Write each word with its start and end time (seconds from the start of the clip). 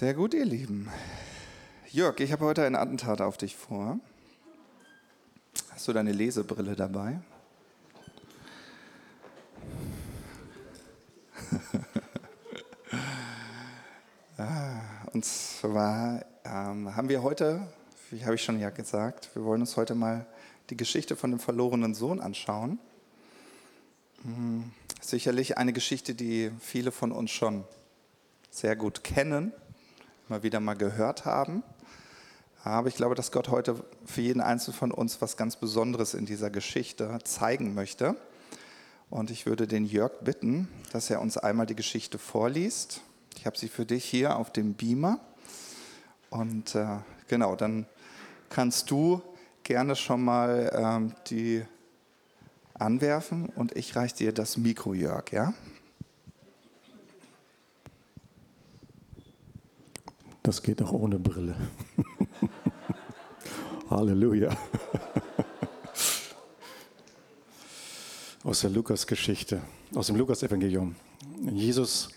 Sehr 0.00 0.14
gut, 0.14 0.32
ihr 0.32 0.46
Lieben. 0.46 0.88
Jörg, 1.90 2.18
ich 2.20 2.32
habe 2.32 2.46
heute 2.46 2.64
ein 2.64 2.74
Attentat 2.74 3.20
auf 3.20 3.36
dich 3.36 3.54
vor. 3.54 4.00
Hast 5.72 5.86
du 5.86 5.92
deine 5.92 6.12
Lesebrille 6.12 6.74
dabei? 6.74 7.20
Ah, 14.38 14.80
und 15.12 15.22
zwar 15.22 16.24
ähm, 16.46 16.96
haben 16.96 17.10
wir 17.10 17.22
heute, 17.22 17.60
wie 18.10 18.24
habe 18.24 18.36
ich 18.36 18.42
schon 18.42 18.58
ja 18.58 18.70
gesagt, 18.70 19.28
wir 19.34 19.44
wollen 19.44 19.60
uns 19.60 19.76
heute 19.76 19.94
mal 19.94 20.24
die 20.70 20.78
Geschichte 20.78 21.14
von 21.14 21.30
dem 21.30 21.40
verlorenen 21.40 21.92
Sohn 21.92 22.20
anschauen. 22.20 22.78
Hm, 24.22 24.72
sicherlich 25.02 25.58
eine 25.58 25.74
Geschichte, 25.74 26.14
die 26.14 26.50
viele 26.58 26.90
von 26.90 27.12
uns 27.12 27.30
schon 27.32 27.64
sehr 28.50 28.76
gut 28.76 29.04
kennen, 29.04 29.52
mal 30.30 30.42
wieder 30.42 30.60
mal 30.60 30.74
gehört 30.74 31.24
haben. 31.24 31.62
Aber 32.62 32.88
ich 32.88 32.94
glaube, 32.94 33.14
dass 33.14 33.32
Gott 33.32 33.48
heute 33.48 33.82
für 34.04 34.20
jeden 34.20 34.40
Einzelnen 34.40 34.76
von 34.76 34.92
uns 34.92 35.20
was 35.20 35.36
ganz 35.36 35.56
Besonderes 35.56 36.14
in 36.14 36.26
dieser 36.26 36.50
Geschichte 36.50 37.18
zeigen 37.24 37.74
möchte. 37.74 38.16
Und 39.08 39.30
ich 39.30 39.46
würde 39.46 39.66
den 39.66 39.84
Jörg 39.84 40.12
bitten, 40.20 40.68
dass 40.92 41.10
er 41.10 41.20
uns 41.20 41.36
einmal 41.36 41.66
die 41.66 41.74
Geschichte 41.74 42.18
vorliest. 42.18 43.00
Ich 43.36 43.46
habe 43.46 43.58
sie 43.58 43.68
für 43.68 43.86
dich 43.86 44.04
hier 44.04 44.36
auf 44.36 44.52
dem 44.52 44.74
Beamer. 44.74 45.18
Und 46.28 46.74
äh, 46.74 46.98
genau, 47.28 47.56
dann 47.56 47.86
kannst 48.50 48.90
du 48.90 49.20
gerne 49.64 49.96
schon 49.96 50.22
mal 50.22 50.70
ähm, 50.74 51.14
die 51.28 51.64
anwerfen 52.74 53.48
und 53.56 53.76
ich 53.76 53.96
reiche 53.96 54.16
dir 54.16 54.32
das 54.32 54.56
Mikro, 54.56 54.94
Jörg, 54.94 55.32
ja? 55.32 55.54
Das 60.42 60.62
geht 60.62 60.82
auch 60.82 60.92
ohne 60.92 61.18
Brille. 61.18 61.54
Halleluja. 63.90 64.56
Aus 68.42 68.62
der 68.62 68.70
Lukas-Geschichte, 68.70 69.60
aus 69.94 70.06
dem 70.06 70.16
Lukas-Evangelium. 70.16 70.96
Jesus 71.52 72.08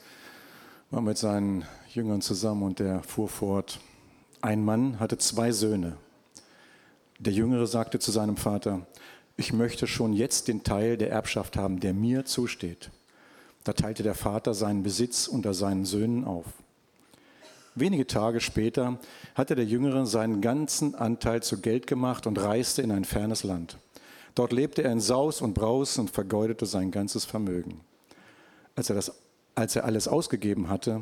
war 0.90 1.02
mit 1.02 1.18
seinen 1.18 1.66
Jüngern 1.90 2.22
zusammen 2.22 2.64
und 2.64 2.80
der 2.80 3.04
fuhr 3.04 3.28
fort. 3.28 3.80
Ein 4.42 4.64
Mann 4.64 5.02
hatte 5.02 5.18
zwei 5.18 5.52
Söhne. 5.52 5.98
Der 7.20 7.34
Jüngere 7.34 7.68
sagte 7.68 8.00
zu 8.00 8.12
seinem 8.12 8.38
Vater, 8.38 8.88
ich 9.36 9.52
möchte 9.52 9.86
schon 9.86 10.14
jetzt 10.14 10.48
den 10.48 10.64
Teil 10.64 10.96
der 10.96 11.10
Erbschaft 11.12 11.58
haben, 11.58 11.82
der 11.82 11.94
mir 11.94 12.24
zusteht. 12.24 12.90
Da 13.66 13.74
teilte 13.74 14.04
der 14.04 14.16
Vater 14.16 14.54
seinen 14.54 14.84
Besitz 14.84 15.28
unter 15.28 15.54
seinen 15.54 15.84
Söhnen 15.84 16.24
auf. 16.24 16.46
Wenige 17.76 18.06
Tage 18.06 18.40
später 18.40 19.00
hatte 19.34 19.56
der 19.56 19.66
Jüngere 19.66 20.06
seinen 20.06 20.42
ganzen 20.42 20.94
Anteil 20.94 21.42
zu 21.42 21.60
Geld 21.60 21.88
gemacht 21.88 22.28
und 22.28 22.38
reiste 22.38 22.84
in 22.84 22.92
ein 22.92 23.04
fernes 23.04 23.44
Land. 23.44 23.78
Dort 24.36 24.52
lebte 24.52 24.84
er 24.84 24.92
in 24.92 25.00
Saus 25.00 25.42
und 25.42 25.54
Braus 25.54 25.98
und 25.98 26.12
vergeudete 26.12 26.66
sein 26.66 26.92
ganzes 26.92 27.26
Vermögen. 27.26 27.82
Als 28.76 28.90
er, 28.90 28.96
das, 28.96 29.12
als 29.56 29.76
er 29.76 29.86
alles 29.86 30.08
ausgegeben 30.08 30.70
hatte, 30.70 31.02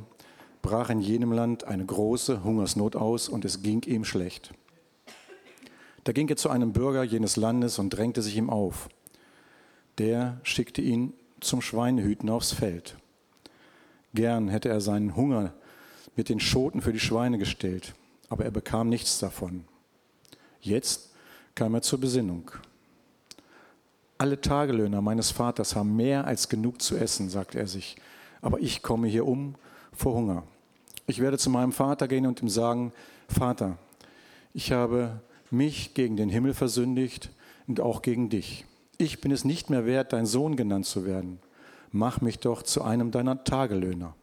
brach 0.62 0.90
in 0.90 1.02
jenem 1.02 1.34
Land 1.34 1.66
eine 1.66 1.86
große 1.86 2.44
Hungersnot 2.44 2.96
aus 2.96 3.28
und 3.28 3.44
es 3.44 3.62
ging 3.62 3.84
ihm 3.84 4.06
schlecht. 4.06 4.54
Da 6.04 6.14
ging 6.14 6.30
er 6.30 6.38
zu 6.38 6.50
einem 6.50 6.72
Bürger 6.72 7.04
jenes 7.04 7.36
Landes 7.36 7.80
und 7.80 7.92
drängte 7.92 8.22
sich 8.22 8.38
ihm 8.38 8.50
auf. 8.50 8.90
Der 9.98 10.40
schickte 10.44 10.82
ihn 10.82 11.14
zum 11.42 11.62
Schweinehüten 11.62 12.30
aufs 12.30 12.54
Feld. 12.54 12.96
Gern 14.14 14.48
hätte 14.48 14.70
er 14.70 14.82
seinen 14.82 15.16
Hunger 15.16 15.54
mit 16.16 16.30
den 16.30 16.40
Schoten 16.40 16.82
für 16.82 16.94
die 16.94 17.00
Schweine 17.00 17.38
gestellt, 17.38 17.94
aber 18.30 18.46
er 18.46 18.52
bekam 18.52 18.90
nichts 18.90 19.20
davon. 19.20 19.66
Jetzt 20.60 21.12
kam 21.56 21.74
er 21.74 21.82
zur 21.82 22.00
Besinnung. 22.00 22.52
Alle 24.18 24.40
Tagelöhner 24.40 25.02
meines 25.02 25.32
Vaters 25.32 25.76
haben 25.76 25.96
mehr 25.96 26.26
als 26.26 26.48
genug 26.48 26.82
zu 26.82 26.96
essen, 26.96 27.30
sagte 27.30 27.60
er 27.60 27.68
sich, 27.68 27.96
aber 28.42 28.60
ich 28.60 28.84
komme 28.84 29.08
hier 29.08 29.26
um 29.26 29.56
vor 29.94 30.14
Hunger. 30.14 30.44
Ich 31.08 31.20
werde 31.20 31.38
zu 31.38 31.50
meinem 31.50 31.72
Vater 31.72 32.08
gehen 32.08 32.28
und 32.28 32.42
ihm 32.42 32.50
sagen, 32.50 32.94
Vater, 33.28 33.78
ich 34.54 34.72
habe 34.72 35.22
mich 35.50 35.94
gegen 35.94 36.18
den 36.18 36.30
Himmel 36.30 36.54
versündigt 36.54 37.32
und 37.68 37.80
auch 37.80 38.02
gegen 38.02 38.30
dich. 38.30 38.66
Ich 38.98 39.22
bin 39.22 39.32
es 39.32 39.44
nicht 39.44 39.70
mehr 39.70 39.86
wert, 39.86 40.14
dein 40.14 40.26
Sohn 40.26 40.56
genannt 40.56 40.86
zu 40.86 41.06
werden. 41.06 41.40
Mach 41.92 42.22
mich 42.22 42.40
doch 42.40 42.62
zu 42.62 42.84
einem 42.84 43.12
deiner 43.12 43.44
Tagelöhner. 43.44 44.14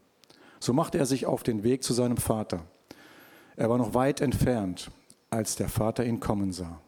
So 0.60 0.72
machte 0.72 0.98
er 0.98 1.06
sich 1.06 1.26
auf 1.26 1.42
den 1.42 1.62
Weg 1.62 1.82
zu 1.82 1.92
seinem 1.92 2.16
Vater. 2.16 2.64
Er 3.56 3.70
war 3.70 3.78
noch 3.78 3.94
weit 3.94 4.20
entfernt, 4.20 4.90
als 5.30 5.56
der 5.56 5.68
Vater 5.68 6.04
ihn 6.04 6.20
kommen 6.20 6.52
sah. 6.52 6.80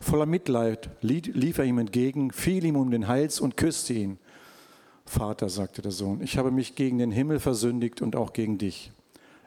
Voller 0.00 0.26
Mitleid 0.26 0.90
lief 1.00 1.58
er 1.58 1.64
ihm 1.64 1.78
entgegen, 1.78 2.30
fiel 2.30 2.64
ihm 2.64 2.76
um 2.76 2.90
den 2.90 3.08
Hals 3.08 3.40
und 3.40 3.56
küsste 3.56 3.94
ihn. 3.94 4.18
Vater, 5.06 5.48
sagte 5.48 5.82
der 5.82 5.92
Sohn, 5.92 6.20
ich 6.22 6.38
habe 6.38 6.50
mich 6.50 6.74
gegen 6.74 6.98
den 6.98 7.10
Himmel 7.10 7.40
versündigt 7.40 8.02
und 8.02 8.16
auch 8.16 8.32
gegen 8.32 8.58
dich. 8.58 8.92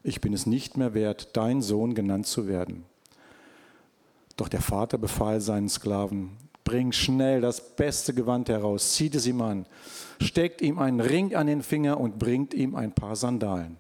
Ich 0.03 0.21
bin 0.21 0.33
es 0.33 0.45
nicht 0.45 0.77
mehr 0.77 0.93
wert, 0.93 1.35
dein 1.35 1.61
Sohn 1.61 1.93
genannt 1.93 2.27
zu 2.27 2.47
werden. 2.47 2.85
Doch 4.35 4.47
der 4.47 4.61
Vater 4.61 4.97
befahl 4.97 5.41
seinen 5.41 5.69
Sklaven, 5.69 6.31
bringt 6.67 6.95
schnell 6.95 7.39
das 7.39 7.61
beste 7.61 8.13
Gewand 8.13 8.49
heraus, 8.49 8.91
zieht 8.91 9.15
es 9.15 9.25
ihm 9.25 9.39
an, 9.39 9.65
steckt 10.21 10.61
ihm 10.61 10.79
einen 10.79 10.99
Ring 10.99 11.33
an 11.33 11.47
den 11.47 11.61
Finger 11.61 11.97
und 11.97 12.19
bringt 12.19 12.53
ihm 12.53 12.75
ein 12.75 12.91
paar 12.91 13.15
Sandalen. 13.15 13.77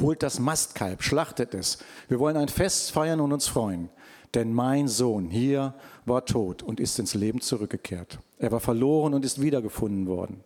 Holt 0.00 0.24
das 0.24 0.40
Mastkalb, 0.40 1.04
schlachtet 1.04 1.54
es. 1.54 1.78
Wir 2.08 2.18
wollen 2.18 2.36
ein 2.36 2.48
Fest 2.48 2.90
feiern 2.90 3.20
und 3.20 3.32
uns 3.32 3.46
freuen. 3.46 3.90
Denn 4.34 4.52
mein 4.52 4.88
Sohn 4.88 5.30
hier 5.30 5.74
war 6.04 6.24
tot 6.26 6.64
und 6.64 6.80
ist 6.80 6.98
ins 6.98 7.14
Leben 7.14 7.40
zurückgekehrt. 7.40 8.18
Er 8.40 8.50
war 8.50 8.60
verloren 8.60 9.14
und 9.14 9.24
ist 9.24 9.40
wiedergefunden 9.40 10.08
worden. 10.08 10.42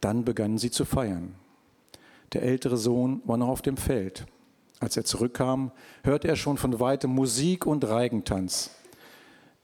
Dann 0.00 0.24
begannen 0.24 0.58
sie 0.58 0.72
zu 0.72 0.84
feiern. 0.84 1.36
Der 2.32 2.42
ältere 2.42 2.78
Sohn 2.78 3.22
war 3.26 3.36
noch 3.36 3.48
auf 3.48 3.62
dem 3.62 3.76
Feld. 3.76 4.26
Als 4.80 4.96
er 4.96 5.04
zurückkam, 5.04 5.70
hörte 6.02 6.26
er 6.26 6.36
schon 6.36 6.56
von 6.56 6.80
weitem 6.80 7.12
Musik 7.12 7.64
und 7.64 7.84
Reigentanz. 7.84 8.72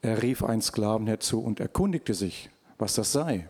Er 0.01 0.23
rief 0.23 0.43
einen 0.43 0.61
Sklaven 0.61 1.07
herzu 1.07 1.39
und 1.39 1.59
erkundigte 1.59 2.13
sich, 2.13 2.49
was 2.77 2.95
das 2.95 3.11
sei. 3.11 3.47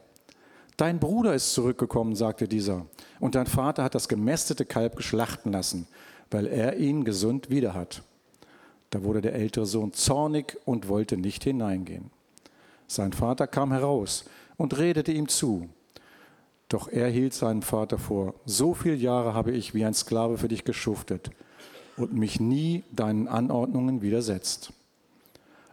Dein 0.78 1.00
Bruder 1.00 1.34
ist 1.34 1.53
zurückgekommen, 1.53 2.16
sagte 2.16 2.47
dieser, 2.47 2.85
und 3.19 3.35
dein 3.35 3.47
Vater 3.47 3.84
hat 3.84 3.95
das 3.95 4.09
gemästete 4.09 4.66
Kalb 4.66 4.95
geschlachten 4.95 5.51
lassen, 5.51 5.88
weil 6.29 6.47
er 6.47 6.78
ihn 6.78 7.03
gesund 7.06 7.50
wieder 7.50 7.73
hat. 7.73 8.03
Da 8.89 9.03
wurde 9.03 9.22
der 9.22 9.35
ältere 9.35 9.66
Sohn 9.66 9.94
zornig 9.94 10.57
und 10.66 10.89
wollte 10.89 11.17
nicht 11.17 11.44
hineingehen. 11.44 12.09
Sein 12.88 13.13
Vater 13.13 13.47
kam 13.47 13.72
heraus 13.72 14.25
und 14.57 14.78
redete 14.78 15.13
ihm 15.13 15.29
zu. 15.29 15.69
Doch 16.68 16.89
er 16.89 17.09
hielt 17.09 17.33
seinem 17.33 17.62
Vater 17.62 17.97
vor, 17.97 18.33
so 18.45 18.73
viele 18.73 18.95
Jahre 18.95 19.33
habe 19.33 19.51
ich 19.51 19.73
wie 19.73 19.85
ein 19.85 19.94
Sklave 19.94 20.38
für 20.38 20.50
dich 20.50 20.66
geschuftet 20.66 21.31
und 21.95 22.13
mich 22.13 22.39
nie 22.39 22.83
deinen 22.91 23.28
Anordnungen 23.28 24.01
widersetzt. 24.01 24.73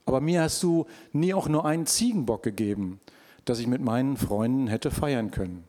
Aber 0.08 0.22
mir 0.22 0.40
hast 0.40 0.62
du 0.62 0.86
nie 1.12 1.34
auch 1.34 1.48
nur 1.48 1.66
einen 1.66 1.84
Ziegenbock 1.84 2.42
gegeben, 2.42 2.98
dass 3.44 3.58
ich 3.58 3.66
mit 3.66 3.82
meinen 3.82 4.16
Freunden 4.16 4.66
hätte 4.66 4.90
feiern 4.90 5.30
können. 5.30 5.64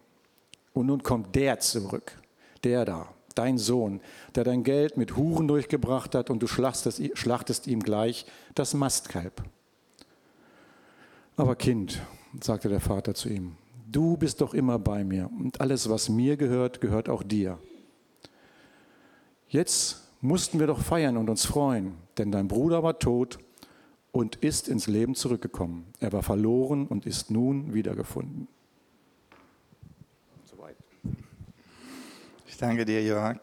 Und 0.72 0.86
nun 0.86 1.04
kommt 1.04 1.36
der 1.36 1.60
zurück, 1.60 2.14
der 2.64 2.86
da, 2.86 3.10
dein 3.36 3.58
Sohn, 3.58 4.00
der 4.36 4.46
dein 4.46 4.64
Geld 4.64 4.96
mit 4.96 5.18
Huren 5.18 5.50
durchgebracht 5.50 6.16
hat 6.16 6.30
und 6.30 6.42
du 6.42 6.48
schlachtest, 6.48 7.02
schlachtest 7.18 7.68
ihm 7.68 7.82
gleich 7.82 8.26
das 8.56 8.74
Mastkalb. 8.74 9.44
Aber 11.36 11.58
Kind, 11.58 12.02
sagte 12.42 12.70
der 12.70 12.80
Vater 12.80 13.16
zu 13.16 13.28
ihm, 13.28 13.58
du 13.92 14.16
bist 14.16 14.40
doch 14.40 14.54
immer 14.54 14.80
bei 14.80 15.04
mir 15.04 15.30
und 15.38 15.60
alles, 15.60 15.90
was 15.90 16.08
mir 16.08 16.38
gehört, 16.38 16.80
gehört 16.80 17.10
auch 17.10 17.24
dir. 17.24 17.60
Jetzt 19.50 20.08
mussten 20.22 20.62
wir 20.62 20.68
doch 20.68 20.80
feiern 20.80 21.18
und 21.18 21.30
uns 21.30 21.46
freuen, 21.46 21.96
denn 22.18 22.32
dein 22.32 22.48
Bruder 22.48 22.84
war 22.84 23.00
tot 23.00 23.38
und 24.20 24.36
ist 24.36 24.68
ins 24.68 24.88
Leben 24.88 25.16
zurückgekommen. 25.16 25.86
Er 26.02 26.12
war 26.12 26.24
verloren 26.24 26.88
und 26.88 27.06
ist 27.06 27.32
nun 27.32 27.74
wiedergefunden. 27.74 28.50
Ich 32.48 32.58
danke 32.58 32.84
dir, 32.84 33.02
Jörg. 33.02 33.40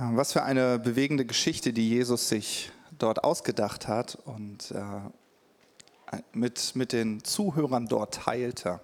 Was 0.00 0.32
für 0.32 0.42
eine 0.42 0.80
bewegende 0.80 1.24
Geschichte, 1.24 1.72
die 1.72 1.88
Jesus 1.88 2.28
sich 2.28 2.72
dort 2.98 3.22
ausgedacht 3.22 3.86
hat 3.86 4.16
und 4.24 4.72
äh, 4.72 6.18
mit, 6.32 6.74
mit 6.74 6.92
den 6.92 7.22
Zuhörern 7.22 7.86
dort 7.86 8.14
teilte. 8.14 8.80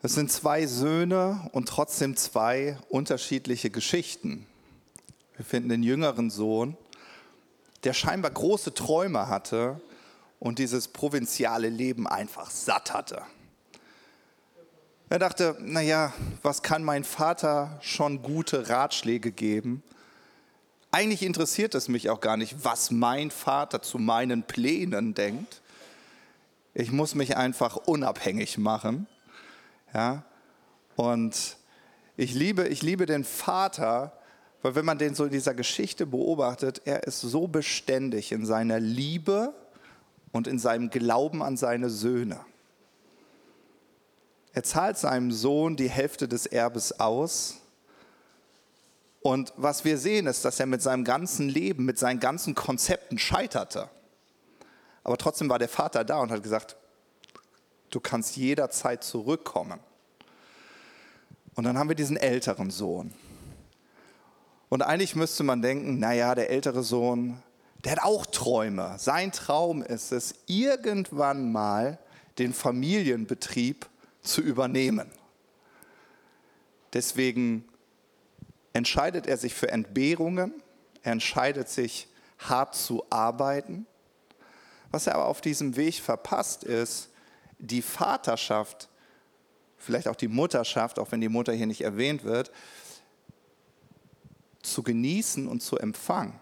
Es 0.00 0.14
sind 0.14 0.32
zwei 0.32 0.64
Söhne 0.64 1.50
und 1.52 1.68
trotzdem 1.68 2.16
zwei 2.16 2.78
unterschiedliche 2.88 3.68
Geschichten. 3.68 4.46
Wir 5.36 5.44
finden 5.44 5.68
den 5.68 5.82
jüngeren 5.82 6.30
Sohn, 6.30 6.78
der 7.84 7.92
scheinbar 7.92 8.30
große 8.30 8.74
Träume 8.74 9.28
hatte 9.28 9.80
und 10.38 10.58
dieses 10.58 10.88
provinziale 10.88 11.68
Leben 11.68 12.06
einfach 12.06 12.50
satt 12.50 12.92
hatte. 12.92 13.22
Er 15.08 15.18
dachte, 15.18 15.56
naja, 15.60 16.12
was 16.42 16.62
kann 16.62 16.84
mein 16.84 17.02
Vater 17.04 17.78
schon 17.82 18.22
gute 18.22 18.68
Ratschläge 18.68 19.32
geben? 19.32 19.82
Eigentlich 20.92 21.22
interessiert 21.22 21.74
es 21.74 21.88
mich 21.88 22.10
auch 22.10 22.20
gar 22.20 22.36
nicht, 22.36 22.64
was 22.64 22.90
mein 22.90 23.30
Vater 23.30 23.82
zu 23.82 23.98
meinen 23.98 24.44
Plänen 24.44 25.14
denkt. 25.14 25.62
Ich 26.74 26.92
muss 26.92 27.14
mich 27.14 27.36
einfach 27.36 27.76
unabhängig 27.76 28.58
machen. 28.58 29.06
Ja? 29.92 30.24
Und 30.96 31.56
ich 32.16 32.34
liebe, 32.34 32.68
ich 32.68 32.82
liebe 32.82 33.06
den 33.06 33.24
Vater, 33.24 34.12
weil 34.62 34.74
wenn 34.74 34.84
man 34.84 34.98
den 34.98 35.14
so 35.14 35.24
in 35.24 35.30
dieser 35.30 35.54
Geschichte 35.54 36.06
beobachtet, 36.06 36.82
er 36.84 37.04
ist 37.04 37.20
so 37.20 37.48
beständig 37.48 38.32
in 38.32 38.44
seiner 38.44 38.78
Liebe 38.78 39.54
und 40.32 40.46
in 40.46 40.58
seinem 40.58 40.90
Glauben 40.90 41.42
an 41.42 41.56
seine 41.56 41.90
Söhne. 41.90 42.40
Er 44.52 44.62
zahlt 44.62 44.98
seinem 44.98 45.30
Sohn 45.32 45.76
die 45.76 45.88
Hälfte 45.88 46.28
des 46.28 46.46
Erbes 46.46 46.98
aus. 46.98 47.58
Und 49.22 49.52
was 49.56 49.84
wir 49.84 49.96
sehen, 49.96 50.26
ist, 50.26 50.44
dass 50.44 50.58
er 50.60 50.66
mit 50.66 50.82
seinem 50.82 51.04
ganzen 51.04 51.48
Leben, 51.48 51.84
mit 51.84 51.98
seinen 51.98 52.20
ganzen 52.20 52.54
Konzepten 52.54 53.18
scheiterte. 53.18 53.88
Aber 55.04 55.16
trotzdem 55.16 55.48
war 55.48 55.58
der 55.58 55.68
Vater 55.68 56.04
da 56.04 56.20
und 56.20 56.30
hat 56.30 56.42
gesagt, 56.42 56.76
du 57.90 58.00
kannst 58.00 58.36
jederzeit 58.36 59.04
zurückkommen. 59.04 59.78
Und 61.54 61.64
dann 61.64 61.78
haben 61.78 61.88
wir 61.88 61.96
diesen 61.96 62.16
älteren 62.16 62.70
Sohn. 62.70 63.14
Und 64.70 64.82
eigentlich 64.82 65.16
müsste 65.16 65.42
man 65.42 65.62
denken, 65.62 65.98
naja, 65.98 66.34
der 66.34 66.48
ältere 66.48 66.84
Sohn, 66.84 67.42
der 67.84 67.92
hat 67.92 68.02
auch 68.02 68.24
Träume. 68.24 68.94
Sein 68.98 69.32
Traum 69.32 69.82
ist 69.82 70.12
es, 70.12 70.36
irgendwann 70.46 71.50
mal 71.50 71.98
den 72.38 72.54
Familienbetrieb 72.54 73.86
zu 74.22 74.40
übernehmen. 74.40 75.10
Deswegen 76.92 77.68
entscheidet 78.72 79.26
er 79.26 79.36
sich 79.36 79.54
für 79.54 79.70
Entbehrungen, 79.72 80.54
er 81.02 81.12
entscheidet 81.12 81.68
sich 81.68 82.06
hart 82.38 82.76
zu 82.76 83.04
arbeiten. 83.10 83.86
Was 84.92 85.08
er 85.08 85.16
aber 85.16 85.26
auf 85.26 85.40
diesem 85.40 85.74
Weg 85.74 85.96
verpasst 85.96 86.62
ist, 86.62 87.08
die 87.58 87.82
Vaterschaft, 87.82 88.88
vielleicht 89.78 90.06
auch 90.06 90.16
die 90.16 90.28
Mutterschaft, 90.28 91.00
auch 91.00 91.10
wenn 91.10 91.20
die 91.20 91.28
Mutter 91.28 91.52
hier 91.52 91.66
nicht 91.66 91.80
erwähnt 91.80 92.22
wird, 92.22 92.52
zu 94.62 94.82
genießen 94.82 95.46
und 95.48 95.62
zu 95.62 95.76
empfangen. 95.78 96.38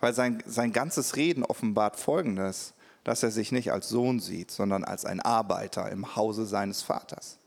Weil 0.00 0.14
sein, 0.14 0.42
sein 0.46 0.72
ganzes 0.72 1.16
Reden 1.16 1.44
offenbart 1.44 1.96
Folgendes 1.96 2.74
dass 3.08 3.22
er 3.22 3.30
sich 3.30 3.52
nicht 3.52 3.72
als 3.72 3.88
Sohn 3.88 4.20
sieht, 4.20 4.50
sondern 4.50 4.84
als 4.84 5.06
ein 5.06 5.20
Arbeiter 5.20 5.90
im 5.90 6.14
Hause 6.14 6.44
seines 6.44 6.82
Vaters. 6.82 7.38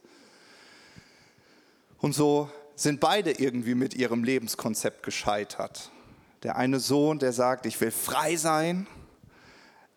Und 2.00 2.16
so 2.16 2.50
sind 2.75 3.00
beide 3.00 3.31
irgendwie 3.31 3.75
mit 3.75 3.94
ihrem 3.94 4.24
Lebenskonzept 4.24 5.04
gescheitert. 5.04 5.92
Der 6.42 6.56
eine 6.56 6.80
Sohn, 6.80 7.19
der 7.19 7.31
sagt, 7.31 7.68
ich 7.68 7.80
will 7.80 7.92
frei 7.92 8.38
sein. 8.38 8.88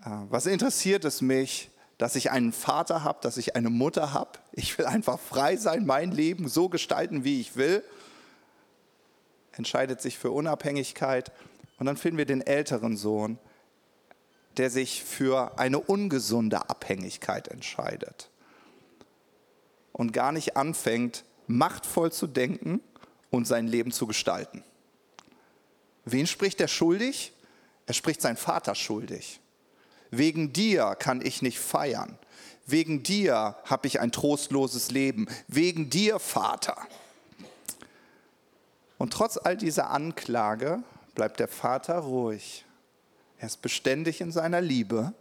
Äh, 0.05 0.11
was 0.29 0.45
interessiert 0.45 1.07
es 1.07 1.23
mich, 1.23 1.71
dass 1.97 2.15
ich 2.15 2.31
einen 2.31 2.53
Vater 2.53 3.03
habe, 3.03 3.21
dass 3.23 3.39
ich 3.39 3.57
eine 3.57 3.71
Mutter 3.71 4.13
habe? 4.13 4.33
Ich 4.53 4.77
will 4.77 4.85
einfach 4.85 5.19
frei 5.19 5.57
sein, 5.57 5.87
mein 5.87 6.13
Leben 6.13 6.47
so 6.47 6.69
gestalten, 6.69 7.25
wie 7.25 7.41
ich 7.41 7.57
will. 7.57 7.83
Entscheidet 9.57 10.01
sich 10.01 10.19
für 10.19 10.31
Unabhängigkeit. 10.31 11.33
Und 11.79 11.87
dann 11.87 11.97
finden 11.97 12.19
wir 12.19 12.27
den 12.27 12.41
älteren 12.41 12.97
Sohn, 12.97 13.39
der 14.57 14.71
sich 14.71 15.03
für 15.03 15.59
eine 15.59 15.81
ungesunde 15.81 16.69
Abhängigkeit 16.71 17.49
entscheidet 17.49 18.31
und 19.93 20.13
gar 20.13 20.33
nicht 20.33 20.57
anfängt, 20.57 21.25
machtvoll 21.47 22.13
zu 22.13 22.27
denken 22.27 22.81
und 23.31 23.47
sein 23.47 23.67
Leben 23.67 23.93
zu 23.93 24.07
gestalten. 24.07 24.63
Wen 26.05 26.27
spricht 26.27 26.61
er 26.61 26.69
schuldig? 26.69 27.33
Er 27.87 27.95
spricht 27.95 28.21
seinen 28.21 28.37
Vater 28.37 28.75
schuldig. 28.75 29.41
Wegen 30.11 30.53
dir 30.53 30.97
kann 30.99 31.25
ich 31.25 31.43
nicht 31.43 31.59
feiern. 31.59 32.19
Wegen 32.67 33.03
dir 33.03 33.57
habe 33.65 33.87
ich 33.87 34.01
ein 34.01 34.13
trostloses 34.13 34.91
Leben. 34.91 35.27
Wegen 35.49 35.91
dir, 35.91 36.19
Vater. 36.19 36.77
Und 38.99 39.13
trotz 39.13 39.37
all 39.37 39.57
dieser 39.57 39.91
Anklage 39.91 40.83
bleibt 41.15 41.41
der 41.41 41.49
Vater 41.49 41.99
ruhig 41.99 42.65
er 43.45 43.49
ist 43.49 43.61
beständig 43.61 44.23
in 44.23 44.33
seiner 44.33 44.63
Liebe 44.63 45.13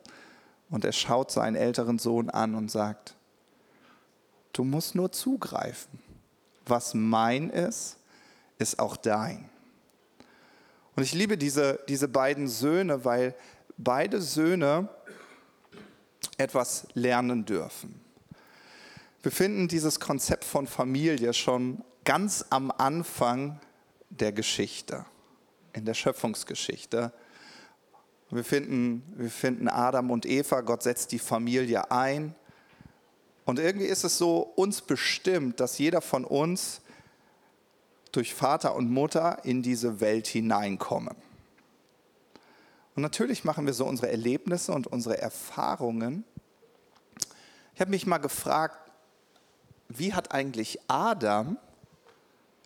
und 0.70 0.86
er 0.86 0.94
schaut 0.94 1.30
seinen 1.30 1.58
älteren 1.58 2.00
Sohn 2.00 2.30
an 2.30 2.56
und 2.56 2.72
sagt, 2.72 3.16
du 4.54 4.64
musst 4.64 4.96
nur 4.96 5.12
zugreifen. 5.12 6.00
Was 6.66 6.94
mein 6.94 7.50
ist, 7.50 7.98
ist 8.60 8.80
auch 8.80 8.96
dein. 8.96 9.50
Und 10.96 11.04
ich 11.04 11.14
liebe 11.14 11.38
diese, 11.38 11.82
diese 11.90 12.08
beiden 12.08 12.48
Söhne, 12.48 13.04
weil 13.04 13.36
beide 13.78 14.22
Söhne 14.22 14.88
etwas 16.38 16.88
lernen 16.94 17.44
dürfen. 17.44 18.00
Wir 19.22 19.34
finden 19.34 19.68
dieses 19.68 20.00
Konzept 20.00 20.46
von 20.46 20.66
Familie 20.66 21.34
schon 21.34 21.84
ganz 22.04 22.46
am 22.50 22.72
Anfang 22.72 23.60
der 24.10 24.32
Geschichte, 24.32 25.06
in 25.74 25.86
der 25.86 25.94
Schöpfungsgeschichte. 25.94 27.14
Wir 28.30 28.44
finden, 28.44 29.04
wir 29.16 29.30
finden 29.30 29.68
Adam 29.68 30.12
und 30.12 30.26
Eva, 30.26 30.62
Gott 30.62 30.84
setzt 30.84 31.12
die 31.12 31.20
Familie 31.20 31.92
ein. 31.92 32.36
Und 33.46 33.60
irgendwie 33.60 33.88
ist 33.88 34.04
es 34.04 34.18
so 34.18 34.40
uns 34.40 34.82
bestimmt, 34.82 35.60
dass 35.60 35.78
jeder 35.78 36.02
von 36.02 36.26
uns 36.26 36.82
durch 38.12 38.34
Vater 38.34 38.76
und 38.76 38.92
Mutter 38.92 39.44
in 39.44 39.62
diese 39.62 40.00
Welt 40.00 40.28
hineinkommen. 40.28 41.16
Und 42.96 43.02
natürlich 43.02 43.44
machen 43.44 43.66
wir 43.66 43.74
so 43.74 43.86
unsere 43.86 44.10
Erlebnisse 44.12 44.72
und 44.72 44.88
unsere 44.88 45.18
Erfahrungen. 45.18 46.24
Ich 47.74 47.82
habe 47.82 47.90
mich 47.90 48.06
mal 48.06 48.20
gefragt, 48.20 48.92
wie 49.90 50.14
hat 50.14 50.32
eigentlich 50.32 50.80
Adam, 50.88 51.58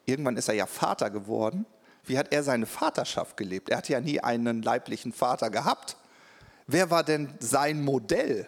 irgendwann 0.07 0.37
ist 0.37 0.47
er 0.47 0.55
ja 0.55 0.65
Vater 0.65 1.09
geworden, 1.09 1.65
wie 2.05 2.17
hat 2.17 2.31
er 2.31 2.41
seine 2.41 2.65
Vaterschaft 2.65 3.37
gelebt? 3.37 3.69
Er 3.69 3.77
hat 3.77 3.89
ja 3.89 3.99
nie 3.99 4.19
einen 4.21 4.61
leiblichen 4.61 5.11
Vater 5.11 5.49
gehabt. 5.49 5.97
Wer 6.65 6.89
war 6.89 7.03
denn 7.03 7.33
sein 7.39 7.83
Modell? 7.83 8.47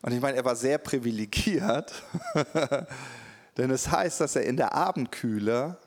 Und 0.00 0.12
ich 0.12 0.20
meine, 0.20 0.38
er 0.38 0.44
war 0.44 0.56
sehr 0.56 0.78
privilegiert, 0.78 1.92
denn 3.56 3.70
es 3.70 3.90
heißt, 3.90 4.20
dass 4.20 4.34
er 4.34 4.44
in 4.44 4.56
der 4.56 4.72
Abendkühle 4.72 5.78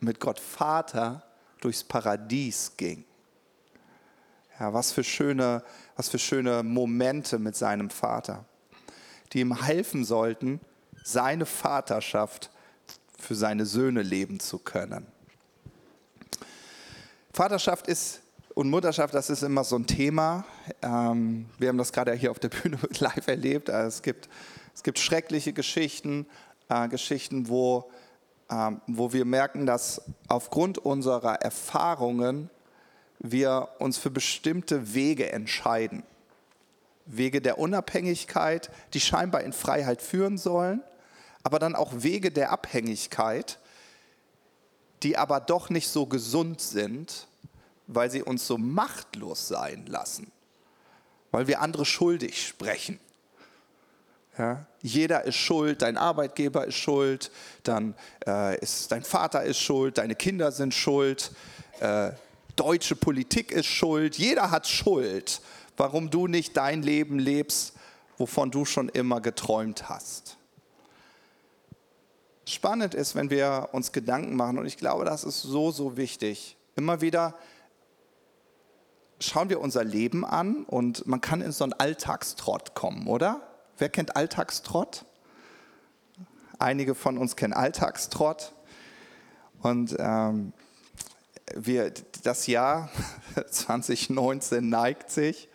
mit 0.00 0.20
Gott 0.20 0.38
Vater 0.38 1.22
durchs 1.60 1.82
Paradies 1.82 2.72
ging. 2.76 3.04
Ja, 4.60 4.72
was 4.72 4.92
für 4.92 5.02
schöne, 5.02 5.62
was 5.96 6.08
für 6.08 6.18
schöne 6.18 6.62
Momente 6.62 7.38
mit 7.38 7.56
seinem 7.56 7.90
Vater, 7.90 8.44
die 9.32 9.40
ihm 9.40 9.64
helfen 9.64 10.04
sollten, 10.04 10.60
seine 11.02 11.46
Vaterschaft 11.46 12.50
für 13.18 13.34
seine 13.34 13.66
Söhne 13.66 14.02
leben 14.02 14.40
zu 14.40 14.58
können. 14.58 15.06
Vaterschaft 17.32 17.86
ist 17.86 18.22
und 18.54 18.70
Mutterschaft, 18.70 19.12
das 19.12 19.28
ist 19.28 19.42
immer 19.42 19.64
so 19.64 19.76
ein 19.76 19.86
Thema. 19.86 20.44
Ähm, 20.80 21.46
wir 21.58 21.68
haben 21.68 21.76
das 21.76 21.92
gerade 21.92 22.12
hier 22.14 22.30
auf 22.30 22.38
der 22.38 22.48
Bühne 22.48 22.78
live 22.98 23.26
erlebt. 23.26 23.68
Also 23.68 23.88
es, 23.88 24.02
gibt, 24.02 24.28
es 24.74 24.82
gibt 24.82 24.98
schreckliche 24.98 25.52
Geschichten, 25.52 26.26
äh, 26.70 26.88
Geschichten, 26.88 27.48
wo, 27.48 27.90
ähm, 28.50 28.80
wo 28.86 29.12
wir 29.12 29.26
merken, 29.26 29.66
dass 29.66 30.00
aufgrund 30.28 30.78
unserer 30.78 31.42
Erfahrungen 31.42 32.48
wir 33.18 33.68
uns 33.78 33.98
für 33.98 34.10
bestimmte 34.10 34.94
Wege 34.94 35.30
entscheiden. 35.32 36.02
Wege 37.04 37.40
der 37.40 37.58
Unabhängigkeit, 37.58 38.70
die 38.94 39.00
scheinbar 39.00 39.42
in 39.42 39.52
Freiheit 39.52 40.00
führen 40.00 40.38
sollen 40.38 40.82
aber 41.46 41.60
dann 41.60 41.76
auch 41.76 41.92
Wege 41.94 42.32
der 42.32 42.50
Abhängigkeit, 42.50 43.60
die 45.04 45.16
aber 45.16 45.38
doch 45.38 45.70
nicht 45.70 45.86
so 45.86 46.04
gesund 46.04 46.60
sind, 46.60 47.28
weil 47.86 48.10
sie 48.10 48.24
uns 48.24 48.48
so 48.48 48.58
machtlos 48.58 49.46
sein 49.46 49.86
lassen, 49.86 50.32
weil 51.30 51.46
wir 51.46 51.60
andere 51.60 51.84
schuldig 51.84 52.44
sprechen. 52.44 52.98
Ja, 54.36 54.66
jeder 54.82 55.22
ist 55.22 55.36
schuld, 55.36 55.82
dein 55.82 55.96
Arbeitgeber 55.96 56.66
ist 56.66 56.78
schuld, 56.78 57.30
dann 57.62 57.94
äh, 58.26 58.58
ist 58.58 58.90
dein 58.90 59.04
Vater 59.04 59.44
ist 59.44 59.60
schuld, 59.60 59.98
deine 59.98 60.16
Kinder 60.16 60.50
sind 60.50 60.74
schuld, 60.74 61.30
äh, 61.78 62.10
deutsche 62.56 62.96
Politik 62.96 63.52
ist 63.52 63.66
schuld, 63.66 64.18
jeder 64.18 64.50
hat 64.50 64.66
Schuld, 64.66 65.40
warum 65.76 66.10
du 66.10 66.26
nicht 66.26 66.56
dein 66.56 66.82
Leben 66.82 67.20
lebst, 67.20 67.74
wovon 68.18 68.50
du 68.50 68.64
schon 68.64 68.88
immer 68.88 69.20
geträumt 69.20 69.88
hast 69.88 70.35
spannend 72.46 72.94
ist, 72.94 73.14
wenn 73.14 73.30
wir 73.30 73.70
uns 73.72 73.92
Gedanken 73.92 74.36
machen, 74.36 74.58
und 74.58 74.66
ich 74.66 74.76
glaube, 74.76 75.04
das 75.04 75.24
ist 75.24 75.42
so, 75.42 75.70
so 75.70 75.96
wichtig, 75.96 76.56
immer 76.76 77.00
wieder 77.00 77.34
schauen 79.20 79.48
wir 79.48 79.60
unser 79.60 79.84
Leben 79.84 80.24
an 80.24 80.64
und 80.64 81.06
man 81.06 81.20
kann 81.20 81.40
in 81.40 81.52
so 81.52 81.64
einen 81.64 81.72
Alltagstrott 81.72 82.74
kommen, 82.74 83.06
oder? 83.06 83.40
Wer 83.78 83.88
kennt 83.88 84.16
Alltagstrott? 84.16 85.04
Einige 86.58 86.94
von 86.94 87.18
uns 87.18 87.36
kennen 87.36 87.52
Alltagstrott. 87.52 88.52
Und 89.60 89.96
ähm, 89.98 90.52
wir, 91.54 91.92
das 92.22 92.46
Jahr 92.46 92.90
2019 93.50 94.68
neigt 94.68 95.10
sich. 95.10 95.48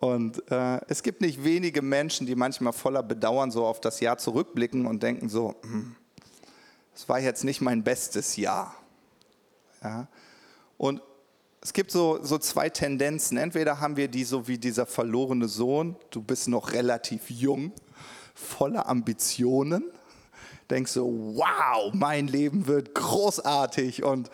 Und 0.00 0.50
äh, 0.50 0.80
es 0.88 1.02
gibt 1.02 1.20
nicht 1.20 1.44
wenige 1.44 1.82
Menschen, 1.82 2.26
die 2.26 2.34
manchmal 2.34 2.72
voller 2.72 3.02
Bedauern 3.02 3.50
so 3.50 3.64
auf 3.64 3.80
das 3.80 4.00
Jahr 4.00 4.18
zurückblicken 4.18 4.86
und 4.86 5.02
denken 5.02 5.28
so, 5.28 5.54
hm, 5.62 5.96
es 6.94 7.08
war 7.08 7.20
jetzt 7.20 7.44
nicht 7.44 7.60
mein 7.60 7.82
bestes 7.82 8.36
Jahr. 8.36 8.74
Ja? 9.82 10.08
Und 10.76 11.00
es 11.60 11.72
gibt 11.72 11.92
so, 11.92 12.18
so 12.22 12.38
zwei 12.38 12.68
Tendenzen. 12.68 13.38
Entweder 13.38 13.80
haben 13.80 13.96
wir 13.96 14.08
die 14.08 14.24
so 14.24 14.48
wie 14.48 14.58
dieser 14.58 14.84
verlorene 14.84 15.48
Sohn, 15.48 15.96
du 16.10 16.20
bist 16.20 16.48
noch 16.48 16.72
relativ 16.72 17.30
jung, 17.30 17.72
voller 18.34 18.88
Ambitionen, 18.88 19.84
denkst 20.70 20.92
so, 20.92 21.06
wow, 21.36 21.92
mein 21.94 22.26
Leben 22.26 22.66
wird 22.66 22.94
großartig 22.94 24.02
und 24.02 24.30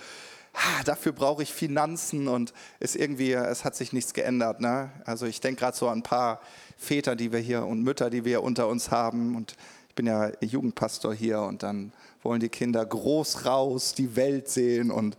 dafür 0.86 1.12
brauche 1.12 1.42
ich 1.42 1.52
Finanzen 1.52 2.28
und 2.28 2.54
ist 2.80 2.96
irgendwie, 2.96 3.32
es 3.32 3.64
hat 3.64 3.76
sich 3.76 3.92
nichts 3.92 4.14
geändert. 4.14 4.60
Ne? 4.60 4.90
Also 5.04 5.26
ich 5.26 5.40
denke 5.40 5.60
gerade 5.60 5.76
so 5.76 5.88
an 5.88 5.98
ein 5.98 6.02
paar 6.02 6.40
Väter, 6.78 7.14
die 7.14 7.32
wir 7.32 7.40
hier 7.40 7.66
und 7.66 7.82
Mütter, 7.82 8.08
die 8.08 8.24
wir 8.24 8.42
unter 8.42 8.68
uns 8.68 8.90
haben 8.90 9.36
und 9.36 9.56
ich 9.88 9.94
bin 9.94 10.06
ja 10.06 10.30
Jugendpastor 10.40 11.12
hier 11.12 11.40
und 11.40 11.62
dann 11.62 11.92
wollen 12.22 12.40
die 12.40 12.48
Kinder 12.48 12.84
groß 12.84 13.46
raus, 13.46 13.94
die 13.94 14.16
Welt 14.16 14.48
sehen 14.48 14.90
und 14.90 15.16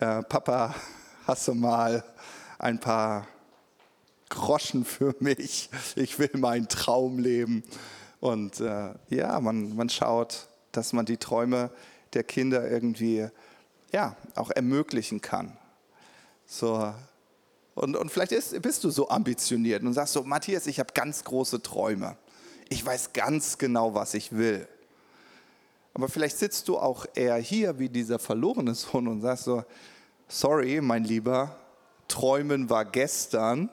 äh, 0.00 0.22
Papa 0.22 0.74
hast 1.26 1.48
du 1.48 1.54
mal 1.54 2.04
ein 2.58 2.80
paar 2.80 3.26
Groschen 4.28 4.84
für 4.84 5.14
mich? 5.20 5.70
Ich 5.96 6.18
will 6.18 6.30
meinen 6.34 6.68
Traum 6.68 7.18
leben. 7.18 7.62
Und 8.20 8.60
äh, 8.60 8.94
ja, 9.08 9.40
man, 9.40 9.76
man 9.76 9.88
schaut, 9.88 10.48
dass 10.72 10.92
man 10.92 11.06
die 11.06 11.16
Träume 11.16 11.70
der 12.14 12.24
Kinder 12.24 12.68
irgendwie 12.68 13.28
ja, 13.92 14.16
auch 14.34 14.50
ermöglichen 14.50 15.20
kann. 15.20 15.56
So. 16.46 16.92
Und, 17.74 17.96
und 17.96 18.10
vielleicht 18.10 18.32
ist, 18.32 18.60
bist 18.60 18.84
du 18.84 18.90
so 18.90 19.08
ambitioniert 19.08 19.82
und 19.82 19.92
sagst 19.92 20.14
so, 20.14 20.24
Matthias, 20.24 20.66
ich 20.66 20.80
habe 20.80 20.92
ganz 20.94 21.24
große 21.24 21.62
Träume. 21.62 22.16
Ich 22.68 22.84
weiß 22.84 23.12
ganz 23.12 23.58
genau, 23.58 23.94
was 23.94 24.14
ich 24.14 24.32
will. 24.32 24.66
Aber 25.94 26.08
vielleicht 26.08 26.38
sitzt 26.38 26.68
du 26.68 26.78
auch 26.78 27.06
eher 27.14 27.36
hier 27.36 27.78
wie 27.78 27.88
dieser 27.88 28.18
verlorene 28.18 28.74
Sohn 28.74 29.08
und 29.08 29.20
sagst 29.20 29.44
so, 29.44 29.64
sorry, 30.28 30.80
mein 30.80 31.04
Lieber, 31.04 31.56
Träumen 32.06 32.70
war 32.70 32.84
gestern, 32.84 33.70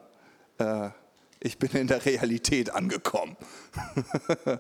äh, 0.57 0.89
ich 1.39 1.59
bin 1.59 1.71
in 1.71 1.87
der 1.87 2.03
Realität 2.05 2.71
angekommen. 2.71 3.37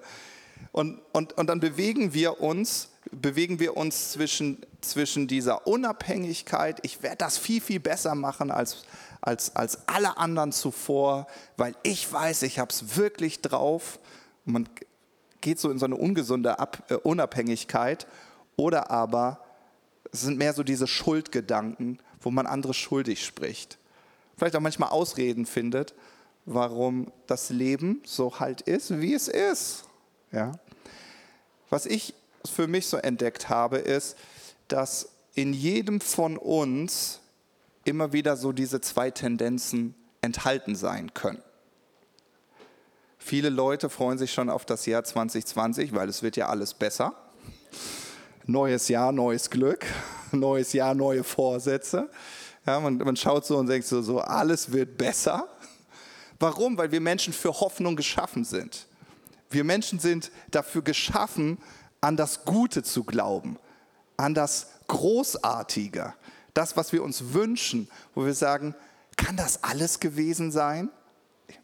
und, 0.71 1.01
und, 1.11 1.33
und 1.33 1.47
dann 1.47 1.59
bewegen 1.59 2.13
wir 2.13 2.41
uns, 2.41 2.91
bewegen 3.11 3.59
wir 3.59 3.75
uns 3.75 4.11
zwischen, 4.11 4.65
zwischen 4.81 5.27
dieser 5.27 5.67
Unabhängigkeit, 5.67 6.79
ich 6.83 7.01
werde 7.01 7.17
das 7.17 7.37
viel, 7.37 7.61
viel 7.61 7.79
besser 7.79 8.15
machen 8.15 8.51
als, 8.51 8.85
als, 9.21 9.55
als 9.55 9.87
alle 9.87 10.17
anderen 10.17 10.51
zuvor, 10.51 11.27
weil 11.57 11.75
ich 11.83 12.11
weiß, 12.11 12.43
ich 12.43 12.59
habe 12.59 12.71
es 12.71 12.95
wirklich 12.95 13.41
drauf. 13.41 13.99
Man 14.43 14.69
geht 15.41 15.59
so 15.59 15.69
in 15.69 15.79
so 15.79 15.85
eine 15.85 15.95
ungesunde 15.95 16.59
Ab 16.59 16.83
äh, 16.89 16.95
Unabhängigkeit. 16.95 18.07
Oder 18.55 18.91
aber 18.91 19.43
es 20.11 20.21
sind 20.21 20.37
mehr 20.37 20.53
so 20.53 20.63
diese 20.63 20.87
Schuldgedanken, 20.87 21.99
wo 22.21 22.31
man 22.31 22.47
andere 22.47 22.73
schuldig 22.73 23.23
spricht. 23.23 23.77
Vielleicht 24.37 24.55
auch 24.55 24.61
manchmal 24.61 24.89
Ausreden 24.89 25.45
findet, 25.45 25.93
warum 26.45 27.11
das 27.27 27.49
Leben 27.49 28.01
so 28.05 28.39
halt 28.39 28.61
ist, 28.61 28.99
wie 28.99 29.13
es 29.13 29.27
ist. 29.27 29.85
Ja? 30.31 30.53
Was 31.69 31.85
ich 31.85 32.13
für 32.45 32.67
mich 32.67 32.87
so 32.87 32.97
entdeckt 32.97 33.49
habe, 33.49 33.77
ist, 33.77 34.17
dass 34.67 35.09
in 35.33 35.53
jedem 35.53 36.01
von 36.01 36.37
uns 36.37 37.19
immer 37.83 38.13
wieder 38.13 38.37
so 38.37 38.51
diese 38.51 38.81
zwei 38.81 39.11
Tendenzen 39.11 39.95
enthalten 40.21 40.75
sein 40.75 41.13
können. 41.13 41.41
Viele 43.27 43.49
Leute 43.49 43.89
freuen 43.89 44.19
sich 44.19 44.31
schon 44.31 44.51
auf 44.51 44.65
das 44.65 44.85
Jahr 44.85 45.03
2020, 45.03 45.95
weil 45.95 46.07
es 46.09 46.21
wird 46.21 46.37
ja 46.37 46.47
alles 46.47 46.75
besser 46.75 47.15
neues 48.45 48.87
Jahr, 48.87 49.11
neues 49.11 49.49
Glück, 49.49 49.83
neues 50.31 50.73
Jahr, 50.73 50.93
neue 50.93 51.23
Vorsätze. 51.23 52.07
Ja, 52.67 52.79
man, 52.79 52.99
man 52.99 53.15
schaut 53.15 53.43
so 53.43 53.57
und 53.57 53.65
denkt 53.65 53.87
so, 53.87 54.03
so, 54.03 54.19
alles 54.19 54.71
wird 54.71 54.95
besser. 54.95 55.47
Warum? 56.37 56.77
Weil 56.77 56.91
wir 56.91 57.01
Menschen 57.01 57.33
für 57.33 57.51
Hoffnung 57.59 57.95
geschaffen 57.95 58.45
sind. 58.45 58.85
Wir 59.49 59.63
Menschen 59.63 59.97
sind 59.97 60.29
dafür 60.51 60.83
geschaffen, 60.83 61.57
an 62.01 62.17
das 62.17 62.45
Gute 62.45 62.83
zu 62.83 63.05
glauben, 63.05 63.57
an 64.17 64.35
das 64.35 64.67
Großartige, 64.87 66.13
das, 66.53 66.77
was 66.77 66.93
wir 66.93 67.01
uns 67.01 67.33
wünschen, 67.33 67.89
wo 68.13 68.23
wir 68.23 68.35
sagen, 68.35 68.75
kann 69.17 69.35
das 69.35 69.63
alles 69.63 69.99
gewesen 69.99 70.51
sein? 70.51 70.91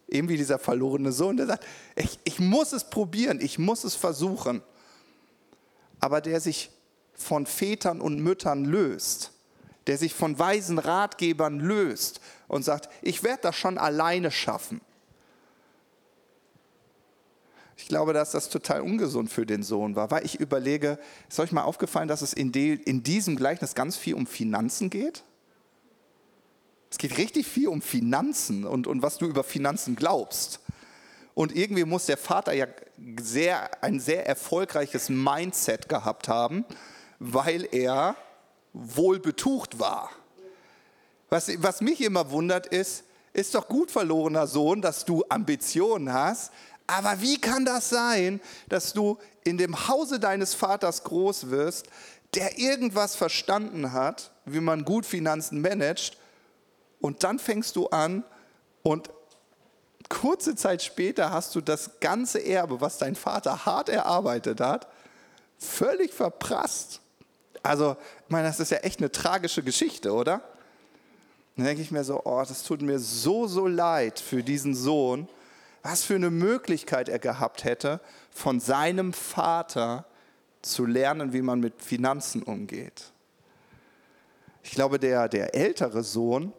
Eben 0.08 0.30
wie 0.30 0.38
dieser 0.38 0.60
verlorene 0.60 1.12
Sohn, 1.12 1.38
der 1.38 1.48
sagt, 1.48 1.66
ich, 1.96 2.20
ich 2.24 2.40
muss 2.40 2.74
es 2.74 2.90
probieren, 2.90 3.40
ich 3.42 3.58
muss 3.60 3.84
es 3.84 3.96
versuchen 3.96 4.62
aber 6.02 6.20
der 6.20 6.42
sich 6.42 6.72
von 7.14 7.46
Vätern 7.46 8.02
und 8.02 8.20
Müttern 8.20 8.66
löst, 8.66 9.32
der 9.88 9.98
sich 9.98 10.14
von 10.14 10.38
weisen 10.38 10.80
Ratgebern 10.80 11.60
löst 11.60 12.20
und 12.48 12.66
sagt, 12.66 12.90
ich 13.02 13.24
werde 13.24 13.44
das 13.44 13.56
schon 13.56 13.78
alleine 13.78 14.32
schaffen. 14.32 14.82
Ich 17.78 17.88
glaube, 17.88 18.14
dass 18.14 18.32
das 18.32 18.50
total 18.50 18.82
ungesund 18.82 19.32
für 19.32 19.46
den 19.46 19.64
Sohn 19.64 19.96
war, 19.96 20.12
weil 20.12 20.26
ich 20.26 20.40
überlege, 20.40 21.00
ist 21.30 21.40
euch 21.40 21.52
mal 21.52 21.64
aufgefallen, 21.64 22.08
dass 22.08 22.22
es 22.22 22.34
in, 22.34 22.52
de, 22.52 22.74
in 22.74 23.04
diesem 23.04 23.36
Gleichnis 23.36 23.74
ganz 23.74 23.96
viel 23.96 24.16
um 24.16 24.28
Finanzen 24.28 24.90
geht? 24.90 25.24
Es 26.92 26.98
geht 26.98 27.18
richtig 27.18 27.48
viel 27.48 27.70
um 27.70 27.82
Finanzen 27.82 28.66
und, 28.66 28.86
und 28.86 29.02
was 29.02 29.18
du 29.18 29.26
über 29.26 29.44
Finanzen 29.44 29.96
glaubst. 29.96 30.60
Und 31.34 31.56
irgendwie 31.56 31.86
muss 31.86 32.06
der 32.06 32.18
Vater 32.18 32.52
ja 32.52 32.68
sehr, 33.20 33.84
ein 33.84 34.00
sehr 34.02 34.28
erfolgreiches 34.28 35.08
Mindset 35.10 35.88
gehabt 35.88 36.28
haben, 36.28 36.66
weil 37.20 37.68
er 37.72 38.16
wohl 38.74 39.20
betucht 39.20 39.80
war. 39.80 40.12
Was, 41.30 41.50
was 41.64 41.80
mich 41.80 42.02
immer 42.02 42.30
wundert 42.32 42.68
ist, 42.68 43.06
ist 43.32 43.56
doch 43.56 43.70
gut 43.70 43.90
verlorener 43.90 44.46
Sohn, 44.46 44.82
dass 44.82 45.06
du 45.06 45.24
Ambitionen 45.30 46.12
hast, 46.12 46.52
aber 46.88 47.22
wie 47.22 47.40
kann 47.40 47.64
das 47.64 47.90
sein, 47.90 48.42
dass 48.68 48.92
du 48.92 49.18
in 49.46 49.58
dem 49.58 49.88
Hause 49.88 50.20
deines 50.20 50.54
Vaters 50.54 51.06
groß 51.06 51.50
wirst, 51.50 51.88
der 52.36 52.60
irgendwas 52.60 53.16
verstanden 53.16 53.94
hat, 53.94 54.32
wie 54.44 54.60
man 54.60 54.84
gut 54.84 55.06
Finanzen 55.06 55.62
managt, 55.62 56.18
und 57.02 57.24
dann 57.24 57.40
fängst 57.40 57.76
du 57.76 57.88
an 57.88 58.24
und 58.84 59.10
kurze 60.10 60.56
Zeit 60.56 60.84
später 60.84 61.32
hast 61.32 61.56
du 61.56 61.62
das 61.62 62.00
ganze 62.00 62.40
Erbe, 62.40 62.82
was 62.82 62.98
dein 62.98 63.16
Vater 63.16 63.66
hart 63.66 63.90
erarbeitet 63.90 64.60
hat, 64.60 64.88
völlig 65.58 66.14
verprasst. 66.14 67.02
Also, 67.64 67.96
ich 68.26 68.32
meine, 68.32 68.48
das 68.48 68.60
ist 68.60 68.72
ja 68.72 68.80
echt 68.80 69.00
eine 69.00 69.12
tragische 69.12 69.64
Geschichte, 69.64 70.14
oder? 70.14 70.42
Dann 71.56 71.66
denke 71.66 71.82
ich 71.82 71.92
mir 71.92 72.04
so, 72.04 72.22
oh, 72.24 72.44
das 72.48 72.64
tut 72.64 72.82
mir 72.82 73.00
so, 73.00 73.48
so 73.48 73.68
leid 73.68 74.20
für 74.20 74.44
diesen 74.44 74.74
Sohn, 74.76 75.28
was 75.84 76.04
für 76.04 76.16
eine 76.16 76.30
Möglichkeit 76.30 77.10
er 77.10 77.20
gehabt 77.20 77.64
hätte, 77.64 78.00
von 78.32 78.60
seinem 78.60 79.14
Vater 79.14 80.06
zu 80.62 80.86
lernen, 80.86 81.34
wie 81.34 81.42
man 81.42 81.60
mit 81.60 81.82
Finanzen 81.82 82.44
umgeht. 82.44 83.12
Ich 84.64 84.72
glaube, 84.72 85.00
der, 85.00 85.28
der 85.28 85.56
ältere 85.56 86.04
Sohn, 86.04 86.54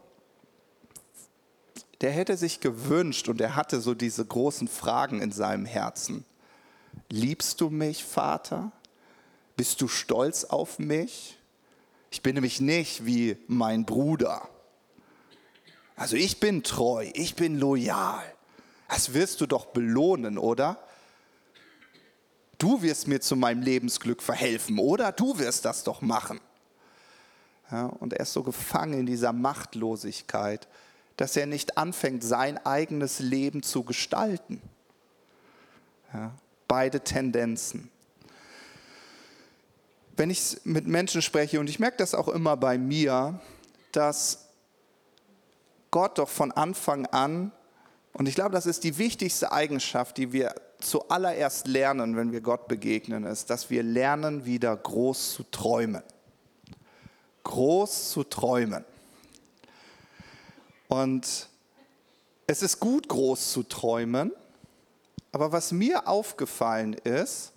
der 2.03 2.11
hätte 2.11 2.37
sich 2.37 2.61
gewünscht 2.61 3.29
und 3.29 3.41
er 3.41 3.57
hatte 3.57 3.81
so 3.81 3.95
diese 3.95 4.25
großen 4.25 4.69
Fragen 4.69 5.23
in 5.23 5.31
seinem 5.31 5.65
Herzen. 5.65 6.25
Liebst 7.09 7.61
du 7.61 7.71
mich, 7.71 8.05
Vater? 8.05 8.73
Bist 9.57 9.81
du 9.81 9.89
stolz 9.89 10.45
auf 10.45 10.79
mich? 10.81 11.39
Ich 12.11 12.21
bin 12.21 12.35
nämlich 12.35 12.61
nicht 12.61 13.07
wie 13.07 13.37
mein 13.47 13.87
Bruder. 13.87 14.49
Also 15.95 16.17
ich 16.17 16.41
bin 16.41 16.65
treu, 16.65 17.09
ich 17.15 17.37
bin 17.37 17.59
loyal. 17.59 18.23
Das 18.89 19.15
wirst 19.15 19.41
du 19.41 19.47
doch 19.47 19.67
belohnen, 19.67 20.37
oder? 20.37 20.79
Du 22.59 22.83
wirst 22.83 23.09
mir 23.09 23.21
zu 23.21 23.37
meinem 23.37 23.63
Lebensglück 23.63 24.23
verhelfen, 24.23 24.79
oder? 24.79 25.13
Du 25.13 25.39
wirst 25.39 25.65
das 25.65 25.85
doch 25.85 26.01
machen. 26.01 26.41
Ja, 27.71 27.87
und 27.87 28.13
er 28.13 28.21
ist 28.21 28.33
so 28.33 28.43
gefangen 28.43 29.01
in 29.01 29.07
dieser 29.07 29.33
Machtlosigkeit, 29.33 30.69
dass 31.17 31.37
er 31.37 31.47
nicht 31.47 31.79
anfängt, 31.79 32.25
sein 32.25 32.59
eigenes 32.65 33.19
Leben 33.19 33.63
zu 33.63 33.85
gestalten. 33.85 34.61
Ja, 36.13 36.33
beide 36.69 37.01
Tendenzen. 37.01 37.91
Wenn 40.17 40.31
ich 40.31 40.61
mit 40.65 40.87
Menschen 40.87 41.23
spreche, 41.23 41.59
und 41.59 41.71
ich 41.71 41.79
merke 41.79 41.97
das 41.97 42.15
auch 42.15 42.29
immer 42.29 42.57
bei 42.57 42.79
mir, 42.79 43.41
dass 43.93 44.49
Gott 45.91 46.19
doch 46.19 46.29
von 46.29 46.53
Anfang 46.53 47.07
an 47.07 47.53
Und 48.13 48.29
ich 48.29 48.35
glaube, 48.35 48.53
das 48.53 48.67
ist 48.67 48.85
die 48.85 48.99
wichtigste 48.99 49.53
Eigenschaft, 49.53 50.19
die 50.19 50.33
wir 50.33 50.55
zuallererst 50.81 51.67
lernen, 51.67 52.17
wenn 52.17 52.33
wir 52.33 52.41
Gott 52.41 52.69
begegnen, 52.69 53.25
ist, 53.25 53.49
dass 53.51 53.71
wir 53.71 53.83
lernen, 53.83 54.45
wieder 54.45 54.77
groß 54.77 55.35
zu 55.35 55.45
träumen. 55.45 56.03
Groß 57.45 58.11
zu 58.11 58.25
träumen. 58.25 58.85
Und 60.93 61.49
es 62.47 62.61
ist 62.61 62.79
gut, 62.79 63.09
groß 63.09 63.51
zu 63.53 63.63
träumen, 63.63 64.31
aber 65.33 65.51
was 65.51 65.73
mir 65.73 66.07
aufgefallen 66.07 66.93
ist, 66.93 67.55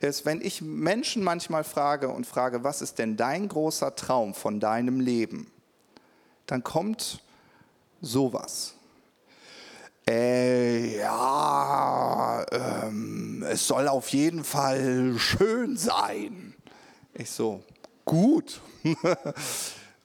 ist, 0.00 0.26
wenn 0.26 0.40
ich 0.40 0.60
Menschen 0.60 1.22
manchmal 1.22 1.62
frage 1.62 2.08
und 2.08 2.26
frage, 2.26 2.64
was 2.64 2.82
ist 2.82 2.98
denn 2.98 3.16
dein 3.16 3.46
großer 3.46 3.94
Traum 3.94 4.34
von 4.34 4.58
deinem 4.58 4.98
Leben, 4.98 5.48
dann 6.46 6.64
kommt 6.64 7.22
sowas. 8.00 8.74
Äh, 10.08 10.98
ja, 10.98 12.44
ähm, 12.50 13.44
es 13.48 13.64
soll 13.64 13.86
auf 13.86 14.08
jeden 14.08 14.42
Fall 14.42 15.14
schön 15.18 15.76
sein. 15.76 16.56
Ich 17.14 17.30
so, 17.30 17.62
gut. 18.04 18.60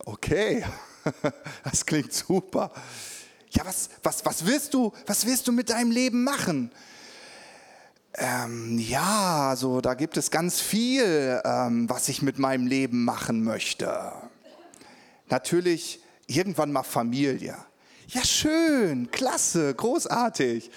okay, 0.05 0.63
das 1.63 1.85
klingt 1.85 2.13
super. 2.13 2.71
Ja, 3.51 3.65
was, 3.65 3.89
was, 4.03 4.25
was, 4.25 4.45
willst 4.45 4.73
du, 4.73 4.91
was 5.05 5.25
willst 5.25 5.47
du 5.47 5.51
mit 5.51 5.69
deinem 5.69 5.91
Leben 5.91 6.23
machen? 6.23 6.71
Ähm, 8.17 8.77
ja, 8.79 9.49
also 9.49 9.81
da 9.81 9.93
gibt 9.93 10.17
es 10.17 10.31
ganz 10.31 10.61
viel, 10.61 11.41
ähm, 11.43 11.89
was 11.89 12.07
ich 12.09 12.21
mit 12.21 12.39
meinem 12.39 12.67
Leben 12.67 13.03
machen 13.03 13.43
möchte. 13.43 14.11
Natürlich 15.29 15.99
irgendwann 16.27 16.71
mal 16.71 16.83
Familie. 16.83 17.57
Ja, 18.07 18.23
schön, 18.23 19.09
klasse, 19.11 19.73
großartig. 19.73 20.69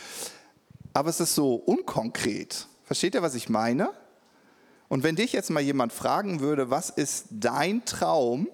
Aber 0.95 1.11
es 1.11 1.21
ist 1.21 1.35
so 1.35 1.55
unkonkret. 1.55 2.67
Versteht 2.85 3.15
ihr, 3.15 3.23
was 3.23 3.35
ich 3.35 3.49
meine? 3.49 3.91
Und 4.89 5.03
wenn 5.05 5.17
dich 5.17 5.33
jetzt 5.33 5.51
mal 5.51 5.61
jemand 5.61 5.93
fragen 5.93 6.41
würde, 6.41 6.71
was 6.71 6.91
ist 6.91 7.27
dein 7.31 7.85
Traum, 7.85 8.49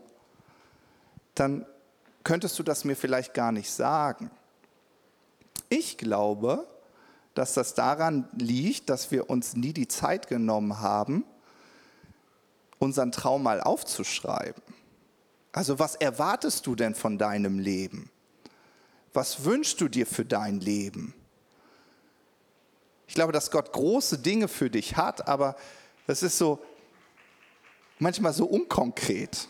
dann 1.34 1.66
könntest 2.22 2.58
du 2.58 2.62
das 2.62 2.84
mir 2.84 2.96
vielleicht 2.96 3.34
gar 3.34 3.52
nicht 3.52 3.70
sagen. 3.70 4.30
Ich 5.68 5.98
glaube, 5.98 6.66
dass 7.34 7.54
das 7.54 7.74
daran 7.74 8.28
liegt, 8.36 8.88
dass 8.90 9.10
wir 9.10 9.28
uns 9.28 9.54
nie 9.54 9.72
die 9.72 9.88
Zeit 9.88 10.28
genommen 10.28 10.80
haben, 10.80 11.24
unseren 12.78 13.12
Traum 13.12 13.42
mal 13.42 13.60
aufzuschreiben. 13.60 14.62
Also 15.52 15.78
was 15.78 15.94
erwartest 15.96 16.66
du 16.66 16.74
denn 16.74 16.94
von 16.94 17.18
deinem 17.18 17.58
Leben? 17.58 18.10
Was 19.12 19.44
wünschst 19.44 19.80
du 19.80 19.88
dir 19.88 20.06
für 20.06 20.24
dein 20.24 20.60
Leben? 20.60 21.14
Ich 23.06 23.14
glaube, 23.14 23.32
dass 23.32 23.50
Gott 23.50 23.72
große 23.72 24.18
Dinge 24.18 24.48
für 24.48 24.70
dich 24.70 24.96
hat, 24.96 25.28
aber 25.28 25.56
das 26.06 26.22
ist 26.22 26.38
so 26.38 26.64
manchmal 27.98 28.32
so 28.32 28.46
unkonkret. 28.46 29.48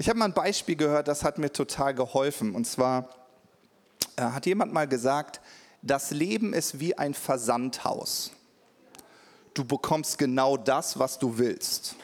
Ich 0.00 0.08
habe 0.08 0.18
mal 0.18 0.24
ein 0.24 0.32
Beispiel 0.32 0.76
gehört, 0.76 1.08
das 1.08 1.24
hat 1.24 1.36
mir 1.36 1.52
total 1.52 1.92
geholfen. 1.92 2.54
Und 2.54 2.64
zwar 2.64 3.10
äh, 4.16 4.22
hat 4.22 4.46
jemand 4.46 4.72
mal 4.72 4.88
gesagt, 4.88 5.42
das 5.82 6.10
Leben 6.10 6.54
ist 6.54 6.80
wie 6.80 6.96
ein 6.96 7.12
Versandhaus. 7.12 8.30
Du 9.52 9.62
bekommst 9.62 10.16
genau 10.16 10.56
das, 10.56 10.98
was 10.98 11.18
du 11.18 11.36
willst. 11.36 11.96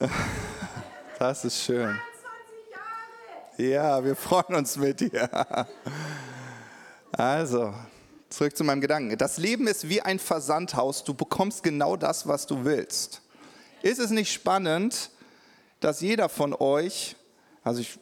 Das 1.26 1.42
ist 1.42 1.62
schön. 1.62 1.98
Ja, 3.56 4.04
wir 4.04 4.14
freuen 4.14 4.56
uns 4.56 4.76
mit 4.76 5.00
dir. 5.00 5.66
Also, 7.12 7.72
zurück 8.28 8.54
zu 8.54 8.62
meinem 8.62 8.82
Gedanken. 8.82 9.16
Das 9.16 9.38
Leben 9.38 9.66
ist 9.66 9.88
wie 9.88 10.02
ein 10.02 10.18
Versandhaus. 10.18 11.02
Du 11.02 11.14
bekommst 11.14 11.62
genau 11.62 11.96
das, 11.96 12.28
was 12.28 12.46
du 12.46 12.66
willst. 12.66 13.22
Ist 13.80 14.00
es 14.00 14.10
nicht 14.10 14.34
spannend, 14.34 15.12
dass 15.80 16.02
jeder 16.02 16.28
von 16.28 16.52
euch, 16.52 17.16
also 17.62 17.80
ich, 17.80 17.98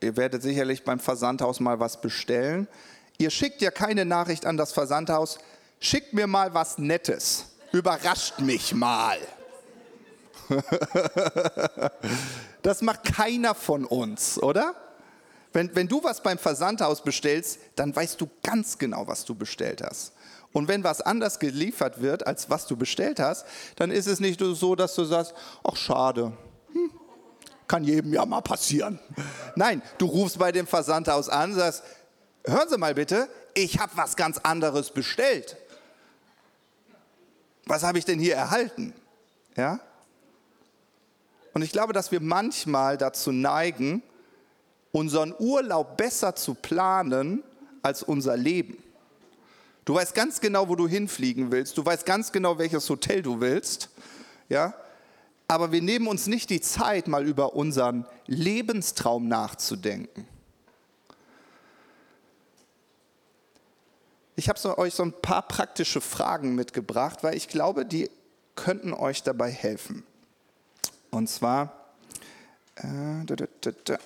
ihr 0.00 0.16
werdet 0.16 0.40
sicherlich 0.40 0.84
beim 0.84 1.00
Versandhaus 1.00 1.58
mal 1.58 1.80
was 1.80 2.00
bestellen, 2.00 2.68
ihr 3.18 3.30
schickt 3.30 3.62
ja 3.62 3.72
keine 3.72 4.04
Nachricht 4.04 4.46
an 4.46 4.56
das 4.56 4.72
Versandhaus, 4.72 5.38
schickt 5.80 6.12
mir 6.12 6.28
mal 6.28 6.54
was 6.54 6.78
Nettes, 6.78 7.46
überrascht 7.72 8.38
mich 8.38 8.72
mal. 8.72 9.18
das 12.62 12.82
macht 12.82 13.04
keiner 13.04 13.54
von 13.54 13.84
uns, 13.84 14.40
oder? 14.42 14.74
Wenn, 15.52 15.74
wenn 15.74 15.88
du 15.88 16.02
was 16.02 16.22
beim 16.22 16.38
Versandhaus 16.38 17.02
bestellst, 17.02 17.58
dann 17.74 17.94
weißt 17.94 18.20
du 18.20 18.30
ganz 18.42 18.78
genau, 18.78 19.06
was 19.06 19.24
du 19.24 19.34
bestellt 19.34 19.82
hast. 19.82 20.12
Und 20.52 20.68
wenn 20.68 20.84
was 20.84 21.00
anders 21.00 21.38
geliefert 21.38 22.00
wird, 22.02 22.26
als 22.26 22.50
was 22.50 22.66
du 22.66 22.76
bestellt 22.76 23.20
hast, 23.20 23.46
dann 23.76 23.90
ist 23.90 24.06
es 24.06 24.20
nicht 24.20 24.40
so, 24.40 24.74
dass 24.74 24.94
du 24.94 25.04
sagst, 25.04 25.34
ach 25.62 25.76
schade, 25.76 26.32
hm, 26.72 26.90
kann 27.68 27.84
jedem 27.84 28.12
ja 28.12 28.24
mal 28.26 28.40
passieren. 28.40 28.98
Nein, 29.54 29.82
du 29.98 30.06
rufst 30.06 30.38
bei 30.38 30.50
dem 30.50 30.66
Versandhaus 30.66 31.28
an, 31.28 31.54
sagst, 31.54 31.84
hören 32.44 32.68
Sie 32.68 32.78
mal 32.78 32.94
bitte, 32.94 33.28
ich 33.54 33.78
habe 33.78 33.92
was 33.96 34.16
ganz 34.16 34.38
anderes 34.38 34.90
bestellt. 34.90 35.56
Was 37.66 37.84
habe 37.84 37.98
ich 37.98 38.04
denn 38.04 38.18
hier 38.18 38.34
erhalten? 38.34 38.92
Ja? 39.56 39.78
Und 41.52 41.62
ich 41.62 41.72
glaube, 41.72 41.92
dass 41.92 42.12
wir 42.12 42.20
manchmal 42.20 42.96
dazu 42.96 43.32
neigen, 43.32 44.02
unseren 44.92 45.34
Urlaub 45.38 45.96
besser 45.96 46.34
zu 46.34 46.54
planen 46.54 47.42
als 47.82 48.02
unser 48.02 48.36
Leben. 48.36 48.76
Du 49.84 49.94
weißt 49.94 50.14
ganz 50.14 50.40
genau, 50.40 50.68
wo 50.68 50.76
du 50.76 50.86
hinfliegen 50.86 51.50
willst. 51.50 51.76
Du 51.78 51.84
weißt 51.84 52.06
ganz 52.06 52.32
genau, 52.32 52.58
welches 52.58 52.88
Hotel 52.88 53.22
du 53.22 53.40
willst. 53.40 53.88
Ja? 54.48 54.74
Aber 55.48 55.72
wir 55.72 55.82
nehmen 55.82 56.06
uns 56.06 56.26
nicht 56.26 56.50
die 56.50 56.60
Zeit, 56.60 57.08
mal 57.08 57.26
über 57.26 57.54
unseren 57.54 58.06
Lebenstraum 58.26 59.26
nachzudenken. 59.26 60.28
Ich 64.36 64.48
habe 64.48 64.78
euch 64.78 64.94
so 64.94 65.02
ein 65.02 65.12
paar 65.12 65.42
praktische 65.42 66.00
Fragen 66.00 66.54
mitgebracht, 66.54 67.22
weil 67.22 67.36
ich 67.36 67.48
glaube, 67.48 67.84
die 67.84 68.10
könnten 68.54 68.92
euch 68.94 69.22
dabei 69.22 69.50
helfen. 69.50 70.04
Und 71.10 71.28
zwar, 71.28 71.90
äh, 72.76 73.24
da, 73.26 73.36
da, 73.36 73.70
da, 73.84 73.98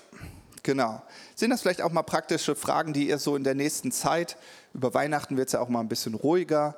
Genau. 0.65 1.03
Sind 1.35 1.51
das 1.51 1.61
vielleicht 1.61 1.83
auch 1.83 1.93
mal 1.93 2.03
praktische 2.03 2.57
Fragen, 2.57 2.95
die 2.95 3.09
ihr 3.09 3.19
so 3.19 3.37
in 3.37 3.45
der 3.45 3.55
nächsten 3.55 3.93
Zeit, 3.93 4.39
über 4.73 4.95
Weihnachten 4.95 5.37
wird 5.37 5.49
es 5.49 5.53
ja 5.53 5.61
auch 5.61 5.69
mal 5.69 5.81
ein 5.81 5.89
bisschen 5.89 6.15
ruhiger, 6.15 6.77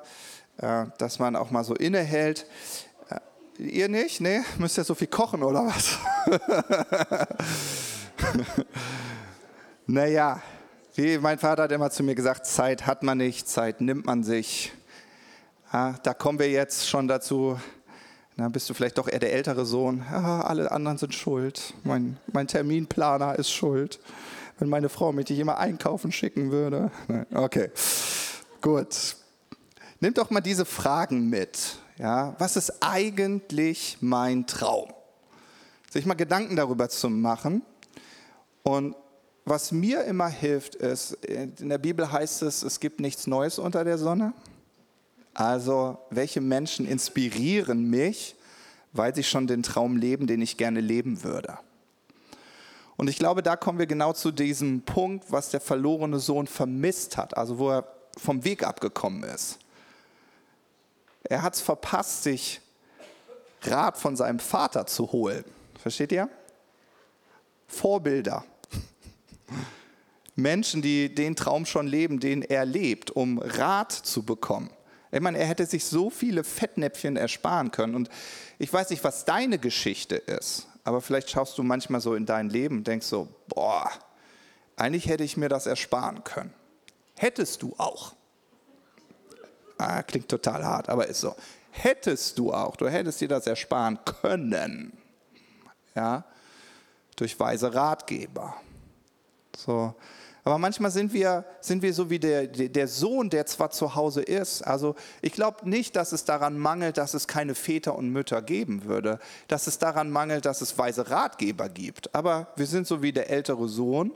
äh, 0.57 0.85
dass 0.97 1.19
man 1.19 1.37
auch 1.37 1.51
mal 1.51 1.63
so 1.63 1.73
innehält. 1.73 2.45
Äh, 3.09 3.63
ihr 3.63 3.87
nicht? 3.87 4.19
Nee? 4.19 4.41
Müsst 4.57 4.77
ihr 4.77 4.83
so 4.83 4.93
viel 4.93 5.07
kochen 5.07 5.41
oder 5.41 5.65
was? 5.65 5.97
naja, 9.87 10.41
wie 10.95 11.17
mein 11.17 11.39
Vater 11.39 11.63
hat 11.63 11.71
immer 11.71 11.89
zu 11.89 12.03
mir 12.03 12.13
gesagt, 12.15 12.45
Zeit 12.45 12.85
hat 12.85 13.03
man 13.03 13.17
nicht, 13.19 13.47
Zeit 13.47 13.79
nimmt 13.79 14.05
man 14.05 14.21
sich. 14.21 14.73
Ja, 15.71 15.95
da 16.03 16.13
kommen 16.13 16.39
wir 16.39 16.49
jetzt 16.49 16.89
schon 16.89 17.07
dazu, 17.07 17.57
na, 18.39 18.49
bist 18.49 18.69
du 18.69 18.75
vielleicht 18.75 18.99
doch 18.99 19.07
eher 19.07 19.17
der 19.17 19.33
ältere 19.33 19.65
Sohn? 19.65 20.05
Ja, 20.11 20.41
alle 20.41 20.71
anderen 20.71 20.99
sind 20.99 21.15
schuld. 21.15 21.73
Mein, 21.83 22.17
mein 22.31 22.47
Terminplaner 22.47 23.37
ist 23.37 23.51
schuld. 23.51 23.99
Wenn 24.59 24.69
meine 24.69 24.89
Frau 24.89 25.11
mich 25.11 25.27
nicht 25.29 25.39
immer 25.39 25.57
einkaufen 25.57 26.11
schicken 26.11 26.51
würde. 26.51 26.91
Okay, 27.33 27.71
gut. 28.61 29.15
Nimm 29.99 30.13
doch 30.13 30.29
mal 30.29 30.41
diese 30.41 30.65
Fragen 30.65 31.29
mit. 31.29 31.79
Ja, 31.97 32.35
was 32.37 32.57
ist 32.57 32.83
eigentlich 32.83 33.97
mein 34.01 34.45
Traum? 34.45 34.93
Sich 35.89 36.05
mal 36.05 36.13
Gedanken 36.13 36.55
darüber 36.55 36.89
zu 36.89 37.09
machen. 37.09 37.63
Und 38.61 38.95
was 39.45 39.71
mir 39.71 40.03
immer 40.03 40.27
hilft, 40.27 40.75
ist, 40.75 41.13
in 41.25 41.69
der 41.69 41.79
Bibel 41.79 42.11
heißt 42.11 42.43
es, 42.43 42.61
es 42.61 42.79
gibt 42.79 42.99
nichts 42.99 43.25
Neues 43.25 43.57
unter 43.57 43.83
der 43.83 43.97
Sonne. 43.97 44.33
Also, 45.37 45.99
welche 46.09 46.41
Menschen 46.41 46.87
inspirieren 46.87 47.91
mich, 47.91 48.35
weil 48.91 49.13
sie 49.13 49.23
schon 49.23 49.45
den 49.45 49.61
Traum 49.61 49.95
leben, 49.95 50.25
den 50.25 50.41
ich 50.41 50.57
gerne 50.57 50.81
leben 50.81 51.23
würde? 51.23 51.59
Und 52.95 53.07
ich 53.07 53.19
glaube, 53.19 53.43
da 53.43 53.55
kommen 53.55 53.77
wir 53.77 53.85
genau 53.85 54.13
zu 54.13 54.31
diesem 54.31 54.81
Punkt, 54.81 55.31
was 55.31 55.51
der 55.51 55.59
verlorene 55.59 56.17
Sohn 56.17 56.47
vermisst 56.47 57.17
hat, 57.17 57.37
also 57.37 57.59
wo 57.59 57.69
er 57.69 57.87
vom 58.17 58.43
Weg 58.45 58.63
abgekommen 58.63 59.21
ist. 59.25 59.59
Er 61.23 61.43
hat 61.43 61.53
es 61.53 61.61
verpasst, 61.61 62.23
sich 62.23 62.59
Rat 63.61 63.99
von 63.99 64.15
seinem 64.15 64.39
Vater 64.39 64.87
zu 64.87 65.11
holen. 65.11 65.45
Versteht 65.79 66.11
ihr? 66.13 66.29
Vorbilder. 67.67 68.43
Menschen, 70.35 70.81
die 70.81 71.13
den 71.13 71.35
Traum 71.35 71.67
schon 71.67 71.85
leben, 71.85 72.19
den 72.19 72.41
er 72.41 72.65
lebt, 72.65 73.11
um 73.11 73.37
Rat 73.37 73.91
zu 73.91 74.23
bekommen. 74.23 74.71
Ich 75.11 75.21
meine, 75.21 75.37
er 75.37 75.45
hätte 75.45 75.65
sich 75.65 75.85
so 75.85 76.09
viele 76.09 76.43
Fettnäpfchen 76.43 77.17
ersparen 77.17 77.71
können. 77.71 77.95
Und 77.95 78.09
ich 78.59 78.71
weiß 78.71 78.89
nicht, 78.89 79.03
was 79.03 79.25
deine 79.25 79.57
Geschichte 79.57 80.15
ist, 80.15 80.67
aber 80.83 81.01
vielleicht 81.01 81.29
schaust 81.29 81.57
du 81.57 81.63
manchmal 81.63 82.01
so 82.01 82.13
in 82.13 82.25
dein 82.25 82.49
Leben 82.49 82.77
und 82.77 82.87
denkst 82.87 83.07
so, 83.07 83.27
boah, 83.47 83.89
eigentlich 84.75 85.07
hätte 85.07 85.23
ich 85.23 85.37
mir 85.37 85.49
das 85.49 85.65
ersparen 85.65 86.23
können. 86.23 86.53
Hättest 87.15 87.61
du 87.61 87.73
auch. 87.77 88.13
Ah, 89.77 90.03
klingt 90.03 90.29
total 90.29 90.63
hart, 90.65 90.89
aber 90.89 91.07
ist 91.07 91.21
so. 91.21 91.35
Hättest 91.71 92.37
du 92.39 92.53
auch, 92.53 92.75
du 92.75 92.89
hättest 92.89 93.21
dir 93.21 93.27
das 93.27 93.47
ersparen 93.47 93.99
können. 94.21 94.97
Ja, 95.95 96.25
durch 97.15 97.39
weise 97.39 97.73
Ratgeber. 97.73 98.55
So. 99.55 99.95
Aber 100.47 100.59
manchmal 100.59 100.91
sind 100.91 101.11
wir, 101.11 101.43
sind 101.59 101.81
wir 101.81 101.93
so 101.93 102.09
wie 102.09 102.19
der, 102.19 102.47
der 102.47 102.87
Sohn, 102.87 103.29
der 103.29 103.45
zwar 103.47 103.69
zu 103.69 103.95
Hause 103.95 104.21
ist. 104.21 104.61
Also 104.61 104.95
ich 105.21 105.33
glaube 105.33 105.69
nicht, 105.69 105.97
dass 105.97 106.13
es 106.13 106.23
daran 106.23 106.57
mangelt, 106.57 106.97
dass 106.97 107.13
es 107.13 107.27
keine 107.27 107.53
Väter 107.53 107.97
und 107.97 108.13
Mütter 108.13 108.41
geben 108.41 108.85
würde. 108.85 109.19
Dass 109.49 109.67
es 109.67 109.77
daran 109.77 110.09
mangelt, 110.09 110.45
dass 110.45 110.61
es 110.61 110.77
weise 110.77 111.09
Ratgeber 111.09 111.67
gibt. 111.67 112.15
Aber 112.15 112.47
wir 112.55 112.65
sind 112.65 112.87
so 112.87 113.01
wie 113.01 113.11
der 113.11 113.29
ältere 113.29 113.67
Sohn. 113.67 114.13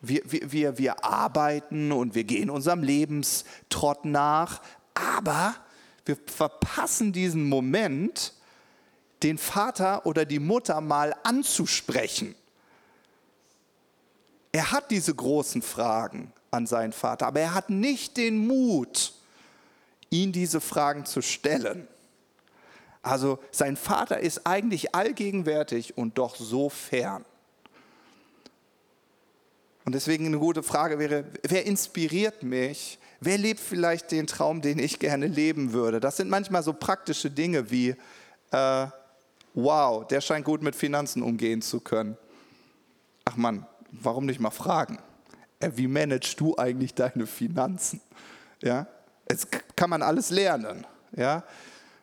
Wir, 0.00 0.22
wir, 0.24 0.50
wir, 0.50 0.76
wir 0.76 1.04
arbeiten 1.04 1.92
und 1.92 2.16
wir 2.16 2.24
gehen 2.24 2.50
unserem 2.50 2.82
Lebenstrott 2.82 4.04
nach. 4.04 4.60
Aber 4.94 5.54
wir 6.04 6.16
verpassen 6.26 7.12
diesen 7.12 7.48
Moment, 7.48 8.34
den 9.22 9.38
Vater 9.38 10.04
oder 10.04 10.24
die 10.24 10.40
Mutter 10.40 10.80
mal 10.80 11.14
anzusprechen. 11.22 12.34
Er 14.52 14.72
hat 14.72 14.90
diese 14.90 15.14
großen 15.14 15.62
Fragen 15.62 16.32
an 16.50 16.66
seinen 16.66 16.92
Vater, 16.92 17.26
aber 17.26 17.40
er 17.40 17.54
hat 17.54 17.70
nicht 17.70 18.16
den 18.16 18.46
Mut, 18.46 19.12
ihn 20.10 20.32
diese 20.32 20.60
Fragen 20.60 21.04
zu 21.04 21.20
stellen. 21.20 21.86
Also 23.02 23.38
sein 23.50 23.76
Vater 23.76 24.20
ist 24.20 24.46
eigentlich 24.46 24.94
allgegenwärtig 24.94 25.96
und 25.96 26.18
doch 26.18 26.36
so 26.36 26.68
fern. 26.68 27.24
Und 29.84 29.94
deswegen 29.94 30.26
eine 30.26 30.38
gute 30.38 30.62
Frage 30.62 30.98
wäre, 30.98 31.24
wer 31.42 31.64
inspiriert 31.64 32.42
mich? 32.42 32.98
Wer 33.20 33.38
lebt 33.38 33.60
vielleicht 33.60 34.10
den 34.10 34.26
Traum, 34.26 34.60
den 34.60 34.78
ich 34.78 34.98
gerne 34.98 35.26
leben 35.26 35.72
würde? 35.72 36.00
Das 36.00 36.18
sind 36.18 36.28
manchmal 36.28 36.62
so 36.62 36.72
praktische 36.72 37.30
Dinge 37.30 37.70
wie, 37.70 37.96
äh, 38.50 38.86
wow, 39.54 40.06
der 40.06 40.20
scheint 40.20 40.44
gut 40.44 40.62
mit 40.62 40.76
Finanzen 40.76 41.22
umgehen 41.22 41.62
zu 41.62 41.80
können. 41.80 42.16
Ach 43.24 43.36
Mann, 43.36 43.66
warum 43.90 44.26
nicht 44.26 44.40
mal 44.40 44.50
fragen? 44.50 44.98
Äh, 45.60 45.70
wie 45.74 45.88
managst 45.88 46.40
du 46.40 46.56
eigentlich 46.56 46.94
deine 46.94 47.26
Finanzen? 47.26 48.00
Ja, 48.62 48.86
jetzt 49.30 49.48
kann 49.76 49.90
man 49.90 50.02
alles 50.02 50.30
lernen. 50.30 50.86
Ja, 51.16 51.44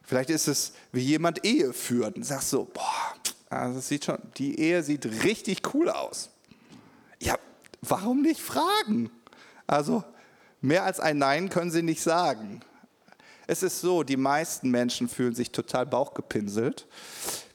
vielleicht 0.03 0.29
ist 0.29 0.47
es 0.47 0.73
wie 0.91 1.01
jemand 1.01 1.45
Ehe 1.45 1.73
führt 1.73 2.15
und 2.15 2.23
sagst 2.23 2.49
so, 2.49 2.65
boah, 2.65 3.15
also 3.49 3.79
sieht 3.79 4.05
schon, 4.05 4.17
die 4.37 4.59
Ehe 4.59 4.83
sieht 4.83 5.05
richtig 5.23 5.73
cool 5.73 5.89
aus. 5.89 6.29
Ja, 7.19 7.37
warum 7.81 8.21
nicht 8.21 8.41
fragen? 8.41 9.09
Also 9.67 10.03
mehr 10.61 10.83
als 10.83 10.99
ein 10.99 11.17
Nein 11.17 11.49
können 11.49 11.71
sie 11.71 11.83
nicht 11.83 12.01
sagen. 12.01 12.61
Es 13.47 13.61
ist 13.63 13.79
so, 13.79 14.03
die 14.03 14.17
meisten 14.17 14.71
Menschen 14.71 15.07
fühlen 15.07 15.35
sich 15.35 15.51
total 15.51 15.85
bauchgepinselt, 15.85 16.87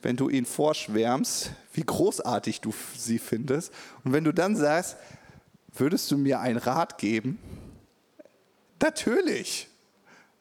wenn 0.02 0.16
du 0.16 0.28
ihnen 0.28 0.46
vorschwärmst, 0.46 1.50
wie 1.72 1.82
großartig 1.82 2.60
du 2.60 2.72
sie 2.96 3.18
findest. 3.18 3.72
Und 4.04 4.12
wenn 4.12 4.24
du 4.24 4.32
dann 4.32 4.56
sagst, 4.56 4.96
würdest 5.72 6.10
du 6.10 6.16
mir 6.16 6.40
einen 6.40 6.58
Rat 6.58 6.98
geben? 6.98 7.38
Natürlich. 8.80 9.68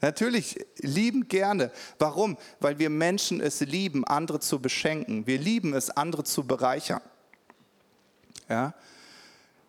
Natürlich, 0.02 0.66
lieben 0.78 1.28
gerne. 1.28 1.72
Warum? 1.98 2.38
Weil 2.62 2.80
wir 2.80 2.90
Menschen 2.90 3.42
es 3.42 3.60
lieben, 3.60 4.06
andere 4.06 4.40
zu 4.40 4.60
beschenken. 4.60 5.28
Wir 5.28 5.40
lieben 5.40 5.74
es, 5.74 5.90
andere 5.90 6.24
zu 6.24 6.46
bereichern. 6.46 7.02
Ja? 8.48 8.74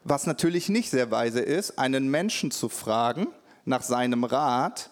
Was 0.05 0.27
natürlich 0.27 0.69
nicht 0.69 0.91
sehr 0.91 1.11
weise 1.11 1.41
ist, 1.41 1.79
einen 1.79 2.11
Menschen 2.11 2.51
zu 2.53 2.69
fragen 2.69 3.27
nach 3.65 3.83
seinem 3.83 4.25
Rat 4.25 4.91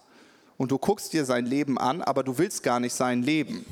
und 0.58 0.70
du 0.70 0.78
guckst 0.78 1.12
dir 1.14 1.24
sein 1.24 1.46
Leben 1.46 1.78
an, 1.78 2.02
aber 2.02 2.22
du 2.22 2.36
willst 2.36 2.62
gar 2.62 2.80
nicht 2.80 2.92
sein 2.92 3.22
Leben. 3.22 3.64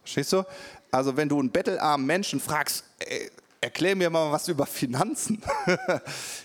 Verstehst 0.00 0.32
du? 0.32 0.44
Also 0.90 1.16
wenn 1.16 1.28
du 1.28 1.38
einen 1.38 1.50
bettelarmen 1.50 2.06
Menschen 2.06 2.40
fragst, 2.40 2.84
ey, 3.00 3.30
erklär 3.60 3.96
mir 3.96 4.08
mal 4.08 4.30
was 4.30 4.48
über 4.48 4.64
Finanzen, 4.64 5.42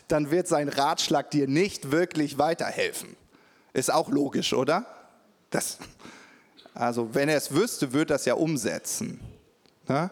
dann 0.08 0.32
wird 0.32 0.48
sein 0.48 0.68
Ratschlag 0.68 1.30
dir 1.30 1.48
nicht 1.48 1.92
wirklich 1.92 2.38
weiterhelfen. 2.38 3.16
Ist 3.74 3.94
auch 3.94 4.10
logisch, 4.10 4.54
oder? 4.54 4.86
Das, 5.52 5.78
also 6.74 7.14
wenn 7.14 7.30
er 7.30 7.38
es 7.38 7.54
wüsste, 7.54 7.94
würde 7.94 8.16
es 8.16 8.26
ja 8.26 8.34
umsetzen. 8.34 9.20
Ne? 9.88 10.10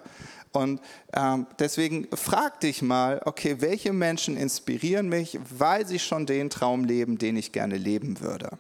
Und 0.51 0.81
ähm, 1.13 1.47
deswegen 1.57 2.07
frag 2.15 2.59
dich 2.59 2.81
mal, 2.81 3.21
okay, 3.25 3.57
welche 3.59 3.93
Menschen 3.93 4.37
inspirieren 4.37 5.09
mich, 5.09 5.39
weil 5.49 5.87
sie 5.87 5.99
schon 5.99 6.25
den 6.25 6.49
Traum 6.49 6.85
leben, 6.85 7.17
den 7.17 7.37
ich 7.37 7.51
gerne 7.51 7.77
leben 7.77 8.19
würde. 8.19 8.57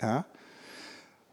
Ja? 0.00 0.24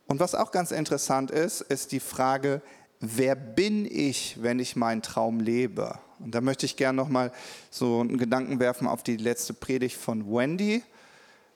Und 0.08 0.20
was 0.20 0.36
auch 0.36 0.52
ganz 0.52 0.72
interessant 0.72 1.32
ist, 1.32 1.62
ist 1.62 1.92
die 1.92 2.00
Frage, 2.00 2.62
wer 3.00 3.36
bin 3.36 3.86
ich, 3.86 4.42
wenn 4.42 4.60
ich 4.60 4.76
meinen 4.76 5.02
Traum 5.02 5.40
lebe? 5.40 6.00
Und 6.20 6.34
da 6.34 6.42
möchte 6.42 6.66
ich 6.66 6.78
gerne 6.78 6.96
nochmal 6.96 7.32
so 7.70 8.00
einen 8.00 8.18
Gedanken 8.18 8.60
werfen 8.60 8.88
auf 8.88 9.04
die 9.04 9.18
letzte 9.18 9.54
Predigt 9.54 9.98
von 9.98 10.26
Wendy. 10.26 10.84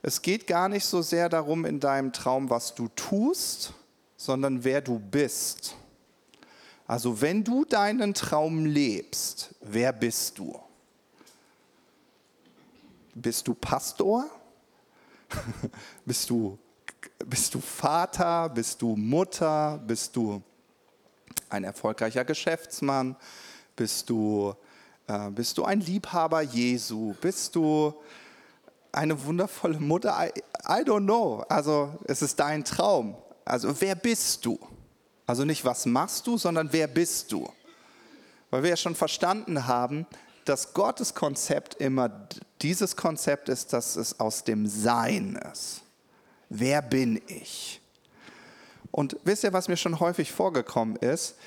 Es 0.04 0.22
geht 0.22 0.48
gar 0.48 0.70
nicht 0.70 0.86
so 0.86 1.02
sehr 1.02 1.30
darum 1.30 1.66
in 1.66 1.80
deinem 1.80 2.12
Traum, 2.12 2.50
was 2.50 2.76
du 2.76 2.88
tust, 2.90 3.74
sondern 4.18 4.64
wer 4.64 4.82
du 4.82 5.00
bist. 5.00 5.76
Also 6.86 7.22
wenn 7.22 7.44
du 7.44 7.64
deinen 7.66 8.14
Traum 8.14 8.66
lebst, 8.66 9.56
wer 9.62 9.94
bist 9.94 10.38
du? 10.38 10.60
Bist 13.16 13.48
du 13.48 13.54
Pastor? 13.54 14.30
bist 16.06 16.30
du 16.30 16.58
bist 17.26 17.54
du 17.54 17.62
Vater? 17.62 18.50
Bist 18.50 18.82
du 18.82 18.96
Mutter? 18.96 19.80
Bist 19.86 20.16
du 20.16 20.42
ein 21.50 21.64
erfolgreicher 21.64 22.26
Geschäftsmann? 22.26 23.16
Bist 23.76 24.10
du, 24.10 24.54
äh, 25.08 25.30
bist 25.32 25.58
du 25.58 25.66
ein 25.66 25.80
Liebhaber 25.82 26.42
Jesu? 26.42 27.14
Bist 27.22 27.56
du 27.56 27.94
eine 28.92 29.24
wundervolle 29.24 29.80
Mutter? 29.80 30.16
I, 30.20 30.32
I 30.68 30.84
don't 30.84 31.06
know. 31.06 31.44
Also 31.50 31.94
es 32.06 32.22
ist 32.22 32.40
dein 32.40 32.64
Traum. 32.64 33.16
Also 33.46 33.80
wer 33.80 33.96
bist 33.96 34.46
du? 34.46 34.60
Also 35.26 35.46
nicht 35.46 35.64
was 35.66 35.86
machst 35.86 36.28
du, 36.28 36.38
sondern 36.38 36.72
wer 36.72 36.88
bist 36.88 37.32
du? 37.32 37.50
Weil 38.50 38.64
wir 38.64 38.72
ja 38.72 38.78
schon 38.78 38.96
verstanden 38.96 39.68
haben, 39.68 40.06
dass 40.46 40.74
Gottes 40.74 41.14
Konzept 41.14 41.76
immer 41.76 42.28
dieses 42.62 42.96
Konzept 42.96 43.48
ist, 43.48 43.74
dass 43.74 43.96
es 43.96 44.20
aus 44.20 44.44
dem 44.44 44.68
Sein 44.68 45.40
ist. 45.52 45.84
Wer 46.54 46.82
bin 46.82 47.22
ich? 47.28 47.80
Und 48.92 49.16
wisst 49.24 49.46
ihr, 49.46 49.54
was 49.54 49.70
mir 49.70 49.78
schon 49.78 50.02
häufig 50.02 50.34
vorgekommen 50.34 50.98
ist? 50.98 51.38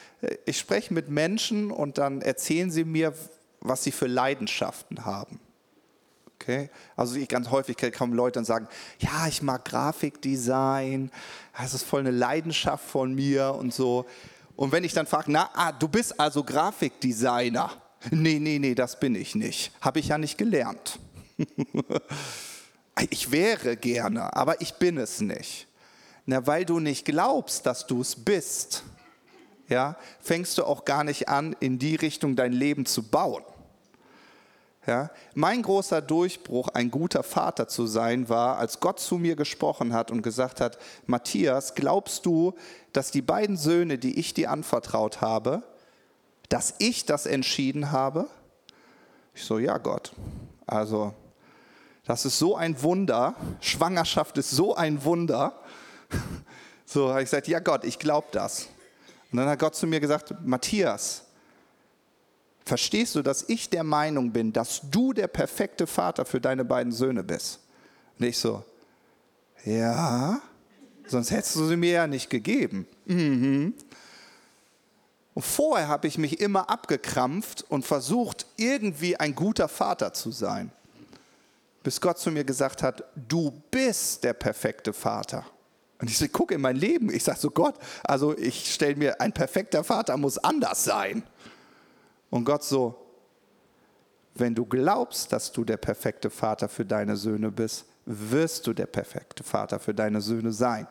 Ich 0.46 0.58
spreche 0.58 0.94
mit 0.94 1.10
Menschen 1.10 1.70
und 1.70 1.98
dann 1.98 2.22
erzählen 2.22 2.70
sie 2.70 2.84
mir, 2.84 3.12
was 3.60 3.84
sie 3.84 3.92
für 3.92 4.06
Leidenschaften 4.06 5.04
haben. 5.04 5.40
Okay? 6.36 6.70
Also 6.96 7.16
ich 7.16 7.28
ganz 7.28 7.50
häufig 7.50 7.76
kommen 7.92 8.14
Leute 8.14 8.38
und 8.38 8.46
sagen, 8.46 8.66
ja, 8.98 9.26
ich 9.28 9.42
mag 9.42 9.66
Grafikdesign, 9.66 11.10
das 11.58 11.74
ist 11.74 11.84
voll 11.84 12.00
eine 12.00 12.10
Leidenschaft 12.10 12.88
von 12.88 13.14
mir 13.14 13.54
und 13.54 13.74
so. 13.74 14.06
Und 14.56 14.72
wenn 14.72 14.84
ich 14.84 14.94
dann 14.94 15.06
frage, 15.06 15.30
na, 15.30 15.50
ah, 15.52 15.72
du 15.72 15.86
bist 15.86 16.18
also 16.18 16.42
Grafikdesigner. 16.42 17.72
Nee, 18.10 18.38
nee, 18.38 18.58
nee, 18.58 18.74
das 18.74 18.98
bin 18.98 19.14
ich 19.14 19.34
nicht. 19.34 19.70
Habe 19.82 19.98
ich 19.98 20.08
ja 20.08 20.16
nicht 20.16 20.38
gelernt. 20.38 20.98
Ich 23.10 23.32
wäre 23.32 23.76
gerne, 23.76 24.34
aber 24.36 24.60
ich 24.60 24.74
bin 24.74 24.98
es 24.98 25.20
nicht. 25.20 25.66
Na, 26.26 26.46
weil 26.46 26.64
du 26.64 26.80
nicht 26.80 27.04
glaubst, 27.04 27.66
dass 27.66 27.86
du 27.86 28.00
es 28.00 28.16
bist, 28.16 28.84
ja, 29.68 29.96
fängst 30.20 30.58
du 30.58 30.64
auch 30.64 30.84
gar 30.84 31.04
nicht 31.04 31.28
an, 31.28 31.56
in 31.60 31.78
die 31.78 31.96
Richtung 31.96 32.36
dein 32.36 32.52
Leben 32.52 32.86
zu 32.86 33.02
bauen. 33.02 33.42
Ja, 34.86 35.10
mein 35.34 35.62
großer 35.62 36.02
Durchbruch, 36.02 36.68
ein 36.68 36.90
guter 36.90 37.22
Vater 37.22 37.68
zu 37.68 37.86
sein, 37.86 38.28
war, 38.28 38.58
als 38.58 38.80
Gott 38.80 39.00
zu 39.00 39.16
mir 39.16 39.34
gesprochen 39.34 39.94
hat 39.94 40.10
und 40.10 40.20
gesagt 40.20 40.60
hat, 40.60 40.78
Matthias, 41.06 41.74
glaubst 41.74 42.26
du, 42.26 42.52
dass 42.92 43.10
die 43.10 43.22
beiden 43.22 43.56
Söhne, 43.56 43.96
die 43.96 44.18
ich 44.18 44.34
dir 44.34 44.50
anvertraut 44.50 45.22
habe, 45.22 45.62
dass 46.50 46.74
ich 46.78 47.06
das 47.06 47.24
entschieden 47.24 47.92
habe? 47.92 48.28
Ich 49.34 49.44
so, 49.44 49.58
ja 49.58 49.78
Gott. 49.78 50.12
Also 50.66 51.14
das 52.06 52.24
ist 52.24 52.38
so 52.38 52.56
ein 52.56 52.82
Wunder. 52.82 53.34
Schwangerschaft 53.60 54.36
ist 54.38 54.50
so 54.50 54.74
ein 54.74 55.04
Wunder. 55.04 55.60
So 56.86 57.08
habe 57.08 57.22
ich 57.22 57.30
gesagt, 57.30 57.48
ja 57.48 57.60
Gott, 57.60 57.82
ich 57.82 57.98
glaube 57.98 58.28
das. 58.30 58.68
Und 59.32 59.38
dann 59.38 59.48
hat 59.48 59.58
Gott 59.58 59.74
zu 59.74 59.86
mir 59.86 60.00
gesagt, 60.00 60.34
Matthias, 60.44 61.24
verstehst 62.64 63.14
du, 63.14 63.22
dass 63.22 63.48
ich 63.48 63.70
der 63.70 63.82
Meinung 63.82 64.32
bin, 64.32 64.52
dass 64.52 64.82
du 64.90 65.14
der 65.14 65.26
perfekte 65.26 65.86
Vater 65.86 66.26
für 66.26 66.42
deine 66.42 66.64
beiden 66.64 66.92
Söhne 66.92 67.24
bist? 67.24 67.60
Und 68.18 68.26
ich 68.26 68.38
so, 68.38 68.62
ja, 69.64 70.40
sonst 71.06 71.30
hättest 71.30 71.56
du 71.56 71.66
sie 71.66 71.76
mir 71.76 71.92
ja 71.92 72.06
nicht 72.06 72.28
gegeben. 72.28 72.86
Mhm. 73.06 73.74
Und 75.32 75.42
vorher 75.42 75.88
habe 75.88 76.06
ich 76.06 76.16
mich 76.16 76.38
immer 76.38 76.70
abgekrampft 76.70 77.64
und 77.68 77.84
versucht, 77.84 78.46
irgendwie 78.56 79.16
ein 79.16 79.34
guter 79.34 79.68
Vater 79.68 80.12
zu 80.12 80.30
sein. 80.30 80.70
Bis 81.84 82.00
Gott 82.00 82.18
zu 82.18 82.32
mir 82.32 82.44
gesagt 82.44 82.82
hat, 82.82 83.04
du 83.14 83.62
bist 83.70 84.24
der 84.24 84.32
perfekte 84.32 84.94
Vater. 84.94 85.44
Und 86.00 86.10
ich 86.10 86.16
so, 86.16 86.26
gucke 86.26 86.54
in 86.54 86.62
mein 86.62 86.76
Leben, 86.76 87.12
ich 87.12 87.22
sage 87.22 87.38
so, 87.38 87.50
Gott, 87.50 87.76
also 88.02 88.36
ich 88.36 88.72
stelle 88.72 88.96
mir, 88.96 89.20
ein 89.20 89.32
perfekter 89.32 89.84
Vater 89.84 90.16
muss 90.16 90.38
anders 90.38 90.82
sein. 90.82 91.22
Und 92.30 92.46
Gott 92.46 92.64
so, 92.64 92.96
wenn 94.34 94.54
du 94.54 94.64
glaubst, 94.64 95.30
dass 95.30 95.52
du 95.52 95.62
der 95.62 95.76
perfekte 95.76 96.30
Vater 96.30 96.70
für 96.70 96.86
deine 96.86 97.16
Söhne 97.16 97.50
bist, 97.50 97.84
wirst 98.06 98.66
du 98.66 98.72
der 98.72 98.86
perfekte 98.86 99.44
Vater 99.44 99.78
für 99.78 99.94
deine 99.94 100.22
Söhne 100.22 100.52
sein. 100.52 100.88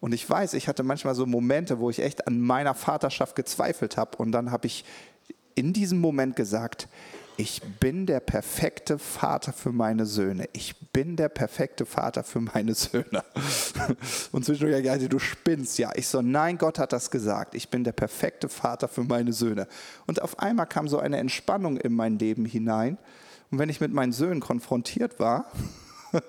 Und 0.00 0.12
ich 0.12 0.28
weiß, 0.28 0.54
ich 0.54 0.66
hatte 0.66 0.82
manchmal 0.82 1.14
so 1.14 1.26
Momente, 1.26 1.78
wo 1.78 1.88
ich 1.88 2.00
echt 2.00 2.26
an 2.26 2.40
meiner 2.40 2.74
Vaterschaft 2.74 3.36
gezweifelt 3.36 3.96
habe. 3.96 4.18
Und 4.18 4.32
dann 4.32 4.50
habe 4.50 4.66
ich 4.66 4.84
in 5.54 5.72
diesem 5.72 6.00
Moment 6.00 6.34
gesagt, 6.34 6.88
ich 7.42 7.60
bin 7.80 8.06
der 8.06 8.20
perfekte 8.20 9.00
Vater 9.00 9.52
für 9.52 9.72
meine 9.72 10.06
Söhne. 10.06 10.48
Ich 10.52 10.76
bin 10.92 11.16
der 11.16 11.28
perfekte 11.28 11.84
Vater 11.84 12.22
für 12.22 12.40
meine 12.40 12.72
Söhne. 12.72 13.24
Und 14.30 14.44
zwischendurch, 14.44 14.84
ja, 14.84 14.96
du 14.96 15.18
spinnst. 15.18 15.76
Ja, 15.76 15.90
ich 15.96 16.06
so, 16.06 16.22
nein, 16.22 16.56
Gott 16.56 16.78
hat 16.78 16.92
das 16.92 17.10
gesagt. 17.10 17.56
Ich 17.56 17.68
bin 17.68 17.82
der 17.82 17.90
perfekte 17.90 18.48
Vater 18.48 18.86
für 18.86 19.02
meine 19.02 19.32
Söhne. 19.32 19.66
Und 20.06 20.22
auf 20.22 20.38
einmal 20.38 20.66
kam 20.66 20.86
so 20.86 21.00
eine 21.00 21.16
Entspannung 21.16 21.78
in 21.78 21.92
mein 21.94 22.16
Leben 22.16 22.44
hinein. 22.44 22.96
Und 23.50 23.58
wenn 23.58 23.68
ich 23.68 23.80
mit 23.80 23.92
meinen 23.92 24.12
Söhnen 24.12 24.38
konfrontiert 24.38 25.18
war, 25.18 25.46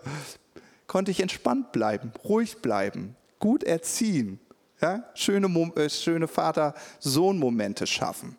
konnte 0.87 1.11
ich 1.11 1.19
entspannt 1.19 1.73
bleiben, 1.73 2.11
ruhig 2.23 2.57
bleiben, 2.63 3.15
gut 3.37 3.63
erziehen, 3.63 4.39
ja? 4.81 5.03
schöne, 5.13 5.45
äh, 5.75 5.91
schöne 5.91 6.27
Vater-Sohn-Momente 6.27 7.85
schaffen. 7.85 8.35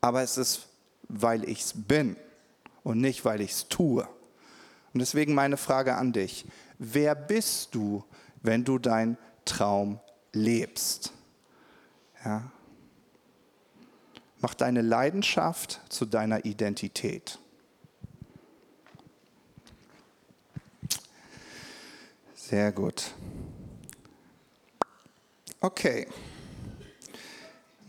Aber 0.00 0.22
es 0.22 0.38
ist, 0.38 0.67
weil 1.08 1.48
ich 1.48 1.60
es 1.62 1.72
bin 1.74 2.16
und 2.84 3.00
nicht, 3.00 3.24
weil 3.24 3.40
ich 3.40 3.52
es 3.52 3.68
tue. 3.68 4.06
Und 4.92 5.00
deswegen 5.00 5.34
meine 5.34 5.56
Frage 5.56 5.94
an 5.96 6.12
dich. 6.12 6.44
Wer 6.78 7.14
bist 7.14 7.74
du, 7.74 8.04
wenn 8.42 8.64
du 8.64 8.78
deinen 8.78 9.18
Traum 9.44 10.00
lebst? 10.32 11.12
Ja? 12.24 12.50
Mach 14.40 14.54
deine 14.54 14.82
Leidenschaft 14.82 15.80
zu 15.88 16.06
deiner 16.06 16.44
Identität. 16.44 17.38
Sehr 22.34 22.70
gut. 22.72 23.12
Okay. 25.60 26.06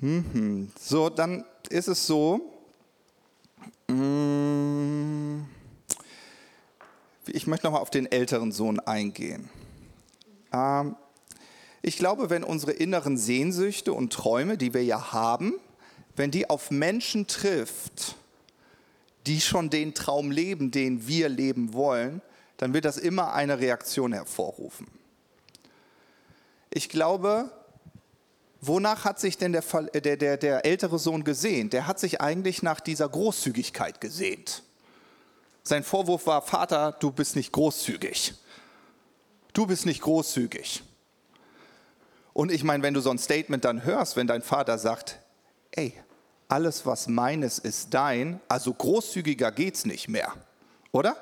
Mhm. 0.02 0.72
So, 0.78 1.10
dann 1.10 1.46
ist 1.70 1.88
es 1.88 2.08
so, 2.08 2.49
ich 7.26 7.48
möchte 7.48 7.66
nochmal 7.66 7.82
auf 7.82 7.90
den 7.90 8.12
älteren 8.12 8.52
Sohn 8.52 8.80
eingehen. 8.80 9.50
Ähm, 10.54 10.96
ich 11.82 11.98
glaube, 11.98 12.30
wenn 12.30 12.44
unsere 12.44 12.72
inneren 12.72 13.18
Sehnsüchte 13.18 13.94
und 13.94 14.14
Träume, 14.14 14.58
die 14.58 14.74
wir 14.74 14.84
ja 14.84 15.12
haben, 15.12 15.54
wenn 16.16 16.30
die 16.30 16.50
auf 16.50 16.70
Menschen 16.70 17.26
trifft, 17.26 18.16
die 19.26 19.42
schon 19.42 19.70
den 19.70 19.94
Traum 19.94 20.32
leben, 20.32 20.70
den 20.70 21.08
wir 21.08 21.30
leben 21.30 21.74
wollen, 21.74 22.22
dann 22.58 22.74
wird 22.74 22.86
das 22.86 22.98
immer 22.98 23.34
eine 23.34 23.60
Reaktion 23.60 24.14
hervorrufen. 24.14 24.88
Ich 26.70 26.90
glaube, 26.90 27.52
Wonach 28.62 29.06
hat 29.06 29.20
sich 29.20 29.38
denn 29.38 29.54
der, 29.54 29.64
äh, 29.94 30.02
der, 30.02 30.18
der, 30.18 30.38
der 30.38 30.66
ältere 30.66 31.00
Sohn 31.00 31.24
gesehnt? 31.24 31.74
Der 31.74 31.88
hat 31.88 32.00
sich 32.00 32.22
eigentlich 32.22 32.62
nach 32.62 32.80
dieser 32.80 33.08
Großzügigkeit 33.08 34.02
gesehnt. 34.02 34.64
Sein 35.64 35.84
Vorwurf 35.84 36.26
war, 36.28 36.42
Vater, 36.42 36.94
du 37.00 37.12
bist 37.12 37.36
nicht 37.36 37.52
großzügig. 37.52 38.34
Du 39.54 39.66
bist 39.66 39.86
nicht 39.86 40.02
großzügig. 40.02 40.84
Und 42.34 42.52
ich 42.52 42.64
meine, 42.64 42.84
wenn 42.84 42.94
du 42.94 43.02
so 43.02 43.10
ein 43.10 43.18
Statement 43.18 43.66
dann 43.66 43.84
hörst, 43.84 44.16
wenn 44.16 44.28
dein 44.28 44.42
Vater 44.42 44.78
sagt, 44.78 45.20
ey, 45.72 45.94
alles 46.48 46.86
was 46.86 47.08
meines 47.08 47.60
ist 47.60 47.94
dein, 47.94 48.40
also 48.48 48.74
großzügiger 48.74 49.52
geht's 49.52 49.86
nicht 49.86 50.08
mehr, 50.08 50.34
oder? 50.92 51.16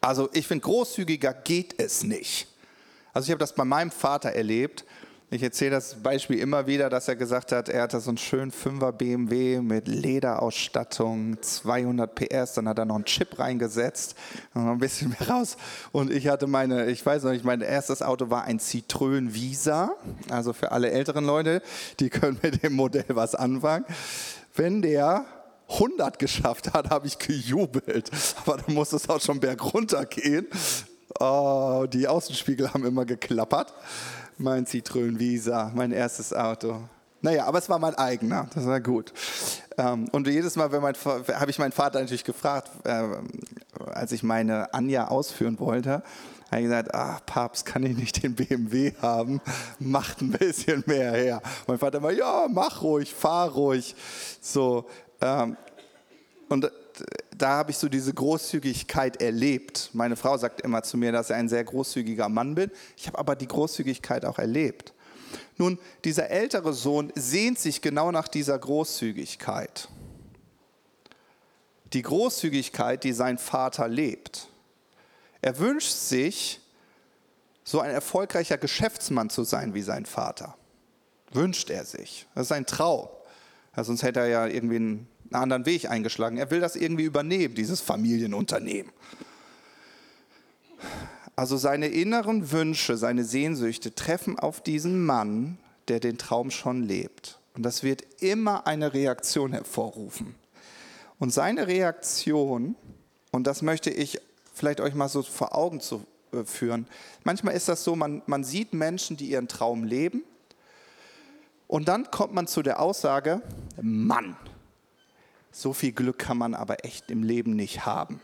Also 0.00 0.28
ich 0.32 0.46
finde, 0.46 0.62
großzügiger 0.62 1.34
geht 1.34 1.80
es 1.80 2.02
nicht. 2.02 2.48
Also 3.12 3.26
ich 3.26 3.30
habe 3.30 3.40
das 3.40 3.54
bei 3.54 3.64
meinem 3.64 3.90
Vater 3.90 4.30
erlebt, 4.30 4.84
ich 5.28 5.42
erzähle 5.42 5.72
das 5.72 5.96
Beispiel 5.96 6.38
immer 6.38 6.68
wieder, 6.68 6.88
dass 6.88 7.08
er 7.08 7.16
gesagt 7.16 7.50
hat, 7.50 7.68
er 7.68 7.82
hatte 7.82 7.98
so 7.98 8.10
einen 8.10 8.18
schönen 8.18 8.52
5er 8.52 8.92
BMW 8.92 9.60
mit 9.60 9.88
Lederausstattung, 9.88 11.42
200 11.42 12.14
PS, 12.14 12.54
dann 12.54 12.68
hat 12.68 12.78
er 12.78 12.84
noch 12.84 12.94
einen 12.94 13.06
Chip 13.06 13.36
reingesetzt, 13.36 14.14
noch 14.54 14.66
ein 14.66 14.78
bisschen 14.78 15.08
mehr 15.18 15.28
raus. 15.28 15.56
Und 15.90 16.12
ich 16.12 16.28
hatte 16.28 16.46
meine, 16.46 16.86
ich 16.86 17.04
weiß 17.04 17.24
noch 17.24 17.32
nicht, 17.32 17.44
mein 17.44 17.60
erstes 17.60 18.02
Auto 18.02 18.30
war 18.30 18.44
ein 18.44 18.60
Citroën 18.60 19.34
Visa, 19.34 19.94
also 20.30 20.52
für 20.52 20.70
alle 20.70 20.92
älteren 20.92 21.24
Leute, 21.24 21.60
die 21.98 22.08
können 22.08 22.38
mit 22.42 22.62
dem 22.62 22.74
Modell 22.74 23.04
was 23.08 23.34
anfangen. 23.34 23.84
Wenn 24.54 24.80
der 24.80 25.24
100 25.68 26.20
geschafft 26.20 26.72
hat, 26.72 26.90
habe 26.90 27.08
ich 27.08 27.18
gejubelt. 27.18 28.12
Aber 28.44 28.58
dann 28.58 28.74
muss 28.74 28.92
es 28.92 29.08
auch 29.08 29.20
schon 29.20 29.40
bergunter 29.40 30.04
gehen. 30.04 30.46
Oh, 31.18 31.86
die 31.92 32.06
Außenspiegel 32.06 32.72
haben 32.72 32.84
immer 32.84 33.04
geklappert 33.04 33.74
mein 34.38 34.66
Citroën 34.66 35.18
Visa, 35.18 35.70
mein 35.74 35.92
erstes 35.92 36.32
Auto. 36.32 36.80
Naja, 37.22 37.46
aber 37.46 37.58
es 37.58 37.68
war 37.68 37.78
mein 37.78 37.94
eigener, 37.94 38.48
das 38.54 38.66
war 38.66 38.80
gut. 38.80 39.12
Ähm, 39.78 40.08
und 40.12 40.26
jedes 40.28 40.56
Mal 40.56 40.70
habe 40.70 41.50
ich 41.50 41.58
meinen 41.58 41.72
Vater 41.72 42.00
natürlich 42.00 42.24
gefragt, 42.24 42.70
äh, 42.84 43.04
als 43.92 44.12
ich 44.12 44.22
meine 44.22 44.72
Anja 44.74 45.08
ausführen 45.08 45.58
wollte, 45.58 46.02
habe 46.50 46.60
ich 46.60 46.64
gesagt, 46.64 46.94
ach 46.94 47.24
Papst, 47.26 47.66
kann 47.66 47.82
ich 47.82 47.96
nicht 47.96 48.22
den 48.22 48.34
BMW 48.34 48.92
haben? 49.02 49.40
Macht 49.80 50.22
ein 50.22 50.30
bisschen 50.30 50.84
mehr 50.86 51.12
her. 51.12 51.42
Mein 51.66 51.78
Vater 51.78 52.02
war, 52.02 52.12
ja, 52.12 52.46
mach 52.48 52.82
ruhig, 52.82 53.12
fahr 53.12 53.50
ruhig. 53.50 53.96
So, 54.40 54.86
ähm, 55.20 55.56
und 56.48 56.70
da 57.36 57.50
habe 57.50 57.70
ich 57.70 57.78
so 57.78 57.88
diese 57.88 58.14
Großzügigkeit 58.14 59.20
erlebt. 59.20 59.90
Meine 59.92 60.16
Frau 60.16 60.36
sagt 60.38 60.62
immer 60.62 60.82
zu 60.82 60.96
mir, 60.96 61.12
dass 61.12 61.30
ich 61.30 61.36
ein 61.36 61.48
sehr 61.48 61.64
großzügiger 61.64 62.28
Mann 62.28 62.54
bin. 62.54 62.70
Ich 62.96 63.06
habe 63.06 63.18
aber 63.18 63.36
die 63.36 63.46
Großzügigkeit 63.46 64.24
auch 64.24 64.38
erlebt. 64.38 64.94
Nun, 65.56 65.78
dieser 66.04 66.30
ältere 66.30 66.72
Sohn 66.72 67.12
sehnt 67.14 67.58
sich 67.58 67.82
genau 67.82 68.10
nach 68.10 68.28
dieser 68.28 68.58
Großzügigkeit. 68.58 69.88
Die 71.92 72.02
Großzügigkeit, 72.02 73.04
die 73.04 73.12
sein 73.12 73.38
Vater 73.38 73.88
lebt. 73.88 74.48
Er 75.42 75.58
wünscht 75.58 75.92
sich, 75.92 76.60
so 77.64 77.80
ein 77.80 77.90
erfolgreicher 77.90 78.58
Geschäftsmann 78.58 79.28
zu 79.28 79.42
sein 79.42 79.74
wie 79.74 79.82
sein 79.82 80.06
Vater. 80.06 80.56
Wünscht 81.32 81.68
er 81.68 81.84
sich. 81.84 82.26
Das 82.34 82.46
ist 82.46 82.52
ein 82.52 82.64
Traum. 82.64 83.08
Sonst 83.76 84.04
hätte 84.04 84.20
er 84.20 84.28
ja 84.28 84.46
irgendwie 84.46 84.76
einen 84.76 85.08
einen 85.30 85.42
anderen 85.42 85.66
Weg 85.66 85.90
eingeschlagen. 85.90 86.38
Er 86.38 86.50
will 86.50 86.60
das 86.60 86.76
irgendwie 86.76 87.04
übernehmen, 87.04 87.54
dieses 87.54 87.80
Familienunternehmen. 87.80 88.92
Also 91.34 91.56
seine 91.56 91.88
inneren 91.88 92.50
Wünsche, 92.50 92.96
seine 92.96 93.24
Sehnsüchte 93.24 93.94
treffen 93.94 94.38
auf 94.38 94.62
diesen 94.62 95.04
Mann, 95.04 95.58
der 95.88 96.00
den 96.00 96.18
Traum 96.18 96.50
schon 96.50 96.82
lebt. 96.82 97.38
Und 97.54 97.62
das 97.62 97.82
wird 97.82 98.02
immer 98.20 98.66
eine 98.66 98.94
Reaktion 98.94 99.52
hervorrufen. 99.52 100.34
Und 101.18 101.32
seine 101.32 101.66
Reaktion, 101.66 102.76
und 103.30 103.46
das 103.46 103.62
möchte 103.62 103.90
ich 103.90 104.20
vielleicht 104.54 104.80
euch 104.80 104.94
mal 104.94 105.08
so 105.08 105.22
vor 105.22 105.54
Augen 105.54 105.80
zu 105.80 106.06
äh, 106.32 106.44
führen, 106.44 106.86
manchmal 107.24 107.54
ist 107.54 107.68
das 107.68 107.84
so, 107.84 107.96
man, 107.96 108.22
man 108.26 108.44
sieht 108.44 108.74
Menschen, 108.74 109.16
die 109.16 109.30
ihren 109.30 109.48
Traum 109.48 109.84
leben, 109.84 110.22
und 111.68 111.88
dann 111.88 112.10
kommt 112.10 112.32
man 112.32 112.46
zu 112.46 112.62
der 112.62 112.80
Aussage, 112.80 113.42
Mann, 113.80 114.36
so 115.56 115.72
viel 115.72 115.92
Glück 115.92 116.18
kann 116.18 116.36
man 116.36 116.54
aber 116.54 116.84
echt 116.84 117.10
im 117.10 117.22
Leben 117.22 117.56
nicht 117.56 117.86
haben. 117.86 118.20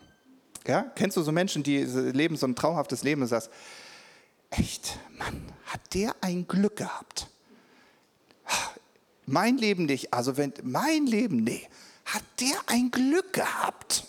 Ja? 0.66 0.82
Kennst 0.94 1.16
du 1.16 1.22
so 1.22 1.32
Menschen, 1.32 1.62
die 1.62 1.78
leben 1.78 2.36
so 2.36 2.46
ein 2.46 2.54
traumhaftes 2.54 3.02
Leben 3.04 3.22
und 3.22 3.28
sagst, 3.28 3.50
echt, 4.50 4.98
Mann, 5.16 5.42
hat 5.64 5.80
der 5.94 6.14
ein 6.20 6.46
Glück 6.46 6.76
gehabt? 6.76 7.28
Mein 9.24 9.56
Leben 9.56 9.86
nicht, 9.86 10.12
also 10.12 10.36
wenn, 10.36 10.52
mein 10.62 11.06
Leben, 11.06 11.42
nee, 11.42 11.66
hat 12.04 12.22
der 12.38 12.56
ein 12.66 12.90
Glück 12.90 13.32
gehabt? 13.32 14.04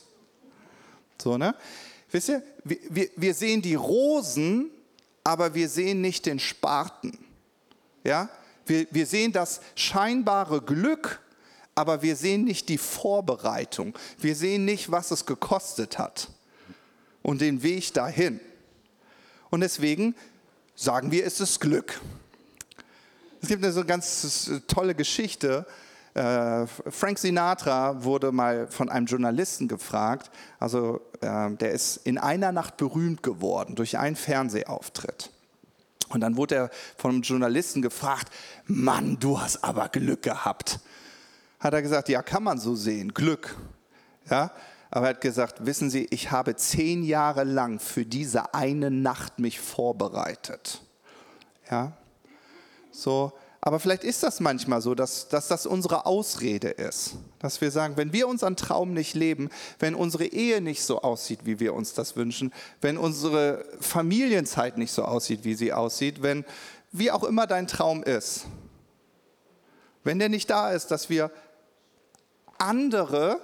So, 1.22 1.38
ne? 1.38 1.56
Wisst 2.12 2.30
ihr, 2.30 2.44
wir, 2.66 3.10
wir 3.16 3.34
sehen 3.34 3.62
die 3.62 3.76
Rosen, 3.76 4.70
aber 5.24 5.56
wir 5.56 5.70
sehen 5.70 6.02
nicht 6.02 6.26
den 6.26 6.40
Spaten. 6.40 7.26
Ja? 8.04 8.30
Wir, 8.66 8.86
wir 8.92 9.06
sehen 9.06 9.32
das 9.32 9.62
scheinbare 9.76 10.62
Glück, 10.62 11.22
aber 11.76 12.02
wir 12.02 12.16
sehen 12.16 12.44
nicht 12.44 12.70
die 12.70 12.78
Vorbereitung. 12.78 13.98
Wir 14.20 14.36
sehen 14.36 14.66
nicht, 14.66 14.92
was 14.92 15.12
es 15.12 15.26
gekostet 15.26 15.98
hat 15.98 16.30
und 17.22 17.42
den 17.42 17.64
Weg 17.64 17.94
dahin. 17.94 18.40
Und 19.50 19.62
deswegen 19.62 20.16
sagen 20.76 21.12
wir, 21.12 21.26
es 21.26 21.40
ist 21.40 21.60
Glück. 21.60 22.00
Es 23.42 23.50
gibt 23.50 23.64
eine 23.64 23.74
so 23.74 23.84
ganz 23.84 24.50
tolle 24.68 24.96
Geschichte. 24.96 25.66
Äh, 26.14 26.68
Frank 26.68 27.18
Sinatra 27.18 28.04
wurde 28.04 28.32
mal 28.32 28.68
von 28.68 28.90
einem 28.90 29.08
Journalisten 29.08 29.68
gefragt, 29.68 30.30
also 30.60 31.02
äh, 31.22 31.52
der 31.52 31.72
ist 31.72 31.98
in 31.98 32.18
einer 32.18 32.52
Nacht 32.52 32.78
berühmt 32.78 33.24
geworden 33.24 33.76
durch 33.76 33.98
einen 33.98 34.16
Fernsehauftritt. 34.16 35.32
Und 36.10 36.22
dann 36.22 36.38
wurde 36.38 36.56
er 36.56 36.70
von 36.98 37.12
einem 37.12 37.22
Journalisten 37.24 37.82
gefragt, 37.82 38.32
Mann, 38.68 39.18
du 39.20 39.42
hast 39.42 39.64
aber 39.64 39.90
Glück 39.90 40.22
gehabt. 40.22 40.80
Hat 41.64 41.74
er 41.74 41.82
gesagt, 41.82 42.10
ja, 42.10 42.22
kann 42.22 42.44
man 42.44 42.60
so 42.60 42.76
sehen, 42.76 43.14
Glück. 43.14 43.56
Ja, 44.30 44.52
aber 44.92 45.08
er 45.08 45.10
hat 45.12 45.22
gesagt, 45.22 45.66
wissen 45.66 45.90
Sie, 45.90 46.08
ich 46.10 46.30
habe 46.30 46.58
zehn 46.58 47.04
Jahre 47.04 47.46
lang 47.46 47.80
für 47.80 48.06
diese 48.06 48.54
eine 48.54 48.92
Nacht 48.92 49.40
mich 49.40 49.62
vorbereitet. 49.62 50.82
Ja, 51.72 51.94
so, 52.92 53.32
aber 53.62 53.80
vielleicht 53.80 54.04
ist 54.04 54.24
das 54.24 54.42
manchmal 54.42 54.82
so, 54.82 54.94
dass, 54.94 55.30
dass 55.30 55.48
das 55.48 55.66
unsere 55.66 56.06
Ausrede 56.06 56.68
ist. 56.68 57.16
Dass 57.40 57.62
wir 57.62 57.72
sagen, 57.72 57.96
wenn 57.96 58.12
wir 58.12 58.28
unseren 58.28 58.58
Traum 58.58 58.94
nicht 58.94 59.14
leben, 59.14 59.50
wenn 59.80 59.96
unsere 59.96 60.26
Ehe 60.26 60.60
nicht 60.60 60.84
so 60.84 61.02
aussieht, 61.02 61.46
wie 61.46 61.62
wir 61.62 61.74
uns 61.74 61.94
das 61.94 62.18
wünschen, 62.18 62.52
wenn 62.82 62.98
unsere 62.98 63.64
Familienzeit 63.80 64.78
nicht 64.78 64.92
so 64.92 65.06
aussieht, 65.06 65.46
wie 65.46 65.56
sie 65.56 65.72
aussieht, 65.72 66.22
wenn 66.22 66.44
wie 66.92 67.10
auch 67.10 67.24
immer 67.24 67.48
dein 67.48 67.68
Traum 67.68 68.04
ist, 68.04 68.48
wenn 70.04 70.20
der 70.20 70.30
nicht 70.30 70.50
da 70.50 70.72
ist, 70.72 70.92
dass 70.92 71.10
wir 71.10 71.32
andere 72.58 73.40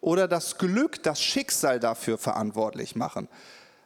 oder 0.00 0.28
das 0.28 0.58
Glück, 0.58 1.02
das 1.02 1.20
Schicksal 1.20 1.80
dafür 1.80 2.18
verantwortlich 2.18 2.96
machen, 2.96 3.28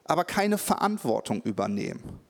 aber 0.05 0.25
keine 0.25 0.59
Verantwortung 0.59 1.43
übernehmen. 1.43 2.21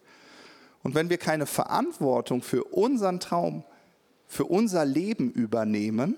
Und 0.83 0.95
wenn 0.95 1.11
wir 1.11 1.18
keine 1.18 1.47
Verantwortung 1.47 2.42
für 2.42 2.64
unseren 2.64 3.21
Traum, 3.21 3.64
für 4.27 4.45
unser 4.45 4.85
Leben 4.85 5.31
übernehmen, 5.31 6.16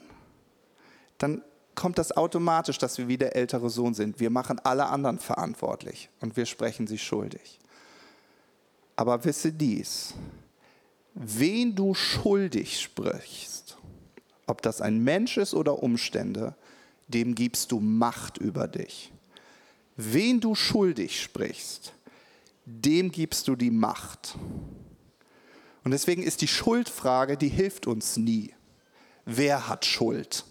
dann 1.18 1.42
kommt 1.74 1.98
das 1.98 2.16
automatisch, 2.16 2.79
dass 2.79 2.98
wir 2.98 3.09
wie 3.09 3.18
der 3.18 3.37
ältere 3.37 3.68
Sohn 3.70 3.94
sind. 3.94 4.20
Wir 4.20 4.31
machen 4.31 4.61
alle 4.61 4.87
anderen 4.87 5.18
verantwortlich 5.18 6.09
und 6.20 6.37
wir 6.37 6.46
sprechen 6.46 6.87
sie 6.87 6.98
schuldig. 6.98 7.59
Aber 8.96 9.24
wisse 9.24 9.53
dies, 9.53 10.14
wen 11.14 11.74
du 11.74 11.94
schuldig 11.94 12.81
sprichst, 12.81 13.77
ob 14.46 14.62
das 14.62 14.80
ein 14.80 15.02
Mensch 15.02 15.37
ist 15.37 15.54
oder 15.54 15.83
Umstände, 15.83 16.54
dem 17.09 17.35
gibst 17.35 17.72
du 17.72 17.80
Macht 17.80 18.38
über 18.38 18.68
dich. 18.68 19.12
Wen 19.96 20.40
du 20.40 20.54
schuldig 20.54 21.20
sprichst, 21.20 21.92
dem 22.64 23.11
gibst 23.11 23.48
du 23.48 23.57
die 23.57 23.70
Macht. 23.70 24.37
Und 25.85 25.90
deswegen 25.90 26.22
ist 26.22 26.40
die 26.40 26.48
Schuldfrage, 26.48 27.37
die 27.37 27.48
hilft 27.48 27.87
uns 27.87 28.16
nie. 28.16 28.54
Wer 29.26 29.68
hat 29.68 29.85
Schuld? 29.85 30.44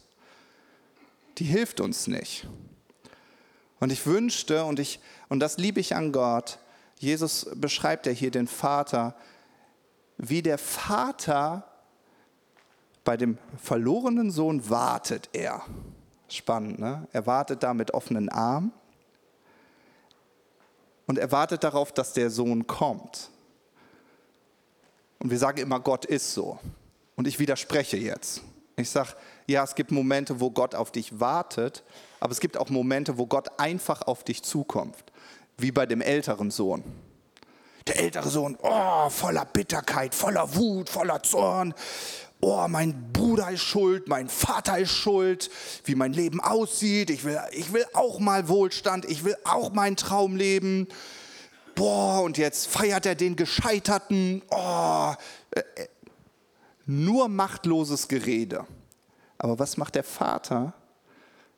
Die 1.40 1.46
hilft 1.46 1.80
uns 1.80 2.08
nicht. 2.08 2.48
Und 3.80 3.92
ich 3.92 4.06
wünschte, 4.06 4.64
und, 4.66 4.80
ich, 4.80 5.00
und 5.30 5.40
das 5.40 5.58
liebe 5.58 5.80
ich 5.80 5.96
an 5.96 6.12
Gott, 6.12 6.60
Jesus 7.00 7.48
beschreibt 7.56 8.06
ja 8.06 8.12
hier 8.12 8.32
den 8.32 8.48
Vater, 8.48 9.16
wie 10.18 10.42
der 10.42 10.58
Vater 10.58 11.68
bei 13.04 13.18
dem 13.18 13.38
verlorenen 13.62 14.32
Sohn 14.32 14.70
wartet 14.70 15.30
er. 15.34 15.62
Spannend, 16.28 16.80
ne? 16.80 17.08
Er 17.12 17.26
wartet 17.26 17.64
da 17.64 17.74
mit 17.74 17.94
offenen 17.94 18.30
Armen 18.30 18.72
und 21.06 21.18
er 21.18 21.32
wartet 21.32 21.64
darauf, 21.64 21.92
dass 21.92 22.14
der 22.14 22.30
Sohn 22.30 22.66
kommt. 22.66 23.30
Und 25.20 25.30
wir 25.30 25.38
sagen 25.38 25.60
immer, 25.60 25.80
Gott 25.80 26.06
ist 26.06 26.34
so. 26.34 26.60
Und 27.16 27.28
ich 27.28 27.40
widerspreche 27.40 27.98
jetzt. 27.98 28.42
Ich 28.76 28.90
sage, 28.90 29.10
ja, 29.48 29.64
es 29.64 29.76
gibt 29.76 29.92
Momente, 29.92 30.40
wo 30.40 30.50
Gott 30.50 30.74
auf 30.74 30.92
dich 30.92 31.20
wartet, 31.20 31.84
aber 32.20 32.32
es 32.32 32.40
gibt 32.40 32.58
auch 32.58 32.70
Momente, 32.70 33.18
wo 33.18 33.28
Gott 33.28 33.60
einfach 33.60 34.02
auf 34.02 34.24
dich 34.24 34.42
zukommt, 34.42 34.96
wie 35.58 35.72
bei 35.72 35.86
dem 35.86 36.02
älteren 36.02 36.50
Sohn. 36.50 36.84
Der 37.86 38.00
ältere 38.00 38.30
Sohn, 38.30 38.58
oh, 38.62 39.10
voller 39.10 39.46
Bitterkeit, 39.46 40.16
voller 40.16 40.56
Wut, 40.56 40.90
voller 40.90 41.22
Zorn 41.22 41.74
oh, 42.44 42.68
mein 42.68 43.12
Bruder 43.14 43.52
ist 43.52 43.64
schuld, 43.64 44.08
mein 44.08 44.28
Vater 44.28 44.78
ist 44.78 44.92
schuld, 44.92 45.50
wie 45.86 45.96
mein 45.96 46.14
Leben 46.14 46.42
aussieht, 46.42 47.10
ich 47.10 47.24
will, 47.24 47.40
ich 47.52 47.72
will 47.72 47.86
auch 47.94 48.20
mal 48.20 48.50
Wohlstand, 48.50 49.06
ich 49.06 49.24
will 49.24 49.36
auch 49.46 49.72
meinen 49.72 49.96
Traum 49.96 50.36
leben. 50.36 50.88
Boah, 51.76 52.22
und 52.22 52.38
jetzt 52.38 52.68
feiert 52.68 53.06
er 53.06 53.16
den 53.16 53.36
Gescheiterten. 53.36 54.44
Oh, 54.50 55.14
äh, 55.52 55.60
äh, 55.60 55.88
nur 56.86 57.30
machtloses 57.30 58.08
Gerede. 58.08 58.66
Aber 59.38 59.58
was 59.58 59.78
macht 59.78 59.96
der 59.96 60.04
Vater? 60.04 60.74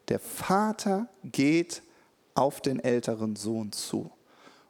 Der 0.07 0.19
Vater 0.19 1.07
geht 1.23 1.81
auf 2.35 2.61
den 2.61 2.79
älteren 2.79 3.35
Sohn 3.35 3.71
zu. 3.71 4.11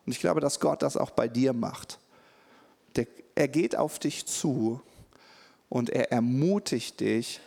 Und 0.06 0.12
ich 0.12 0.20
glaube, 0.20 0.40
dass 0.40 0.60
Gott 0.60 0.82
das 0.82 0.98
auch 0.98 1.12
bei 1.12 1.28
dir 1.28 1.54
macht. 1.54 2.00
Der, 2.96 3.06
er 3.36 3.50
geht 3.50 3.76
auf 3.76 4.00
dich 4.00 4.26
zu 4.26 4.82
und 5.70 5.90
er 5.90 6.12
ermutigt 6.12 7.00
dich, 7.00 7.40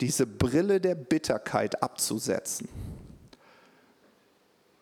diese 0.00 0.26
Brille 0.26 0.80
der 0.80 0.94
Bitterkeit 0.94 1.82
abzusetzen, 1.82 2.68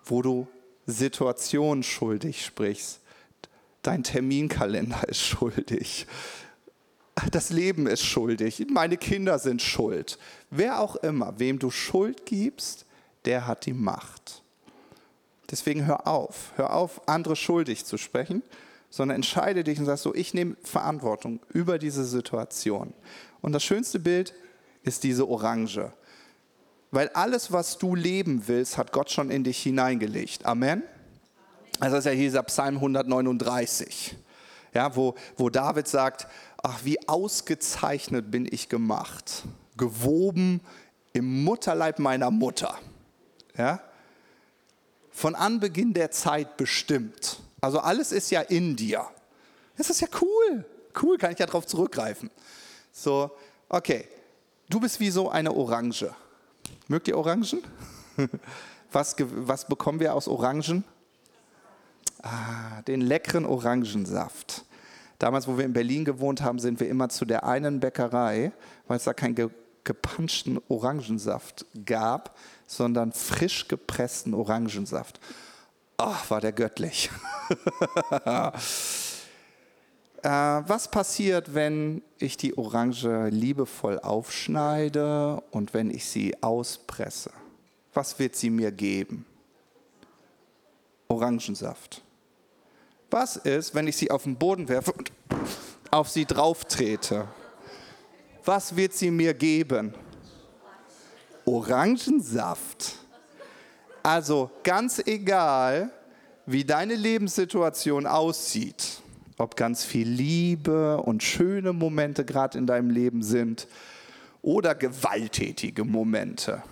wo 0.04 0.22
du 0.22 0.48
Situationen 0.86 1.82
schuldig 1.82 2.44
sprichst. 2.44 3.00
Dein 3.82 4.02
Terminkalender 4.02 5.08
ist 5.08 5.20
schuldig. 5.20 6.06
Das 7.30 7.50
Leben 7.50 7.86
ist 7.86 8.04
schuldig. 8.04 8.66
Meine 8.70 8.96
Kinder 8.96 9.38
sind 9.38 9.62
schuld. 9.62 10.18
Wer 10.50 10.80
auch 10.80 10.96
immer, 10.96 11.38
wem 11.38 11.58
du 11.58 11.70
Schuld 11.70 12.26
gibst, 12.26 12.86
der 13.24 13.46
hat 13.46 13.66
die 13.66 13.72
Macht. 13.72 14.42
Deswegen 15.50 15.86
hör 15.86 16.08
auf. 16.08 16.52
Hör 16.56 16.74
auf, 16.74 17.06
andere 17.06 17.36
schuldig 17.36 17.84
zu 17.84 17.98
sprechen 17.98 18.42
sondern 18.94 19.16
entscheide 19.16 19.64
dich 19.64 19.80
und 19.80 19.86
sagst 19.86 20.04
so, 20.04 20.14
ich 20.14 20.34
nehme 20.34 20.54
Verantwortung 20.62 21.40
über 21.52 21.78
diese 21.78 22.04
Situation. 22.04 22.94
Und 23.40 23.50
das 23.50 23.64
schönste 23.64 23.98
Bild 23.98 24.32
ist 24.84 25.02
diese 25.02 25.28
Orange. 25.28 25.92
Weil 26.92 27.08
alles, 27.08 27.50
was 27.50 27.76
du 27.78 27.96
leben 27.96 28.46
willst, 28.46 28.78
hat 28.78 28.92
Gott 28.92 29.10
schon 29.10 29.32
in 29.32 29.42
dich 29.42 29.60
hineingelegt. 29.60 30.46
Amen? 30.46 30.84
Also 31.80 31.96
das 31.96 32.04
ist 32.04 32.12
ja 32.12 32.12
hier 32.12 32.28
dieser 32.28 32.44
Psalm 32.44 32.76
139, 32.76 34.14
ja, 34.74 34.94
wo, 34.94 35.16
wo 35.36 35.50
David 35.50 35.88
sagt, 35.88 36.28
ach, 36.62 36.84
wie 36.84 37.08
ausgezeichnet 37.08 38.30
bin 38.30 38.46
ich 38.48 38.68
gemacht, 38.68 39.42
gewoben 39.76 40.60
im 41.12 41.42
Mutterleib 41.42 41.98
meiner 41.98 42.30
Mutter. 42.30 42.78
Ja? 43.58 43.80
Von 45.10 45.34
Anbeginn 45.34 45.94
der 45.94 46.12
Zeit 46.12 46.56
bestimmt. 46.56 47.40
Also 47.64 47.80
alles 47.80 48.12
ist 48.12 48.30
ja 48.30 48.42
in 48.42 48.76
dir. 48.76 49.06
Das 49.78 49.88
ist 49.88 50.02
ja 50.02 50.08
cool. 50.20 50.66
Cool, 51.02 51.16
kann 51.16 51.32
ich 51.32 51.38
ja 51.38 51.46
darauf 51.46 51.66
zurückgreifen. 51.66 52.30
So, 52.92 53.30
okay. 53.70 54.06
Du 54.68 54.80
bist 54.80 55.00
wie 55.00 55.10
so 55.10 55.30
eine 55.30 55.52
Orange. 55.52 56.14
Mögt 56.88 57.08
ihr 57.08 57.16
Orangen? 57.16 57.62
Was, 58.92 59.16
was 59.18 59.66
bekommen 59.66 59.98
wir 59.98 60.14
aus 60.14 60.28
Orangen? 60.28 60.84
Ah, 62.22 62.80
den 62.82 63.00
leckeren 63.00 63.44
Orangensaft. 63.44 64.64
Damals, 65.18 65.48
wo 65.48 65.58
wir 65.58 65.64
in 65.64 65.72
Berlin 65.72 66.04
gewohnt 66.04 66.42
haben, 66.42 66.60
sind 66.60 66.78
wir 66.78 66.88
immer 66.88 67.08
zu 67.08 67.24
der 67.24 67.44
einen 67.44 67.80
Bäckerei, 67.80 68.52
weil 68.86 68.98
es 68.98 69.04
da 69.04 69.12
keinen 69.12 69.34
ge 69.34 69.48
gepanschten 69.82 70.60
Orangensaft 70.68 71.66
gab, 71.84 72.38
sondern 72.66 73.12
frisch 73.12 73.66
gepressten 73.66 74.32
Orangensaft. 74.32 75.18
Ach, 75.96 76.28
war 76.30 76.40
der 76.40 76.52
göttlich. 76.52 77.10
äh, 78.24 78.50
was 80.22 80.90
passiert, 80.90 81.54
wenn 81.54 82.02
ich 82.18 82.36
die 82.36 82.58
Orange 82.58 83.28
liebevoll 83.28 84.00
aufschneide 84.00 85.42
und 85.50 85.72
wenn 85.72 85.90
ich 85.90 86.06
sie 86.06 86.42
auspresse? 86.42 87.30
Was 87.92 88.18
wird 88.18 88.34
sie 88.34 88.50
mir 88.50 88.72
geben? 88.72 89.24
Orangensaft. 91.06 92.02
Was 93.10 93.36
ist, 93.36 93.74
wenn 93.74 93.86
ich 93.86 93.96
sie 93.96 94.10
auf 94.10 94.24
den 94.24 94.36
Boden 94.36 94.68
werfe 94.68 94.92
und 94.92 95.12
auf 95.92 96.10
sie 96.10 96.24
drauf 96.24 96.64
trete? 96.64 97.28
Was 98.44 98.74
wird 98.74 98.92
sie 98.94 99.12
mir 99.12 99.32
geben? 99.32 99.94
Orangensaft. 101.44 102.96
Also 104.04 104.50
ganz 104.64 105.02
egal, 105.06 105.90
wie 106.44 106.62
deine 106.62 106.94
Lebenssituation 106.94 108.06
aussieht, 108.06 109.00
ob 109.38 109.56
ganz 109.56 109.82
viel 109.82 110.06
Liebe 110.06 110.98
und 110.98 111.22
schöne 111.22 111.72
Momente 111.72 112.26
gerade 112.26 112.58
in 112.58 112.66
deinem 112.66 112.90
Leben 112.90 113.22
sind 113.22 113.66
oder 114.42 114.74
gewalttätige 114.74 115.84
Momente. 115.84 116.62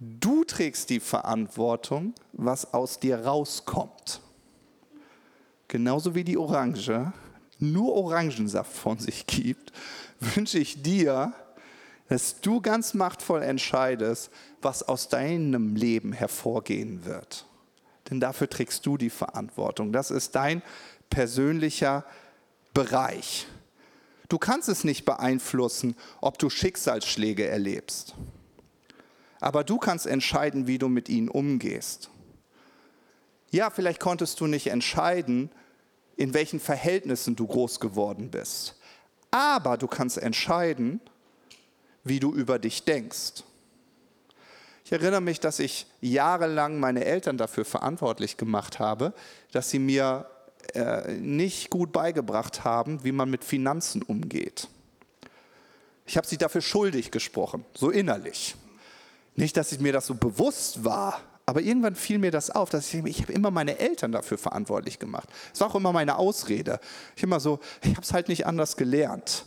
Du 0.00 0.42
trägst 0.42 0.90
die 0.90 0.98
Verantwortung, 0.98 2.14
was 2.32 2.74
aus 2.74 2.98
dir 2.98 3.24
rauskommt. 3.24 4.20
Genauso 5.68 6.16
wie 6.16 6.24
die 6.24 6.36
Orange 6.36 7.12
nur 7.60 7.94
Orangensaft 7.94 8.72
von 8.72 8.98
sich 8.98 9.24
gibt, 9.28 9.72
wünsche 10.18 10.58
ich 10.58 10.82
dir, 10.82 11.32
dass 12.08 12.40
du 12.40 12.60
ganz 12.60 12.94
machtvoll 12.94 13.42
entscheidest, 13.42 14.30
was 14.62 14.82
aus 14.82 15.08
deinem 15.08 15.76
Leben 15.76 16.12
hervorgehen 16.12 17.04
wird. 17.04 17.46
Denn 18.10 18.20
dafür 18.20 18.48
trägst 18.48 18.86
du 18.86 18.96
die 18.96 19.10
Verantwortung. 19.10 19.92
Das 19.92 20.10
ist 20.10 20.34
dein 20.34 20.62
persönlicher 21.10 22.04
Bereich. 22.72 23.46
Du 24.28 24.38
kannst 24.38 24.68
es 24.68 24.84
nicht 24.84 25.04
beeinflussen, 25.04 25.94
ob 26.20 26.38
du 26.38 26.50
Schicksalsschläge 26.50 27.46
erlebst. 27.46 28.14
Aber 29.40 29.64
du 29.64 29.78
kannst 29.78 30.06
entscheiden, 30.06 30.66
wie 30.66 30.78
du 30.78 30.88
mit 30.88 31.08
ihnen 31.08 31.28
umgehst. 31.28 32.10
Ja, 33.50 33.70
vielleicht 33.70 34.00
konntest 34.00 34.40
du 34.40 34.46
nicht 34.46 34.66
entscheiden, 34.66 35.50
in 36.16 36.34
welchen 36.34 36.60
Verhältnissen 36.60 37.36
du 37.36 37.46
groß 37.46 37.80
geworden 37.80 38.30
bist. 38.30 38.76
Aber 39.30 39.76
du 39.76 39.86
kannst 39.86 40.18
entscheiden, 40.18 41.00
wie 42.08 42.20
du 42.20 42.32
über 42.32 42.58
dich 42.58 42.84
denkst. 42.84 43.44
Ich 44.84 44.92
erinnere 44.92 45.20
mich, 45.20 45.38
dass 45.38 45.58
ich 45.58 45.86
jahrelang 46.00 46.80
meine 46.80 47.04
Eltern 47.04 47.36
dafür 47.36 47.64
verantwortlich 47.64 48.38
gemacht 48.38 48.78
habe, 48.78 49.12
dass 49.52 49.70
sie 49.70 49.78
mir 49.78 50.26
äh, 50.74 51.12
nicht 51.12 51.70
gut 51.70 51.92
beigebracht 51.92 52.64
haben, 52.64 53.04
wie 53.04 53.12
man 53.12 53.28
mit 53.28 53.44
Finanzen 53.44 54.02
umgeht. 54.02 54.68
Ich 56.06 56.16
habe 56.16 56.26
sie 56.26 56.38
dafür 56.38 56.62
schuldig 56.62 57.10
gesprochen, 57.10 57.66
so 57.74 57.90
innerlich. 57.90 58.56
Nicht, 59.36 59.58
dass 59.58 59.72
ich 59.72 59.80
mir 59.80 59.92
das 59.92 60.06
so 60.06 60.14
bewusst 60.14 60.84
war, 60.84 61.20
aber 61.44 61.60
irgendwann 61.60 61.94
fiel 61.94 62.18
mir 62.18 62.30
das 62.30 62.50
auf, 62.50 62.70
dass 62.70 62.92
ich, 62.92 63.04
ich 63.04 63.22
habe 63.22 63.32
immer 63.32 63.50
meine 63.50 63.78
Eltern 63.78 64.12
dafür 64.12 64.36
verantwortlich 64.36 64.98
gemacht. 64.98 65.28
Das 65.50 65.60
war 65.60 65.68
auch 65.68 65.74
immer 65.74 65.92
meine 65.92 66.16
Ausrede. 66.16 66.80
Ich 67.16 67.22
immer 67.22 67.40
so, 67.40 67.60
ich 67.82 67.90
habe 67.90 68.02
es 68.02 68.12
halt 68.12 68.28
nicht 68.28 68.46
anders 68.46 68.76
gelernt. 68.76 69.46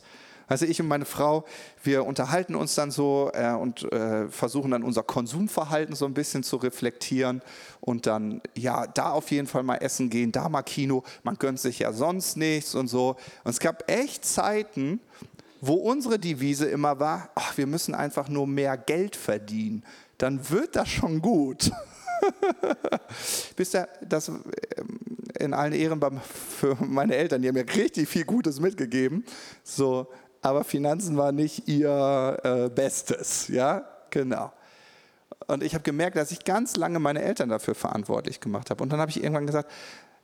Also 0.51 0.65
ich 0.65 0.81
und 0.81 0.89
meine 0.89 1.05
Frau, 1.05 1.45
wir 1.81 2.05
unterhalten 2.05 2.55
uns 2.55 2.75
dann 2.75 2.91
so 2.91 3.31
äh, 3.33 3.53
und 3.53 3.89
äh, 3.93 4.27
versuchen 4.27 4.71
dann 4.71 4.83
unser 4.83 5.01
Konsumverhalten 5.01 5.95
so 5.95 6.05
ein 6.05 6.13
bisschen 6.13 6.43
zu 6.43 6.57
reflektieren 6.57 7.41
und 7.79 8.05
dann, 8.05 8.41
ja, 8.53 8.85
da 8.85 9.11
auf 9.11 9.31
jeden 9.31 9.47
Fall 9.47 9.63
mal 9.63 9.77
essen 9.77 10.09
gehen, 10.09 10.33
da 10.33 10.49
mal 10.49 10.63
Kino, 10.63 11.05
man 11.23 11.35
gönnt 11.37 11.61
sich 11.61 11.79
ja 11.79 11.93
sonst 11.93 12.35
nichts 12.35 12.75
und 12.75 12.89
so. 12.89 13.15
Und 13.45 13.51
es 13.51 13.61
gab 13.61 13.89
echt 13.89 14.25
Zeiten, 14.25 14.99
wo 15.61 15.75
unsere 15.75 16.19
Devise 16.19 16.65
immer 16.65 16.99
war, 16.99 17.29
ach, 17.35 17.55
wir 17.55 17.65
müssen 17.65 17.95
einfach 17.95 18.27
nur 18.27 18.45
mehr 18.45 18.75
Geld 18.75 19.15
verdienen, 19.15 19.85
dann 20.17 20.49
wird 20.49 20.75
das 20.75 20.89
schon 20.89 21.21
gut. 21.21 21.71
Bis 23.55 23.71
da, 23.71 23.87
das 24.01 24.27
ähm, 24.27 24.41
in 25.39 25.53
allen 25.53 25.73
Ehren 25.73 25.99
für 26.59 26.75
meine 26.79 27.15
Eltern, 27.15 27.41
die 27.41 27.47
haben 27.47 27.55
mir 27.55 27.65
richtig 27.75 28.07
viel 28.07 28.25
Gutes 28.25 28.59
mitgegeben. 28.59 29.25
So, 29.63 30.07
aber 30.41 30.63
Finanzen 30.63 31.17
war 31.17 31.31
nicht 31.31 31.67
ihr 31.67 32.37
äh, 32.43 32.69
Bestes, 32.69 33.47
ja, 33.47 33.87
genau. 34.09 34.51
Und 35.47 35.63
ich 35.63 35.73
habe 35.73 35.83
gemerkt, 35.83 36.17
dass 36.17 36.31
ich 36.31 36.43
ganz 36.43 36.75
lange 36.75 36.99
meine 36.99 37.21
Eltern 37.21 37.49
dafür 37.49 37.75
verantwortlich 37.75 38.39
gemacht 38.39 38.69
habe. 38.69 38.81
Und 38.81 38.91
dann 38.91 38.99
habe 38.99 39.11
ich 39.11 39.21
irgendwann 39.21 39.47
gesagt, 39.47 39.69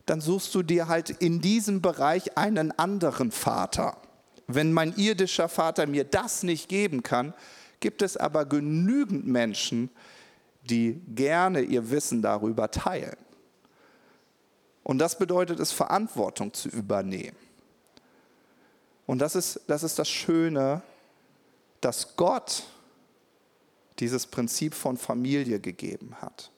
dann 0.06 0.22
suchst 0.22 0.56
du 0.56 0.64
dir 0.64 0.88
halt 0.88 1.10
in 1.10 1.42
diesem 1.42 1.82
Bereich 1.82 2.38
einen 2.38 2.72
anderen 2.78 3.32
Vater. 3.32 3.98
Wenn 4.48 4.72
mein 4.72 4.94
irdischer 4.96 5.50
Vater 5.50 5.86
mir 5.86 6.06
das 6.06 6.44
nicht 6.44 6.70
geben 6.70 7.04
kann, 7.04 7.34
gibt 7.80 8.02
es 8.02 8.16
aber 8.16 8.46
genügend 8.46 9.28
Menschen, 9.28 9.90
die 10.64 11.02
gerne 11.08 11.62
ihr 11.62 11.92
Wissen 11.92 12.22
darüber 12.22 12.72
teilen. 12.72 13.18
Und 14.84 15.00
das 15.00 15.18
bedeutet 15.18 15.60
es, 15.60 15.74
Verantwortung 15.74 16.54
zu 16.54 16.70
übernehmen. 16.70 17.36
Und 19.08 19.20
das 19.20 19.36
ist, 19.36 19.62
das 19.68 19.82
ist 19.82 19.98
das 19.98 20.10
Schöne, 20.10 20.84
dass 21.82 22.16
Gott 22.18 22.64
dieses 24.00 24.28
Prinzip 24.28 24.76
von 24.76 24.98
Familie 24.98 25.60
gegeben 25.60 26.16
hat. 26.22 26.52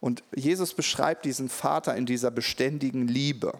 Und 0.00 0.22
Jesus 0.34 0.74
beschreibt 0.74 1.24
diesen 1.24 1.48
Vater 1.48 1.96
in 1.96 2.06
dieser 2.06 2.30
beständigen 2.30 3.08
Liebe. 3.08 3.54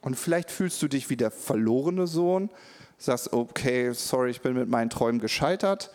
Und 0.00 0.16
vielleicht 0.16 0.50
fühlst 0.50 0.82
du 0.82 0.88
dich 0.88 1.08
wie 1.08 1.16
der 1.16 1.30
verlorene 1.30 2.06
Sohn, 2.06 2.50
sagst, 2.98 3.32
okay, 3.32 3.92
sorry, 3.92 4.30
ich 4.30 4.40
bin 4.40 4.54
mit 4.54 4.68
meinen 4.68 4.90
Träumen 4.90 5.20
gescheitert. 5.20 5.90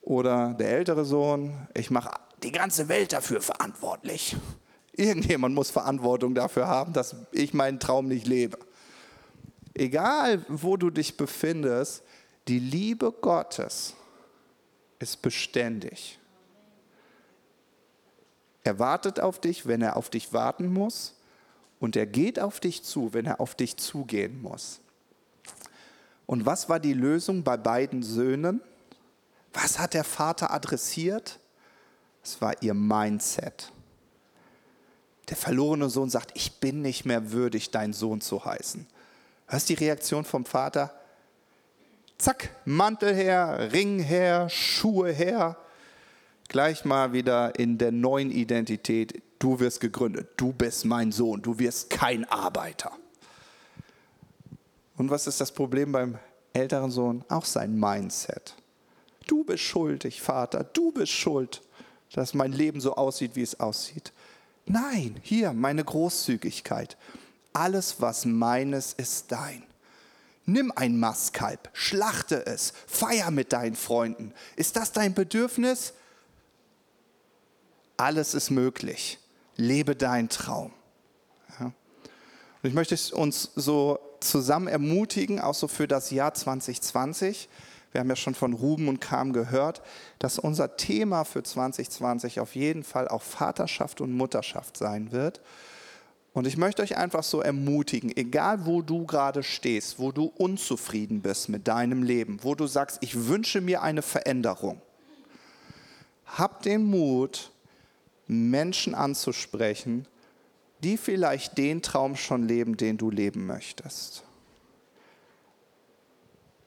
Oder 0.00 0.54
der 0.54 0.70
ältere 0.70 1.04
Sohn, 1.04 1.68
ich 1.74 1.90
mache 1.90 2.10
die 2.42 2.52
ganze 2.52 2.88
Welt 2.88 3.12
dafür 3.12 3.42
verantwortlich. 3.42 4.34
Irgendjemand 4.92 5.54
muss 5.54 5.70
Verantwortung 5.70 6.34
dafür 6.34 6.66
haben, 6.66 6.94
dass 6.94 7.14
ich 7.32 7.52
meinen 7.52 7.80
Traum 7.80 8.08
nicht 8.08 8.26
lebe 8.26 8.58
egal 9.74 10.44
wo 10.48 10.76
du 10.76 10.90
dich 10.90 11.16
befindest, 11.16 12.02
die 12.48 12.58
Liebe 12.58 13.12
Gottes 13.12 13.94
ist 14.98 15.22
beständig. 15.22 16.18
Er 18.62 18.78
wartet 18.78 19.20
auf 19.20 19.40
dich, 19.40 19.66
wenn 19.66 19.82
er 19.82 19.96
auf 19.96 20.10
dich 20.10 20.32
warten 20.32 20.72
muss, 20.72 21.14
und 21.78 21.96
er 21.96 22.06
geht 22.06 22.38
auf 22.38 22.60
dich 22.60 22.82
zu, 22.82 23.14
wenn 23.14 23.24
er 23.24 23.40
auf 23.40 23.54
dich 23.54 23.78
zugehen 23.78 24.42
muss. 24.42 24.80
Und 26.26 26.44
was 26.44 26.68
war 26.68 26.78
die 26.78 26.92
Lösung 26.92 27.42
bei 27.42 27.56
beiden 27.56 28.02
Söhnen? 28.02 28.60
Was 29.54 29.78
hat 29.78 29.94
der 29.94 30.04
Vater 30.04 30.52
adressiert? 30.52 31.40
Es 32.22 32.40
war 32.42 32.62
ihr 32.62 32.74
Mindset. 32.74 33.72
Der 35.30 35.36
verlorene 35.36 35.88
Sohn 35.88 36.10
sagt, 36.10 36.32
ich 36.34 36.60
bin 36.60 36.82
nicht 36.82 37.06
mehr 37.06 37.32
würdig, 37.32 37.70
dein 37.70 37.92
Sohn 37.92 38.20
zu 38.20 38.44
heißen. 38.44 38.86
Was 39.50 39.62
ist 39.62 39.68
die 39.68 39.84
Reaktion 39.84 40.24
vom 40.24 40.44
Vater? 40.44 40.94
Zack, 42.18 42.54
Mantel 42.64 43.14
her, 43.14 43.70
Ring 43.72 43.98
her, 43.98 44.48
Schuhe 44.48 45.10
her. 45.10 45.56
Gleich 46.48 46.84
mal 46.84 47.12
wieder 47.12 47.58
in 47.58 47.76
der 47.76 47.90
neuen 47.90 48.30
Identität. 48.30 49.22
Du 49.40 49.58
wirst 49.58 49.80
gegründet. 49.80 50.28
Du 50.36 50.52
bist 50.52 50.84
mein 50.84 51.10
Sohn. 51.10 51.42
Du 51.42 51.58
wirst 51.58 51.90
kein 51.90 52.24
Arbeiter. 52.26 52.92
Und 54.96 55.10
was 55.10 55.26
ist 55.26 55.40
das 55.40 55.50
Problem 55.50 55.90
beim 55.90 56.18
älteren 56.52 56.92
Sohn? 56.92 57.24
Auch 57.28 57.44
sein 57.44 57.74
Mindset. 57.74 58.54
Du 59.26 59.42
bist 59.42 59.64
schuldig, 59.64 60.20
Vater. 60.20 60.62
Du 60.62 60.92
bist 60.92 61.12
schuld, 61.12 61.62
dass 62.12 62.34
mein 62.34 62.52
Leben 62.52 62.80
so 62.80 62.94
aussieht, 62.94 63.34
wie 63.34 63.42
es 63.42 63.58
aussieht. 63.58 64.12
Nein, 64.66 65.16
hier 65.22 65.52
meine 65.52 65.82
Großzügigkeit 65.82 66.96
alles, 67.52 68.00
was 68.00 68.24
meines, 68.24 68.92
ist 68.92 69.32
dein. 69.32 69.64
Nimm 70.46 70.72
ein 70.74 70.98
Mastkalb, 70.98 71.68
schlachte 71.72 72.46
es, 72.46 72.72
feier 72.86 73.30
mit 73.30 73.52
deinen 73.52 73.76
Freunden. 73.76 74.32
Ist 74.56 74.76
das 74.76 74.92
dein 74.92 75.14
Bedürfnis? 75.14 75.92
Alles 77.96 78.34
ist 78.34 78.50
möglich. 78.50 79.18
Lebe 79.56 79.94
deinen 79.94 80.28
Traum. 80.28 80.72
Ja. 81.58 81.66
Und 81.66 81.74
ich 82.62 82.74
möchte 82.74 82.96
uns 83.14 83.50
so 83.54 83.98
zusammen 84.20 84.68
ermutigen, 84.68 85.40
auch 85.40 85.54
so 85.54 85.68
für 85.68 85.86
das 85.86 86.10
Jahr 86.10 86.34
2020. 86.34 87.48
Wir 87.92 88.00
haben 88.00 88.08
ja 88.08 88.16
schon 88.16 88.34
von 88.34 88.52
Ruben 88.52 88.88
und 88.88 89.00
Kam 89.00 89.32
gehört, 89.32 89.82
dass 90.18 90.38
unser 90.38 90.76
Thema 90.76 91.24
für 91.24 91.42
2020 91.42 92.40
auf 92.40 92.54
jeden 92.54 92.84
Fall 92.84 93.08
auch 93.08 93.22
Vaterschaft 93.22 94.00
und 94.00 94.12
Mutterschaft 94.12 94.76
sein 94.76 95.12
wird. 95.12 95.40
Und 96.32 96.46
ich 96.46 96.56
möchte 96.56 96.82
euch 96.82 96.96
einfach 96.96 97.24
so 97.24 97.40
ermutigen, 97.40 98.16
egal 98.16 98.64
wo 98.64 98.82
du 98.82 99.04
gerade 99.04 99.42
stehst, 99.42 99.98
wo 99.98 100.12
du 100.12 100.26
unzufrieden 100.26 101.22
bist 101.22 101.48
mit 101.48 101.66
deinem 101.66 102.02
Leben, 102.02 102.38
wo 102.42 102.54
du 102.54 102.66
sagst, 102.66 102.98
ich 103.00 103.26
wünsche 103.26 103.60
mir 103.60 103.82
eine 103.82 104.02
Veränderung, 104.02 104.80
hab 106.26 106.62
den 106.62 106.84
Mut, 106.84 107.50
Menschen 108.28 108.94
anzusprechen, 108.94 110.06
die 110.84 110.96
vielleicht 110.96 111.58
den 111.58 111.82
Traum 111.82 112.14
schon 112.14 112.46
leben, 112.46 112.76
den 112.76 112.96
du 112.96 113.10
leben 113.10 113.46
möchtest. 113.46 114.22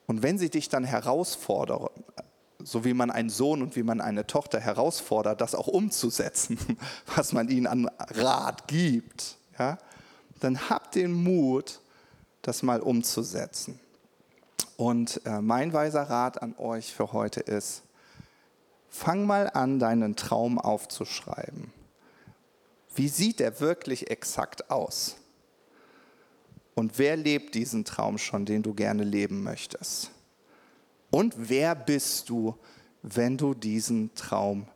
Und 0.08 0.22
wenn 0.22 0.38
sie 0.38 0.50
dich 0.50 0.68
dann 0.68 0.84
herausfordern, 0.84 1.88
so 2.60 2.84
wie 2.84 2.94
man 2.94 3.12
einen 3.12 3.30
Sohn 3.30 3.62
und 3.62 3.78
wie 3.78 3.84
man 3.84 4.02
eine 4.02 4.28
Tochter 4.28 4.60
herausfordert, 4.60 5.40
das 5.40 5.56
auch 5.56 5.68
umzusetzen, 5.68 6.58
was 7.16 7.32
man 7.32 7.48
ihnen 7.48 7.68
an 7.68 7.90
Rat 7.98 8.68
gibt, 8.68 9.38
ja, 9.58 9.78
dann 10.40 10.70
habt 10.70 10.96
den 10.96 11.14
Mut, 11.14 11.80
das 12.42 12.64
mal 12.64 12.82
umzusetzen. 12.82 13.80
Und 14.78 15.22
äh, 15.26 15.42
mein 15.42 15.72
weiser 15.72 16.04
Rat 16.04 16.42
an 16.42 16.56
euch 16.58 16.94
für 16.94 17.14
heute 17.14 17.40
ist, 17.40 17.84
fang 18.90 19.26
mal 19.26 19.50
an, 19.50 19.80
deinen 19.80 20.16
Traum 20.16 20.60
aufzuschreiben. 20.60 21.72
Wie 22.96 23.08
sieht 23.08 23.42
er 23.42 23.60
wirklich 23.60 24.12
exakt 24.12 24.70
aus? 24.70 25.16
Und 26.76 26.98
wer 26.98 27.16
lebt 27.16 27.56
diesen 27.56 27.86
Traum 27.86 28.18
schon, 28.18 28.46
den 28.46 28.64
du 28.64 28.74
gerne 28.74 29.04
leben 29.04 29.44
möchtest? 29.44 30.12
Und 31.12 31.36
wer 31.38 31.76
bist 31.76 32.30
du, 32.30 32.58
wenn 33.04 33.38
du 33.38 33.54
diesen 33.54 34.14
Traum 34.16 34.68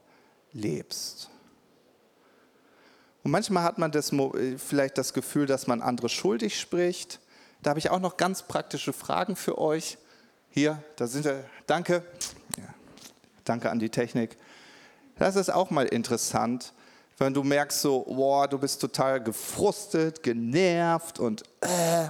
lebst? 0.52 1.30
Und 3.28 3.32
manchmal 3.32 3.64
hat 3.64 3.78
man 3.78 3.92
das, 3.92 4.14
vielleicht 4.56 4.98
das 4.98 5.12
Gefühl, 5.12 5.48
dass 5.48 5.68
man 5.68 5.82
andere 5.82 6.08
schuldig 6.08 6.58
spricht. 6.58 7.20
Da 7.62 7.72
habe 7.72 7.80
ich 7.80 7.90
auch 7.90 8.00
noch 8.00 8.16
ganz 8.16 8.44
praktische 8.44 8.94
Fragen 8.94 9.36
für 9.36 9.58
euch. 9.58 9.98
Hier, 10.50 10.82
da 10.96 11.08
sind 11.08 11.26
wir. 11.26 11.44
Danke. 11.66 12.04
Ja, 12.58 12.64
danke 13.44 13.70
an 13.70 13.80
die 13.80 13.90
Technik. 13.90 14.38
Das 15.18 15.36
ist 15.36 15.50
auch 15.50 15.72
mal 15.72 15.88
interessant, 15.88 16.72
wenn 17.18 17.34
du 17.34 17.44
merkst 17.44 17.82
so, 17.82 18.04
boah, 18.04 18.48
du 18.48 18.60
bist 18.60 18.80
total 18.80 19.22
gefrustet, 19.22 20.24
genervt 20.24 21.20
und 21.20 21.44
äh, 21.60 22.08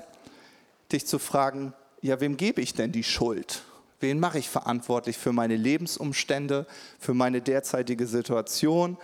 dich 0.92 1.08
zu 1.08 1.18
fragen, 1.18 1.74
ja, 2.00 2.20
wem 2.20 2.38
gebe 2.38 2.62
ich 2.62 2.76
denn 2.76 2.92
die 2.92 3.04
Schuld? 3.04 3.64
Wen 4.00 4.20
mache 4.20 4.38
ich 4.38 4.50
verantwortlich 4.52 5.18
für 5.18 5.34
meine 5.34 5.56
Lebensumstände, 5.56 6.68
für 7.00 7.16
meine 7.16 7.42
derzeitige 7.42 8.06
Situation? 8.06 8.98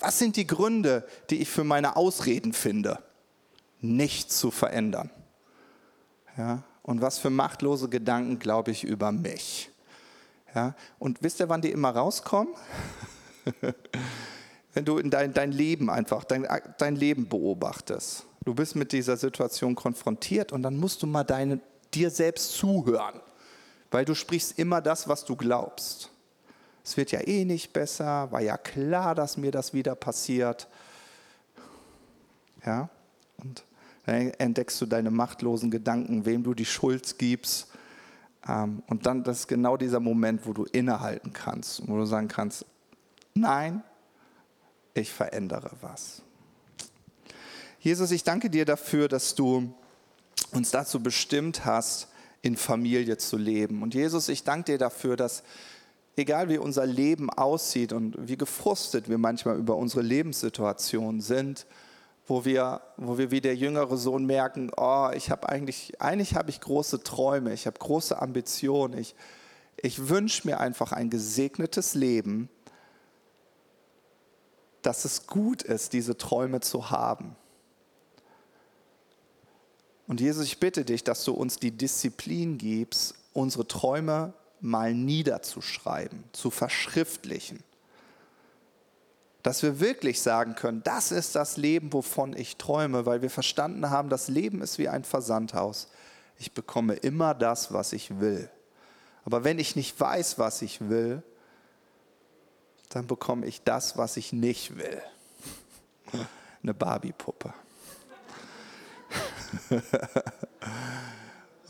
Was 0.00 0.18
sind 0.18 0.36
die 0.36 0.46
Gründe, 0.46 1.06
die 1.30 1.40
ich 1.40 1.48
für 1.48 1.64
meine 1.64 1.96
Ausreden 1.96 2.52
finde, 2.52 2.98
nicht 3.80 4.32
zu 4.32 4.50
verändern? 4.50 5.10
Ja, 6.36 6.62
und 6.82 7.00
was 7.00 7.18
für 7.18 7.30
machtlose 7.30 7.88
Gedanken 7.88 8.38
glaube 8.38 8.70
ich 8.70 8.84
über 8.84 9.12
mich? 9.12 9.70
Ja, 10.54 10.74
und 10.98 11.22
wisst 11.22 11.40
ihr, 11.40 11.48
wann 11.48 11.62
die 11.62 11.70
immer 11.70 11.90
rauskommen? 11.90 12.54
Wenn 14.74 14.84
du 14.84 14.98
in 14.98 15.10
dein, 15.10 15.32
dein 15.32 15.52
Leben 15.52 15.90
einfach, 15.90 16.24
dein, 16.24 16.46
dein 16.78 16.96
Leben 16.96 17.28
beobachtest. 17.28 18.26
Du 18.44 18.54
bist 18.54 18.76
mit 18.76 18.92
dieser 18.92 19.16
Situation 19.16 19.74
konfrontiert 19.74 20.52
und 20.52 20.62
dann 20.62 20.76
musst 20.76 21.02
du 21.02 21.06
mal 21.06 21.24
deine, 21.24 21.60
dir 21.94 22.10
selbst 22.10 22.52
zuhören, 22.54 23.20
weil 23.90 24.04
du 24.04 24.14
sprichst 24.14 24.58
immer 24.58 24.80
das, 24.80 25.08
was 25.08 25.24
du 25.24 25.36
glaubst. 25.36 26.10
Es 26.84 26.98
wird 26.98 27.12
ja 27.12 27.26
eh 27.26 27.46
nicht 27.46 27.72
besser, 27.72 28.30
war 28.30 28.42
ja 28.42 28.58
klar, 28.58 29.14
dass 29.14 29.38
mir 29.38 29.50
das 29.50 29.72
wieder 29.72 29.94
passiert. 29.94 30.68
Ja, 32.64 32.90
und 33.38 33.64
dann 34.04 34.30
entdeckst 34.32 34.80
du 34.80 34.86
deine 34.86 35.10
machtlosen 35.10 35.70
Gedanken, 35.70 36.26
wem 36.26 36.42
du 36.42 36.52
die 36.52 36.66
Schuld 36.66 37.18
gibst. 37.18 37.68
Ähm, 38.46 38.82
und 38.86 39.06
dann, 39.06 39.24
das 39.24 39.40
ist 39.40 39.48
genau 39.48 39.78
dieser 39.78 40.00
Moment, 40.00 40.46
wo 40.46 40.52
du 40.52 40.64
innehalten 40.64 41.32
kannst, 41.32 41.88
wo 41.88 41.96
du 41.96 42.04
sagen 42.04 42.28
kannst, 42.28 42.66
nein, 43.32 43.82
ich 44.92 45.10
verändere 45.10 45.70
was. 45.80 46.22
Jesus, 47.80 48.10
ich 48.10 48.24
danke 48.24 48.50
dir 48.50 48.64
dafür, 48.64 49.08
dass 49.08 49.34
du 49.34 49.74
uns 50.52 50.70
dazu 50.70 51.02
bestimmt 51.02 51.64
hast, 51.64 52.08
in 52.42 52.56
Familie 52.56 53.16
zu 53.16 53.38
leben. 53.38 53.82
Und 53.82 53.94
Jesus, 53.94 54.28
ich 54.28 54.44
danke 54.44 54.72
dir 54.72 54.78
dafür, 54.78 55.16
dass 55.16 55.42
egal 56.16 56.48
wie 56.48 56.58
unser 56.58 56.86
Leben 56.86 57.30
aussieht 57.30 57.92
und 57.92 58.16
wie 58.28 58.36
gefrustet 58.36 59.08
wir 59.08 59.18
manchmal 59.18 59.58
über 59.58 59.76
unsere 59.76 60.02
Lebenssituation 60.02 61.20
sind, 61.20 61.66
wo 62.26 62.44
wir, 62.44 62.80
wo 62.96 63.18
wir 63.18 63.30
wie 63.30 63.40
der 63.40 63.54
jüngere 63.54 63.96
Sohn 63.96 64.24
merken, 64.24 64.70
oh, 64.76 65.10
ich 65.14 65.30
habe 65.30 65.48
eigentlich, 65.48 66.00
eigentlich 66.00 66.34
habe 66.34 66.50
ich 66.50 66.60
große 66.60 67.02
Träume, 67.02 67.52
ich 67.52 67.66
habe 67.66 67.78
große 67.78 68.20
Ambitionen, 68.20 68.98
ich, 68.98 69.14
ich 69.76 70.08
wünsche 70.08 70.46
mir 70.46 70.60
einfach 70.60 70.92
ein 70.92 71.10
gesegnetes 71.10 71.94
Leben, 71.94 72.48
dass 74.82 75.04
es 75.04 75.26
gut 75.26 75.62
ist, 75.62 75.92
diese 75.92 76.16
Träume 76.16 76.60
zu 76.60 76.90
haben. 76.90 77.36
Und 80.06 80.20
Jesus, 80.20 80.44
ich 80.44 80.60
bitte 80.60 80.84
dich, 80.84 81.02
dass 81.02 81.24
du 81.24 81.32
uns 81.32 81.56
die 81.56 81.70
Disziplin 81.70 82.58
gibst, 82.58 83.14
unsere 83.32 83.66
Träume 83.66 84.34
mal 84.64 84.94
niederzuschreiben, 84.94 86.24
zu 86.32 86.50
verschriftlichen. 86.50 87.62
Dass 89.42 89.62
wir 89.62 89.78
wirklich 89.78 90.22
sagen 90.22 90.54
können, 90.54 90.82
das 90.82 91.12
ist 91.12 91.34
das 91.34 91.58
Leben, 91.58 91.92
wovon 91.92 92.34
ich 92.34 92.56
träume, 92.56 93.04
weil 93.04 93.20
wir 93.20 93.28
verstanden 93.28 93.90
haben, 93.90 94.08
das 94.08 94.28
Leben 94.28 94.62
ist 94.62 94.78
wie 94.78 94.88
ein 94.88 95.04
Versandhaus. 95.04 95.88
Ich 96.38 96.52
bekomme 96.52 96.94
immer 96.94 97.34
das, 97.34 97.74
was 97.74 97.92
ich 97.92 98.20
will. 98.20 98.48
Aber 99.26 99.44
wenn 99.44 99.58
ich 99.58 99.76
nicht 99.76 100.00
weiß, 100.00 100.38
was 100.38 100.62
ich 100.62 100.88
will, 100.88 101.22
dann 102.88 103.06
bekomme 103.06 103.44
ich 103.44 103.62
das, 103.64 103.98
was 103.98 104.16
ich 104.16 104.32
nicht 104.32 104.78
will. 104.78 105.02
Eine 106.62 106.72
Barbie-Puppe. 106.72 107.52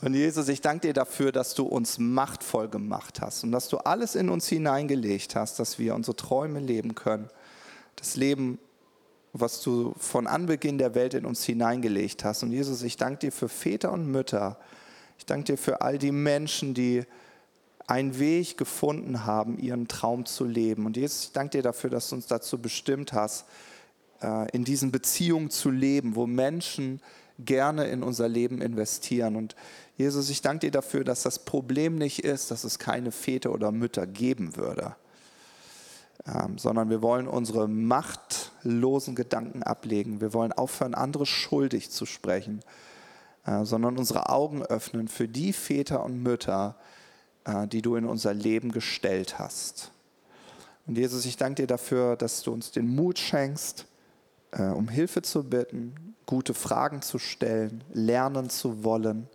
Und 0.04 0.12
Jesus, 0.12 0.48
ich 0.48 0.60
danke 0.60 0.88
dir 0.88 0.92
dafür, 0.92 1.32
dass 1.32 1.54
du 1.54 1.64
uns 1.64 1.98
machtvoll 1.98 2.68
gemacht 2.68 3.22
hast 3.22 3.42
und 3.42 3.52
dass 3.52 3.70
du 3.70 3.78
alles 3.78 4.16
in 4.16 4.28
uns 4.28 4.46
hineingelegt 4.46 5.34
hast, 5.34 5.58
dass 5.58 5.78
wir 5.78 5.94
unsere 5.94 6.14
Träume 6.14 6.60
leben 6.60 6.94
können. 6.94 7.30
Das 7.96 8.14
Leben, 8.14 8.58
was 9.32 9.62
du 9.62 9.94
von 9.96 10.26
Anbeginn 10.26 10.76
der 10.76 10.94
Welt 10.94 11.14
in 11.14 11.24
uns 11.24 11.42
hineingelegt 11.42 12.22
hast. 12.22 12.42
Und 12.42 12.52
Jesus, 12.52 12.82
ich 12.82 12.98
danke 12.98 13.20
dir 13.20 13.32
für 13.32 13.48
Väter 13.48 13.92
und 13.92 14.06
Mütter. 14.06 14.58
Ich 15.18 15.24
danke 15.24 15.44
dir 15.44 15.56
für 15.56 15.80
all 15.80 15.96
die 15.96 16.12
Menschen, 16.12 16.74
die 16.74 17.04
einen 17.86 18.18
Weg 18.18 18.58
gefunden 18.58 19.24
haben, 19.24 19.58
ihren 19.58 19.88
Traum 19.88 20.26
zu 20.26 20.44
leben. 20.44 20.84
Und 20.84 20.98
Jesus, 20.98 21.24
ich 21.24 21.32
danke 21.32 21.52
dir 21.52 21.62
dafür, 21.62 21.88
dass 21.88 22.10
du 22.10 22.16
uns 22.16 22.26
dazu 22.26 22.58
bestimmt 22.58 23.14
hast, 23.14 23.46
äh, 24.20 24.50
in 24.50 24.64
diesen 24.64 24.92
Beziehungen 24.92 25.48
zu 25.48 25.70
leben, 25.70 26.14
wo 26.14 26.26
Menschen 26.26 27.00
gerne 27.38 27.86
in 27.86 28.02
unser 28.02 28.28
Leben 28.28 28.60
investieren. 28.60 29.36
Und 29.36 29.56
Jesus, 29.96 30.30
ich 30.30 30.42
danke 30.42 30.66
dir 30.66 30.70
dafür, 30.70 31.04
dass 31.04 31.22
das 31.22 31.44
Problem 31.44 31.96
nicht 31.96 32.24
ist, 32.24 32.50
dass 32.50 32.64
es 32.64 32.78
keine 32.78 33.12
Väter 33.12 33.52
oder 33.52 33.72
Mütter 33.72 34.06
geben 34.06 34.56
würde, 34.56 34.96
ähm, 36.26 36.58
sondern 36.58 36.90
wir 36.90 37.02
wollen 37.02 37.28
unsere 37.28 37.68
machtlosen 37.68 39.14
Gedanken 39.14 39.62
ablegen. 39.62 40.20
Wir 40.20 40.32
wollen 40.32 40.52
aufhören, 40.52 40.94
andere 40.94 41.26
schuldig 41.26 41.90
zu 41.90 42.06
sprechen, 42.06 42.60
äh, 43.46 43.64
sondern 43.64 43.98
unsere 43.98 44.28
Augen 44.28 44.62
öffnen 44.62 45.08
für 45.08 45.28
die 45.28 45.52
Väter 45.52 46.04
und 46.04 46.22
Mütter, 46.22 46.76
äh, 47.44 47.66
die 47.66 47.82
du 47.82 47.96
in 47.96 48.04
unser 48.04 48.34
Leben 48.34 48.72
gestellt 48.72 49.38
hast. 49.38 49.90
Und 50.86 50.98
Jesus, 50.98 51.24
ich 51.24 51.36
danke 51.36 51.62
dir 51.62 51.66
dafür, 51.66 52.16
dass 52.16 52.42
du 52.42 52.52
uns 52.52 52.70
den 52.70 52.94
Mut 52.94 53.18
schenkst, 53.18 53.86
äh, 54.54 54.62
um 54.62 54.88
Hilfe 54.88 55.22
zu 55.22 55.44
bitten, 55.44 56.14
gute 56.26 56.54
Fragen 56.54 57.02
zu 57.02 57.18
stellen, 57.18 57.84
lernen 57.92 58.50
zu 58.50 58.84
wollen. 58.84 59.28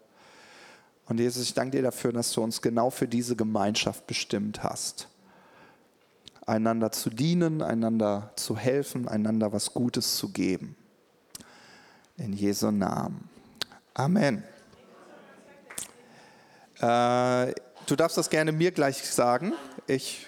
Und 1.07 1.19
Jesus, 1.19 1.43
ich 1.43 1.53
danke 1.53 1.77
dir 1.77 1.83
dafür, 1.83 2.11
dass 2.11 2.31
du 2.31 2.41
uns 2.43 2.61
genau 2.61 2.89
für 2.89 3.07
diese 3.07 3.35
Gemeinschaft 3.35 4.07
bestimmt 4.07 4.63
hast. 4.63 5.07
Einander 6.45 6.91
zu 6.91 7.09
dienen, 7.09 7.61
einander 7.61 8.31
zu 8.35 8.57
helfen, 8.57 9.07
einander 9.07 9.53
was 9.53 9.73
Gutes 9.73 10.17
zu 10.17 10.29
geben. 10.29 10.75
In 12.17 12.33
Jesu 12.33 12.71
Namen. 12.71 13.29
Amen. 13.93 14.43
Äh, 16.79 17.53
Du 17.89 17.95
darfst 17.95 18.19
das 18.19 18.29
gerne 18.29 18.51
mir 18.51 18.69
gleich 18.69 18.97
sagen. 19.09 19.51
Ich, 19.87 20.27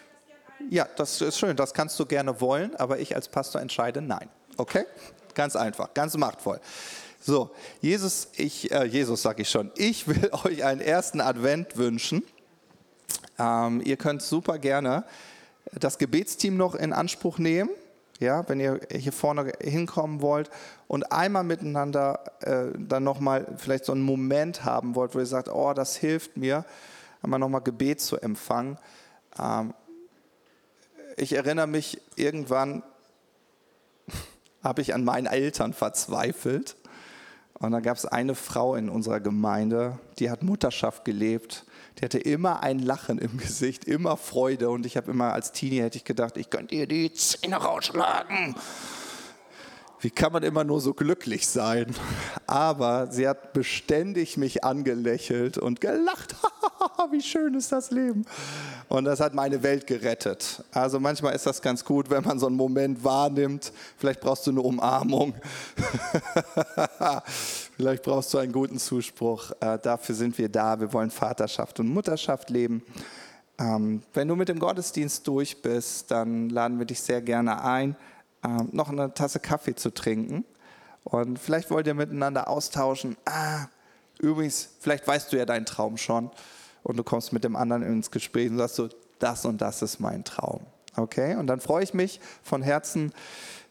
ja, 0.71 0.87
das 0.95 1.21
ist 1.21 1.37
schön, 1.37 1.55
das 1.55 1.75
kannst 1.75 1.99
du 1.99 2.07
gerne 2.07 2.41
wollen, 2.41 2.75
aber 2.75 2.97
ich 2.97 3.15
als 3.15 3.27
Pastor 3.29 3.61
entscheide 3.61 4.01
nein. 4.01 4.29
Okay? 4.61 4.85
Ganz 5.33 5.55
einfach, 5.55 5.91
ganz 5.95 6.15
machtvoll. 6.15 6.59
So, 7.19 7.49
Jesus, 7.81 8.27
ich, 8.35 8.71
äh, 8.71 8.83
Jesus 8.83 9.23
sage 9.23 9.41
ich 9.41 9.49
schon, 9.49 9.71
ich 9.75 10.07
will 10.07 10.29
euch 10.43 10.63
einen 10.63 10.81
ersten 10.81 11.19
Advent 11.19 11.77
wünschen. 11.77 12.23
Ähm, 13.39 13.81
ihr 13.83 13.97
könnt 13.97 14.21
super 14.21 14.59
gerne 14.59 15.03
das 15.73 15.97
Gebetsteam 15.97 16.57
noch 16.57 16.75
in 16.75 16.93
Anspruch 16.93 17.39
nehmen, 17.39 17.71
ja, 18.19 18.47
wenn 18.47 18.59
ihr 18.59 18.79
hier 18.95 19.11
vorne 19.11 19.51
hinkommen 19.61 20.21
wollt 20.21 20.51
und 20.87 21.11
einmal 21.11 21.43
miteinander 21.43 22.19
äh, 22.41 22.77
dann 22.77 23.03
nochmal 23.03 23.47
vielleicht 23.57 23.85
so 23.85 23.93
einen 23.93 24.03
Moment 24.03 24.63
haben 24.63 24.93
wollt, 24.93 25.15
wo 25.15 25.19
ihr 25.19 25.25
sagt, 25.25 25.49
oh, 25.49 25.73
das 25.73 25.95
hilft 25.95 26.37
mir 26.37 26.65
einmal 27.23 27.39
nochmal 27.39 27.61
Gebet 27.61 27.99
zu 27.99 28.17
empfangen. 28.17 28.77
Ähm, 29.39 29.73
ich 31.17 31.33
erinnere 31.33 31.67
mich, 31.67 31.99
irgendwann 32.15 32.83
habe 34.63 34.81
ich 34.81 34.93
an 34.93 35.03
meinen 35.03 35.27
Eltern 35.27 35.73
verzweifelt. 35.73 36.75
Und 37.53 37.71
da 37.71 37.79
gab 37.79 37.97
es 37.97 38.05
eine 38.05 38.33
Frau 38.33 38.75
in 38.75 38.89
unserer 38.89 39.19
Gemeinde, 39.19 39.99
die 40.17 40.31
hat 40.31 40.41
Mutterschaft 40.41 41.05
gelebt. 41.05 41.65
Die 41.99 42.05
hatte 42.05 42.17
immer 42.17 42.63
ein 42.63 42.79
Lachen 42.79 43.19
im 43.19 43.37
Gesicht, 43.37 43.85
immer 43.85 44.17
Freude. 44.17 44.69
Und 44.69 44.85
ich 44.85 44.97
habe 44.97 45.11
immer 45.11 45.33
als 45.33 45.51
Teenie 45.51 45.81
hätte 45.81 45.97
ich 45.97 46.03
gedacht, 46.03 46.37
ich 46.37 46.49
könnte 46.49 46.73
ihr 46.73 46.87
die 46.87 47.13
Zähne 47.13 47.57
rausschlagen. 47.57 48.55
Wie 49.99 50.09
kann 50.09 50.33
man 50.33 50.41
immer 50.41 50.63
nur 50.63 50.81
so 50.81 50.95
glücklich 50.95 51.47
sein? 51.47 51.93
Aber 52.47 53.11
sie 53.11 53.27
hat 53.27 53.53
beständig 53.53 54.35
mich 54.37 54.63
angelächelt 54.63 55.59
und 55.59 55.79
gelacht. 55.79 56.35
Wie 57.09 57.21
schön 57.21 57.53
ist 57.55 57.71
das 57.71 57.91
Leben. 57.91 58.25
Und 58.89 59.05
das 59.05 59.19
hat 59.19 59.33
meine 59.33 59.63
Welt 59.63 59.87
gerettet. 59.87 60.63
Also 60.71 60.99
manchmal 60.99 61.33
ist 61.33 61.45
das 61.45 61.61
ganz 61.61 61.85
gut, 61.85 62.09
wenn 62.09 62.23
man 62.23 62.39
so 62.39 62.47
einen 62.47 62.57
Moment 62.57 63.03
wahrnimmt. 63.03 63.71
Vielleicht 63.97 64.19
brauchst 64.19 64.45
du 64.47 64.51
eine 64.51 64.61
Umarmung. 64.61 65.33
Vielleicht 67.77 68.03
brauchst 68.03 68.33
du 68.33 68.37
einen 68.37 68.51
guten 68.51 68.77
Zuspruch. 68.77 69.51
Äh, 69.61 69.79
dafür 69.79 70.13
sind 70.13 70.37
wir 70.37 70.49
da. 70.49 70.79
Wir 70.79 70.91
wollen 70.91 71.09
Vaterschaft 71.09 71.79
und 71.79 71.87
Mutterschaft 71.87 72.49
leben. 72.49 72.83
Ähm, 73.57 74.01
wenn 74.13 74.27
du 74.27 74.35
mit 74.35 74.49
dem 74.49 74.59
Gottesdienst 74.59 75.27
durch 75.27 75.61
bist, 75.61 76.11
dann 76.11 76.49
laden 76.49 76.79
wir 76.79 76.85
dich 76.85 77.01
sehr 77.01 77.21
gerne 77.21 77.63
ein, 77.63 77.95
ähm, 78.43 78.69
noch 78.71 78.89
eine 78.89 79.13
Tasse 79.13 79.39
Kaffee 79.39 79.75
zu 79.75 79.93
trinken. 79.93 80.45
Und 81.03 81.39
vielleicht 81.39 81.71
wollt 81.71 81.87
ihr 81.87 81.93
miteinander 81.93 82.47
austauschen. 82.47 83.17
Ah, 83.25 83.67
übrigens, 84.19 84.69
vielleicht 84.79 85.07
weißt 85.07 85.31
du 85.31 85.37
ja 85.37 85.45
deinen 85.45 85.65
Traum 85.65 85.97
schon. 85.97 86.29
Und 86.83 86.97
du 86.97 87.03
kommst 87.03 87.33
mit 87.33 87.43
dem 87.43 87.55
anderen 87.55 87.83
ins 87.83 88.11
Gespräch 88.11 88.49
und 88.49 88.57
sagst 88.57 88.75
so, 88.75 88.89
das 89.19 89.45
und 89.45 89.61
das 89.61 89.81
ist 89.81 89.99
mein 89.99 90.23
Traum. 90.23 90.61
Okay? 90.95 91.35
Und 91.35 91.47
dann 91.47 91.59
freue 91.59 91.83
ich 91.83 91.93
mich 91.93 92.19
von 92.43 92.61
Herzen, 92.61 93.13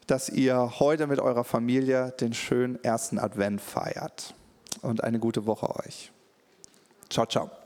dass 0.07 0.29
ihr 0.29 0.79
heute 0.79 1.07
mit 1.07 1.19
eurer 1.19 1.43
Familie 1.43 2.13
den 2.19 2.33
schönen 2.33 2.81
ersten 2.83 3.19
Advent 3.19 3.61
feiert. 3.61 4.33
Und 4.81 5.03
eine 5.03 5.19
gute 5.19 5.45
Woche 5.45 5.75
euch. 5.85 6.11
Ciao, 7.09 7.25
ciao. 7.25 7.60